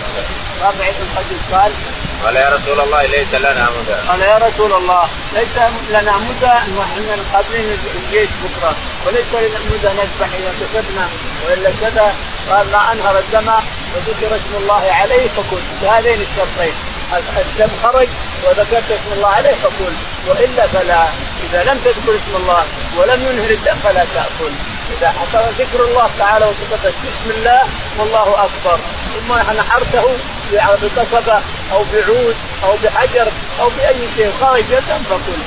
رافع 0.61 0.91
بن 1.29 1.55
قال 1.55 1.71
قال 2.23 2.35
يا 2.35 2.49
رسول 2.49 2.79
الله 2.79 3.05
ليس 3.05 3.33
لنا 3.33 3.69
مدى 3.77 3.93
قال 4.07 4.21
يا 4.21 4.37
رسول 4.37 4.73
الله 4.73 5.09
ليس 5.33 5.57
لنا 5.89 6.17
مدى 6.17 6.53
ونحن 6.77 7.23
قابلين 7.33 7.77
الجيش 7.95 8.29
بكرة 8.43 8.75
وليس 9.05 9.33
لنا 9.33 9.59
مدى 9.71 9.87
نذبح 9.87 10.29
إذا 10.39 10.53
كسبنا 10.59 11.09
وإلا 11.45 11.71
كذا 11.81 12.15
قال 12.49 12.71
ما 12.71 12.93
أنهر 12.93 13.19
الدم 13.19 13.51
وذكر 13.95 14.35
اسم 14.35 14.53
الله 14.57 14.91
عليه 14.91 15.27
فكل 15.27 15.61
بهذين 15.81 16.21
الشرطين 16.21 16.73
الدم 17.37 17.69
خرج 17.83 18.07
وذكرت 18.45 18.91
اسم 18.91 19.13
الله 19.13 19.27
عليه 19.27 19.55
فكل 19.63 19.93
وإلا 20.27 20.67
فلا. 20.67 21.03
إذا 21.43 21.63
لم 21.63 21.79
تذكر 21.85 22.15
اسم 22.15 22.35
الله 22.35 22.63
ولم 22.97 23.23
ينهر 23.23 23.49
الدم 23.49 23.75
فلا 23.83 24.05
تأكل. 24.15 24.51
إذا 24.97 25.09
حصل 25.09 25.43
ذكر 25.59 25.83
الله 25.83 26.09
تعالى 26.19 26.45
وتقدس 26.45 26.93
بسم 27.03 27.29
الله 27.37 27.63
والله 27.97 28.45
أكبر. 28.45 28.79
ثم 29.13 29.33
نحرته 29.59 30.17
بقصبة 30.51 31.41
أو 31.71 31.83
بعود 31.93 32.35
أو 32.63 32.75
بحجر 32.83 33.27
أو 33.59 33.69
بأي 33.69 34.07
شيء 34.15 34.33
خرج 34.41 34.73
الدم 34.73 35.03
فكل 35.09 35.41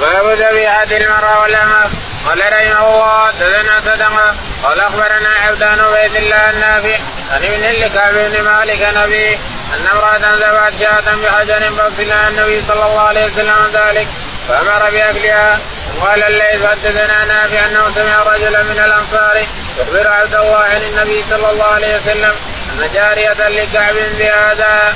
باب 0.00 0.26
ذبيحة 0.32 0.90
المرأة 0.90 1.40
والأمة. 1.40 1.90
قال 2.26 2.38
رحمه 2.38 2.88
الله 2.88 3.30
تزنى 3.30 3.80
صدقة. 3.80 4.34
قال 4.62 4.80
أخبرنا 4.80 5.28
عبدان 5.46 5.78
بيت 5.92 6.16
الله 6.16 6.50
النافع 6.50 6.98
عن 7.32 7.42
ابن 7.42 7.62
لكعب 7.62 8.14
بن 8.14 8.42
مالك 8.42 8.82
نبي 8.96 9.38
أن 9.74 9.86
امرأة 9.92 10.34
ذبحت 10.34 10.72
شاة 10.80 11.14
بحجر 11.22 11.60
فاغسلها 11.76 12.28
النبي 12.28 12.62
صلى 12.68 12.86
الله 12.86 13.00
عليه 13.00 13.24
وسلم 13.24 13.70
ذلك. 13.72 14.08
فأمر 14.50 14.90
بأكلها 14.90 15.58
وقال 16.00 16.22
الليث 16.22 16.66
حدثنا 16.66 17.24
نافع 17.24 17.66
أنه 17.66 17.90
سمع 17.94 18.22
رجلا 18.22 18.62
من 18.62 18.78
الأنصار 18.78 19.36
يخبر 19.78 20.08
عبد 20.08 20.34
الله 20.34 20.56
عن 20.56 20.82
النبي 20.82 21.24
صلى 21.30 21.50
الله 21.50 21.64
عليه 21.64 21.96
وسلم 21.96 22.32
أن 22.72 22.90
جارية 22.94 23.48
لكعب 23.48 23.94
بهذا 24.18 24.94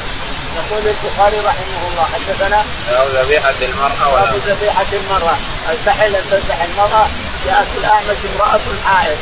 يقول 0.57 0.83
البخاري 0.87 1.37
رحمه 1.39 1.89
الله 1.91 2.09
حدثنا 2.15 2.65
باب 2.91 3.09
ذبيحة 3.09 3.55
المرأة 3.63 4.15
باب 4.15 4.41
ذبيحة 4.47 4.87
المرأة 4.93 5.37
الفحل 5.71 6.17
ان 6.17 6.25
تذبح 6.31 6.63
المرأة 6.63 7.07
جاءت 7.47 7.67
الاعمش 7.79 8.19
امراه 8.35 8.61
حائض 8.85 9.19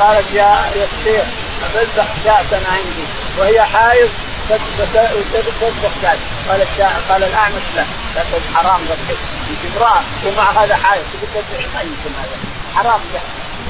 قالت 0.00 0.26
يا 0.34 0.56
يا 0.76 0.86
الشيخ 0.98 1.24
بذبح 1.74 2.06
شاة 2.24 2.60
عندي 2.72 3.04
وهي 3.38 3.62
حائض 3.62 4.08
تذبح 4.48 5.92
شاة 6.02 6.18
قال 6.48 6.66
قال 7.08 7.24
الاعمش 7.24 7.62
لا 7.76 7.84
لكن 8.16 8.54
حرام 8.54 8.80
ذبح 8.80 9.08
انت 9.50 9.76
امراه 9.76 10.02
ومع 10.26 10.62
هذا 10.62 10.76
حائض 10.76 11.02
تقول 11.12 11.44
تذبح 11.48 11.74
ما 11.74 11.80
يمكن 11.80 12.10
هذا. 12.20 12.36
حرام 12.74 13.00
ذبح 13.12 13.22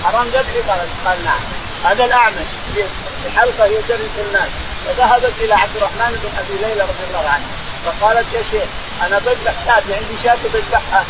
حرام 0.05 0.27
ذبحي 0.27 0.61
قال 0.69 0.81
قال 1.07 1.25
نعم 1.25 1.41
هذا 1.85 2.05
الأعمش 2.05 2.51
في 2.75 3.31
حلقه 3.37 3.67
يدرس 3.67 4.15
الناس. 4.27 4.49
فذهبت 4.87 5.33
إلى 5.39 5.55
عبد 5.55 5.77
الرحمن 5.77 6.21
بن 6.23 6.39
أبي 6.39 6.59
ليلى 6.63 6.83
رضي 6.83 7.05
الله 7.09 7.29
عنه. 7.29 7.47
فقالت 7.87 8.27
يا 8.33 8.43
شيخ 8.51 8.69
أنا 9.03 9.19
بذبح 9.19 9.55
شاة 9.65 9.97
عندي 9.97 10.23
شاة 10.25 10.39
بذبحها 10.55 11.05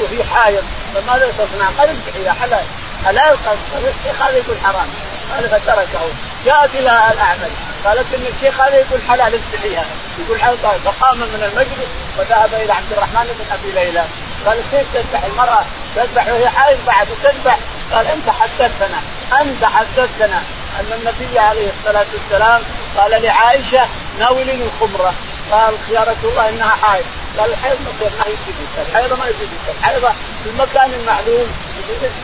وهي 0.00 0.24
حائض. 0.24 0.64
فماذا 0.94 1.32
تصنع؟ 1.38 1.68
قال 1.78 1.88
اذبحي 1.88 2.24
يا 2.24 2.32
حلال. 2.32 2.64
حلال 3.04 3.36
قال 3.46 3.58
الشيخ 3.74 4.22
هذا 4.22 4.36
يقول 4.36 4.56
حرام. 4.64 4.88
قال 5.32 5.48
فتركه. 5.48 6.00
جاءت 6.44 6.70
إلى 6.74 6.90
الاعمش 6.90 7.56
قالت 7.84 8.14
إن 8.14 8.26
الشيخ 8.34 8.60
هذا 8.60 8.76
يقول 8.76 9.00
حلال 9.08 9.34
اذبحيها 9.34 9.84
يقول 10.18 10.40
حلال 10.40 10.58
فقام 10.58 11.18
من 11.18 11.50
المجلس 11.52 11.88
وذهب 12.18 12.54
إلى 12.54 12.72
عبد 12.72 12.92
الرحمن 12.92 13.26
بن 13.38 13.52
أبي 13.52 13.72
ليلى. 13.72 14.04
قال 14.46 14.58
كيف 14.70 14.86
تذبح 14.94 15.24
المرأة؟ 15.24 15.64
تذبح 15.96 16.28
وهي 16.28 16.48
حائض 16.48 16.78
بعد 16.86 17.06
وتذبح 17.10 17.58
قال 17.92 18.06
أنت 18.06 18.30
حدثتنا. 18.30 19.00
أنت 19.40 19.64
حدثتنا 19.64 20.42
أن 20.80 20.92
النبي 20.92 21.38
عليه 21.38 21.70
الصلاة 21.78 22.06
والسلام 22.12 22.62
قال 22.96 23.22
لعائشة 23.22 23.86
ناولني 24.18 24.62
الخمرة. 24.64 25.14
قال 25.52 25.74
يا 25.90 26.00
رسول 26.00 26.30
الله 26.30 26.48
إنها 26.48 26.76
حائض. 26.82 27.04
قال 27.38 27.50
الحيض 27.50 27.78
ما 27.80 28.08
ما 28.18 28.24
يجي 28.26 28.88
الحيض 28.88 29.18
ما 29.18 29.26
يجي 29.26 29.48
الحيض 29.78 30.02
في 30.44 30.50
المكان 30.50 30.92
المعلوم 31.00 31.46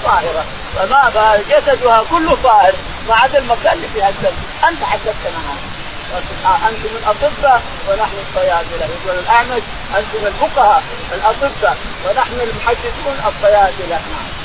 طاهره 0.05 0.45
فما 0.77 1.39
جسدها 1.49 2.05
كله 2.11 2.37
طاهر. 2.45 2.75
ما 3.09 3.15
عدا 3.15 3.39
المكان 3.39 3.73
اللي 3.73 3.89
فيها 3.95 4.09
الدم. 4.09 4.35
أنت 4.69 4.85
حدثتنا 4.85 5.39
هذا 5.49 6.69
أنتم 6.69 6.97
الاطباء 6.97 7.63
ونحن 7.89 8.17
الصيادله 8.29 8.89
يقول 8.95 9.19
الأعمش 9.19 9.63
أنتم 9.99 10.27
الفقهاء 10.27 10.83
الأطباء 11.15 11.77
ونحن 12.05 12.41
المحدثون 12.41 13.17
الصيادله 13.27 13.89
نعم. 13.89 14.44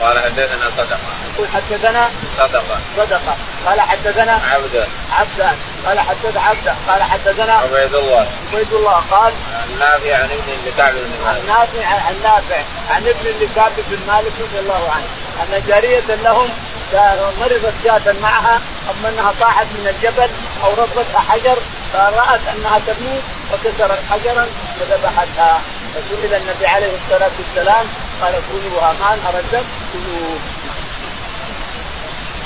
قال 0.00 0.18
حدثنا 0.18 0.70
صدقة. 0.76 0.98
يقول 1.34 1.48
حدثنا 1.48 2.10
صدقة. 2.38 2.78
صدقة. 2.96 3.36
قال 3.66 3.80
حدثنا 3.80 4.32
عبده 4.32 4.86
عبده 5.12 5.50
قال 5.86 6.00
حدث 6.00 6.36
عبده 6.36 6.74
قال 6.88 7.02
حدثنا 7.02 7.52
عبيد 7.52 7.94
الله. 7.94 8.26
عبيد 8.52 8.72
الله. 8.72 9.02
قال 9.10 9.32
النافع 9.70 10.16
عن 10.16 10.30
ابن 10.30 10.52
لكعب 10.66 10.94
بن 10.94 11.24
مالك. 11.24 11.40
النافع 11.42 11.86
عن 12.06 12.14
نافع 12.22 12.62
عن 12.90 13.02
ابن 13.06 13.40
لكعب 13.40 13.72
بن 13.76 13.98
مالك 14.06 14.32
رضي 14.40 14.58
الله 14.58 14.90
عنه. 14.90 15.06
أن 15.42 15.62
جاريه 15.68 16.14
لهم 16.24 16.48
مرضت 17.40 17.74
شاة 17.84 18.12
معها 18.22 18.60
اما 18.90 19.08
أنها 19.08 19.32
طاحت 19.40 19.66
من 19.66 19.94
الجبل 19.96 20.28
أو 20.64 20.70
ربطها 20.70 21.20
حجر 21.20 21.56
فرأت 21.92 22.40
أنها 22.56 22.78
تموت 22.86 23.22
فكسرت 23.52 23.98
حجرا 24.10 24.46
فذبحتها. 24.80 25.60
فسئل 25.94 26.34
النبي 26.34 26.66
عليه 26.66 26.90
الصلاة 26.96 27.30
والسلام 27.38 27.86
قال 28.22 28.34
كلوها 28.52 28.92
ما 29.00 29.14
انهر 29.14 29.38
الدم 29.38 29.64
كلوه 29.92 30.38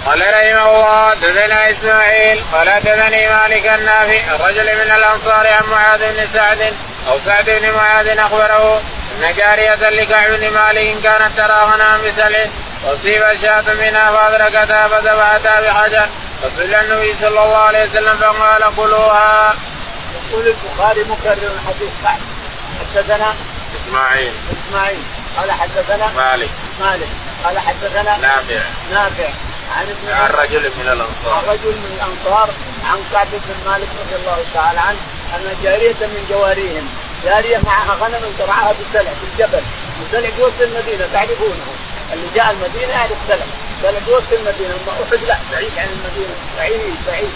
قال 0.06 0.20
رحمه 0.20 0.66
الله 0.74 1.14
دثنا 1.14 1.70
إسماعيل 1.70 2.44
قال 2.52 2.80
دثني 2.84 3.28
مالك 3.28 3.66
النافي 3.66 4.34
الرجل 4.34 4.64
من 4.64 4.90
الأنصار 4.96 5.46
عن 5.46 5.64
معاذ 5.70 5.98
بن 5.98 6.28
سعد 6.34 6.74
أو 7.08 7.18
سعد 7.26 7.44
بن 7.44 7.70
معاذ 7.72 8.18
أخبره 8.18 8.82
أن 9.18 9.34
جارية 9.36 9.90
لكعب 9.90 10.30
بن 10.30 10.50
مالك 10.50 11.02
كانت 11.02 11.36
ترى 11.36 11.60
غنم 11.62 12.02
بسله 12.06 12.50
وأصيب 12.84 13.22
شاة 13.42 13.74
منها 13.74 14.10
فأدركتها 14.10 14.88
فذبحتها 14.88 15.60
بحجر 15.60 16.08
فسئل 16.42 16.74
النبي 16.74 17.14
صلى 17.20 17.28
الله 17.28 17.56
عليه 17.56 17.84
وسلم 17.84 18.16
فقال 18.16 18.76
كلوها. 18.76 19.54
يقول 20.30 20.46
البخاري 20.46 21.04
مكرر 21.04 21.50
الحديث. 21.54 21.92
بعد 22.04 22.18
حدثنا 22.80 23.34
إسماعيل. 23.76 24.32
إسماعيل. 24.68 25.02
قال 25.36 25.52
حدثنا 25.52 26.12
مالك. 26.16 26.50
مالك. 26.80 27.08
قال 27.44 27.58
حدثنا 27.58 28.16
نافع. 28.16 28.60
نافع. 28.90 29.28
عن 29.76 29.86
ابن 29.86 30.12
عن 30.12 30.30
رجل 30.30 30.70
من 30.78 30.88
الأنصار. 30.88 31.34
عن 31.38 31.44
رجل 31.54 31.72
من 31.78 31.92
الأنصار. 31.96 32.50
عن 32.84 32.98
كعب 33.12 33.26
بن 33.32 33.70
مالك 33.70 33.88
رضي 34.00 34.16
الله 34.16 34.44
تعالى 34.54 34.80
عنه 34.80 34.98
أن 35.36 35.56
جارية 35.62 36.00
من 36.00 36.26
جواريهم 36.30 36.88
جارية 37.24 37.58
معها 37.58 37.94
غنم 37.94 38.34
ترعاها 38.38 38.72
بالسلع 38.72 39.10
في 39.10 39.26
الجبل. 39.32 39.62
السلع 40.02 40.30
في 40.30 40.42
وسط 40.42 40.60
المدينة 40.60 41.06
تعرفونه. 41.12 41.66
اللي 42.12 42.26
جاء 42.34 42.50
المدينة 42.50 42.92
يعرف 42.92 43.18
سلع. 43.28 43.46
سلع 43.82 44.00
في 44.00 44.10
وسط 44.10 44.32
المدينة 44.32 44.74
أما 44.82 44.92
أحد 44.92 45.24
لا 45.28 45.36
بعيد 45.52 45.72
عن 45.78 45.88
المدينة 45.88 46.34
بعيد 46.58 46.94
بعيد. 47.06 47.32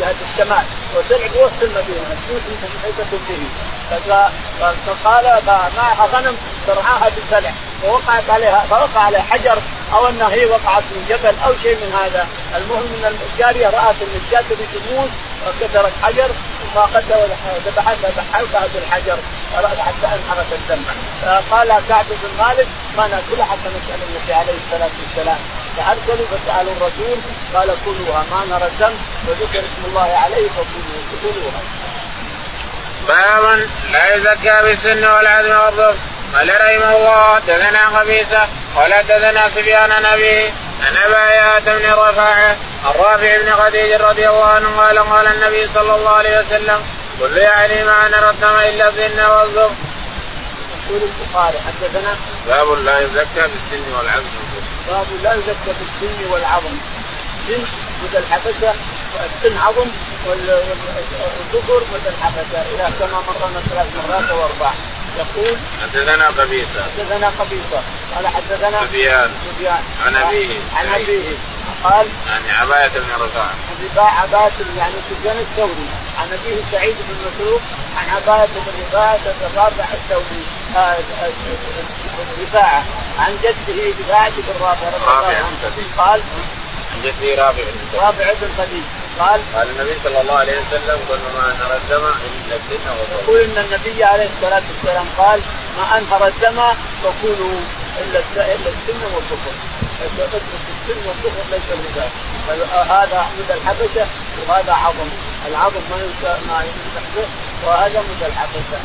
جهة 0.00 0.14
الشمال 0.32 0.64
وسلع 0.96 1.28
في 1.28 1.38
وسط 1.38 1.62
المدينة 1.62 2.06
الجيوش 2.12 2.42
محيطه 2.78 3.18
به 3.28 3.38
فقال 4.86 5.24
معها 5.76 6.06
غنم 6.06 6.36
ترعاها 6.66 7.08
بالسلع 7.08 7.52
ووقعت 7.84 8.30
عليها 8.30 8.64
فوقع 8.70 9.00
عليها 9.00 9.22
حجر 9.22 9.58
أو 9.94 10.08
انها 10.08 10.28
هي 10.28 10.46
وقعت 10.46 10.82
من 10.82 11.06
جبل 11.08 11.34
أو 11.44 11.52
شيء 11.62 11.76
من 11.76 11.92
هذا، 11.92 12.26
المهم 12.56 13.04
أن 13.04 13.18
الجارية 13.32 13.66
رأت 13.66 13.94
أن 14.02 14.20
الشاة 14.26 14.44
تموت 14.74 15.10
وكسرت 15.46 15.92
حجر. 16.02 16.30
فاخذها 16.74 17.26
وذبحتها 17.56 18.10
بحلقها 18.16 18.66
بالحجر 18.74 19.18
حتى 19.56 20.06
انحرت 20.06 20.52
الدم 20.52 20.82
فقال 21.22 21.68
كعب 21.88 22.06
بن 22.08 22.44
مالك 22.44 22.66
ما 22.96 23.08
ناكلها 23.08 23.46
حتى 23.46 23.68
نسأل 23.68 24.00
النبي 24.08 24.32
عليه 24.34 24.52
الصلاة 24.64 24.90
والسلام. 25.00 25.38
فأرسلوا 25.76 26.26
فسألوا 26.26 26.72
الرسول 26.72 27.18
قال 27.54 27.68
كلوها 27.84 28.24
ما 28.30 28.44
نرى 28.50 28.66
الدم 28.66 28.94
وذكر 29.28 29.58
اسم 29.58 29.82
الله 29.86 30.16
عليه 30.24 30.48
فكلوا 30.48 31.02
كلوها. 31.22 31.60
باب 33.08 33.68
لا 33.92 34.14
يزكى 34.14 34.62
بالسن 34.62 35.04
والعدم 35.04 35.56
والظفر 35.56 35.96
قال 36.34 36.48
رحمه 36.48 36.96
الله 36.96 37.38
دثنا 37.38 37.90
خبيثة 37.90 38.48
قال 38.76 38.90
دثنا 39.08 39.48
سفيان 39.48 39.90
نبي 40.12 40.52
عن 40.86 40.96
أبا 41.06 41.58
بن 41.58 41.92
رفاعة 41.92 42.56
الرافع 42.90 43.42
بن 43.42 43.52
خديج 43.52 43.92
رضي 43.92 44.28
الله 44.28 44.44
عنه 44.44 44.68
قال 44.80 44.98
قال 44.98 45.26
النبي 45.26 45.66
صلى 45.74 45.96
الله 45.96 46.10
عليه 46.10 46.38
وسلم 46.38 46.82
كل 47.20 47.36
يعني 47.36 47.84
ما 47.84 48.08
نرى 48.08 48.30
الدم 48.30 48.56
إلا 48.68 48.88
السن 48.88 49.30
والظفر. 49.30 49.74
يقول 50.88 51.00
البخاري 51.02 51.58
حدثنا 51.66 52.16
باب 52.46 52.72
لا 52.84 53.00
يزكى 53.00 53.24
بالسن 53.34 53.94
والعظم. 53.96 54.24
باب 54.88 55.06
لا 55.22 55.34
يزكى 55.34 55.72
بالسن 55.78 56.30
والعظم. 56.30 56.76
سن 57.48 57.62
مثل 58.04 58.18
الحبشه 58.18 58.74
السن 59.24 59.58
عظم 59.58 59.86
والذكر 60.26 61.82
مثل 61.94 62.14
الحبشه 62.18 62.60
إلى 62.74 62.88
كما 62.98 63.22
مرنا 63.26 63.60
ثلاث 63.60 63.86
مرات 63.96 64.30
أو 64.30 64.42
أربع. 64.42 64.72
يقول 65.18 65.56
حدثنا 65.82 66.26
قبيصة. 66.28 66.82
حدثنا 66.98 67.32
قبيصة. 67.40 67.82
قال 68.14 68.26
حدثنا 68.26 68.80
سفيان. 68.80 69.30
سفيان. 69.56 69.82
عن 70.06 70.16
أبيه. 70.16 70.60
عن 70.76 70.86
أبيه. 70.94 71.36
قال 71.84 72.06
عن 72.26 72.42
عباية 72.60 72.88
بن 72.88 73.10
رفاعة. 73.24 73.54
عن 73.96 74.06
عباية 74.22 74.52
يعني 74.78 74.94
سفيان 75.10 75.38
الثوري. 75.38 75.86
عن 76.18 76.28
أبيه 76.32 76.62
سعيد 76.72 76.96
بن 77.08 77.16
مسروق 77.26 77.60
عن 77.96 78.10
عباية 78.10 78.46
بن 78.46 78.82
رفاعة 78.82 79.20
الرافع 79.50 79.84
الثوري 79.94 80.42
رفاعة. 82.42 82.82
عن 83.18 83.36
جده 83.42 83.94
رفاعة 84.00 84.30
بن 84.30 84.60
رافع 84.60 84.88
رافع 84.88 85.42
قال 85.96 86.20
عن 86.92 87.02
جده 87.02 87.42
رافع 87.42 87.62
بن 87.62 87.98
رافع 87.98 88.32
بن 88.32 88.48
خديج. 88.58 88.82
قال 89.18 89.40
قال 89.54 89.70
النبي 89.70 89.94
صلى 90.04 90.20
الله 90.20 90.38
عليه 90.38 90.52
وسلم 90.52 90.98
كل 91.08 91.18
ما 91.38 91.52
أنهر 91.52 91.76
الدم 91.76 92.04
إلا 92.06 92.56
السن 92.56 92.80
يقول 93.22 93.40
إن 93.40 93.64
النبي 93.64 94.04
عليه 94.04 94.28
الصلاة 94.28 94.62
والسلام 94.68 95.06
قال 95.18 95.40
ما 95.78 95.98
أنهر 95.98 96.26
الدم 96.26 96.62
فكلوا 97.02 97.60
إلا 97.98 98.18
إلا 98.54 98.70
السن 98.70 99.00
والظفر 99.14 99.52
اترك 100.04 100.42
السن 100.88 101.08
والظفر 101.08 101.42
ليس 101.50 101.62
الربا 101.70 102.82
هذا 102.94 103.26
مدى 103.38 103.54
الحبشه 103.54 104.06
وهذا 104.48 104.72
عظم. 104.72 105.08
العظم 105.48 105.80
ما 105.90 105.96
ينسى 105.96 106.40
ما 106.48 106.60
ينسى 106.60 107.28
وهذا 107.66 108.00
مدى 108.00 108.26
الحبشه 108.26 108.78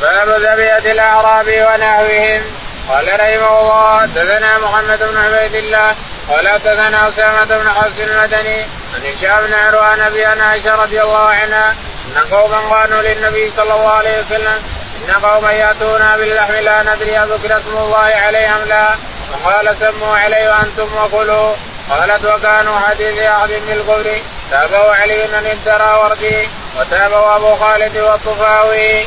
باب 0.00 0.28
ذبيحة 0.28 0.92
الأعراب 0.92 1.46
ونحوهم. 1.46 2.42
قال 2.88 3.20
رحمه 3.20 3.60
الله 3.60 4.00
حدثنا 4.00 4.58
محمد 4.58 4.98
بن 4.98 5.16
عبيد 5.16 5.54
الله 5.54 5.94
قال 6.28 6.48
حدثنا 6.48 7.08
أسامة 7.08 7.44
بن 7.44 7.68
حفص 7.68 7.98
المدني 7.98 8.62
عن 8.94 9.02
هشام 9.04 9.46
بن 9.46 9.54
عروان 9.54 10.00
أبي 10.00 10.26
عائشة 10.26 10.74
رضي 10.74 11.02
الله 11.02 11.28
عنها 11.28 11.74
إن 12.06 12.34
قوما 12.34 12.58
قالوا 12.58 13.02
للنبي 13.02 13.52
صلى 13.56 13.74
الله 13.74 13.90
عليه 13.90 14.20
وسلم 14.20 14.62
إن 15.08 15.24
قوما 15.24 15.52
ياتونا 15.52 16.16
باللحم 16.16 16.52
لا 16.52 16.82
ندري 16.82 17.18
أذكر 17.18 17.58
اسم 17.58 17.76
الله 17.76 17.98
عليه 17.98 18.56
ام 18.56 18.68
لا. 18.68 18.94
فقال 19.32 19.76
سموا 19.80 20.16
عليه 20.16 20.50
وأنتم 20.50 20.96
وكلوا 20.96 21.54
قالت 21.90 22.24
وكانوا 22.24 22.78
حديث 22.78 23.18
عهد 23.18 23.62
بالكفر 23.66 24.20
تابوا 24.50 24.92
علي 24.94 25.26
بن 25.26 25.46
الدراوردي 25.46 26.48
وتابوا 26.76 27.36
أبو 27.36 27.54
خالد 27.54 27.96
والطفاوي. 27.96 29.06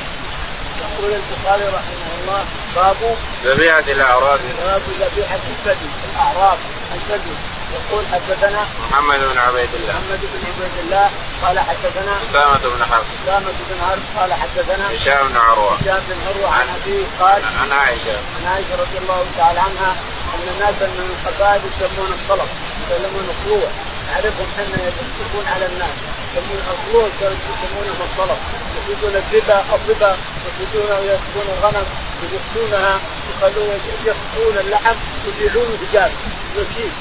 يقول 0.82 1.11
البخاري 1.11 1.63
رحمه 1.63 2.09
الله 2.21 2.45
باب 2.76 3.17
ذبيحة 3.45 3.80
الأعراب. 3.80 4.39
باب 4.65 4.82
ذبيحة 4.99 5.36
الثدي 5.36 5.89
الأعراب 6.13 6.57
الثدي. 6.95 7.36
يقول 7.76 8.03
حدثنا 8.13 8.65
محمد 8.91 9.19
بن 9.19 9.38
عبيد 9.38 9.69
الله. 9.73 9.93
محمد 9.93 10.19
بن 10.21 10.43
عبيد 10.47 10.78
الله 10.84 11.09
قال 11.43 11.59
حدثنا 11.59 12.17
أسامة 12.32 12.76
بن 12.76 12.84
حفص. 12.86 13.07
أسامة 13.23 13.51
بن 13.69 13.82
حرب 13.82 14.01
قال 14.17 14.34
حدثنا 14.34 14.95
هشام 14.95 15.28
بن 15.28 15.38
عروة. 15.38 15.73
هشام 15.73 16.03
بن 16.09 16.17
عروة 16.28 16.55
عن 16.55 16.67
أبيه 16.82 17.05
قال 17.19 17.41
عن 17.61 17.71
عائشة. 17.71 18.17
عن 18.38 18.53
عائشة 18.53 18.76
رضي 18.80 18.97
الله 18.97 19.26
تعالى 19.38 19.59
عنها 19.59 19.95
أن 20.36 20.48
الناس 20.54 20.76
من 20.82 21.08
القبائل 21.14 21.62
يسمون 21.66 22.12
الطلب 22.12 22.50
يسمون 22.92 23.28
الطلوع 23.36 23.70
نعرفهم 24.08 24.48
إحنا 24.60 24.78
يدقون 24.88 25.46
على 25.54 25.66
الناس. 25.66 25.96
يسمون 26.36 26.60
الطلوع 26.74 27.08
يسمونهم 27.52 28.02
الطلب. 28.10 28.38
يريدون 28.76 29.16
الربا 29.22 29.58
الربا. 29.76 30.18
يريدون 30.60 30.90
يأخذون 31.08 31.48
الغنم. 31.58 31.86
يدقونها 32.24 33.00
يخلون 33.30 33.80
يخطون 34.06 34.58
اللحم. 34.58 34.96
يبيعون 35.28 35.78
رجال 35.84 36.12
وكيل 36.58 36.92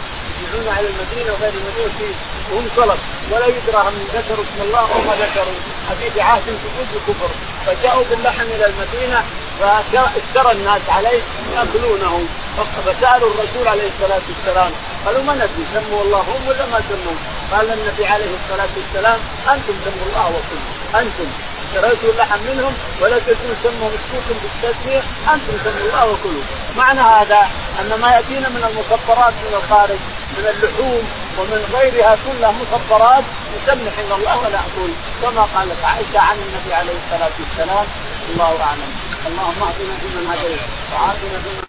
يبيعون 0.40 0.68
على 0.76 0.86
المدينة 0.92 1.32
وغير 1.32 1.52
المدينة. 1.60 1.90
في 1.98 2.06
وهم 2.52 2.68
طلب. 2.76 2.98
ولا 3.30 3.46
يدرى 3.46 3.80
هم 3.88 3.96
ذكروا 4.14 4.44
اسم 4.44 4.58
الله 4.66 4.80
أو 4.94 5.00
ما 5.08 5.14
ذكروا. 5.24 5.58
حديث 5.90 6.18
عهد 6.18 6.42
سجود 6.42 6.88
الكفر 6.98 7.30
فجاءوا 7.66 8.04
باللحم 8.10 8.46
إلى 8.56 8.66
المدينة. 8.66 9.24
فاشترى 9.60 10.52
الناس 10.52 10.80
عليه 10.88 11.20
يأكلونه. 11.54 12.24
فسالوا 12.86 13.30
الرسول 13.30 13.68
عليه 13.68 13.88
الصلاة 13.88 14.22
والسلام 14.28 14.72
قالوا 15.06 15.22
ما 15.22 15.34
ندري 15.34 15.64
سموا 15.74 16.02
الله 16.02 16.20
هم 16.20 16.48
ولا 16.48 16.66
ما 16.66 16.80
سموا؟ 16.88 17.16
قال 17.52 17.72
النبي 17.72 18.06
عليه 18.06 18.30
الصلاة 18.40 18.68
والسلام 18.76 19.18
أنتم 19.52 19.74
سموا 19.84 20.06
الله 20.06 20.26
وكلوا 20.26 21.00
أنتم. 21.02 21.28
اشتريتوا 21.74 22.10
اللحم 22.12 22.38
منهم 22.50 22.74
ولا 23.00 23.18
تدرون 23.18 23.56
سموا 23.62 23.88
مسكوكم 23.94 24.36
بالتسميه 24.42 25.02
أنتم 25.34 25.54
سموا 25.64 25.86
الله 25.88 26.04
وكلوا 26.12 26.42
معنى 26.76 27.00
هذا 27.00 27.40
أن 27.80 28.00
ما 28.00 28.10
يأتينا 28.14 28.48
من 28.48 28.64
المخدرات 28.70 29.32
من 29.32 29.54
الخارج 29.54 29.98
من 30.38 30.44
اللحوم 30.52 31.02
ومن 31.38 31.60
غيرها 31.74 32.16
كلها 32.26 32.52
مخدرات 32.62 33.24
نسمح 33.56 33.92
عند 33.98 34.12
الله 34.18 34.38
ولا 34.38 34.60
كما 35.22 35.42
قالت 35.54 35.84
عائشة 35.84 36.20
عن 36.20 36.36
النبي 36.36 36.74
عليه 36.74 36.96
الصلاة 37.04 37.34
والسلام 37.40 37.86
الله 38.32 38.62
أعلم. 38.62 39.13
اللهم 39.26 39.62
اهدنا 39.62 39.94
فيمن 40.00 40.26
هديت 40.30 40.60
وعافنا 40.92 41.38
فيمن 41.44 41.64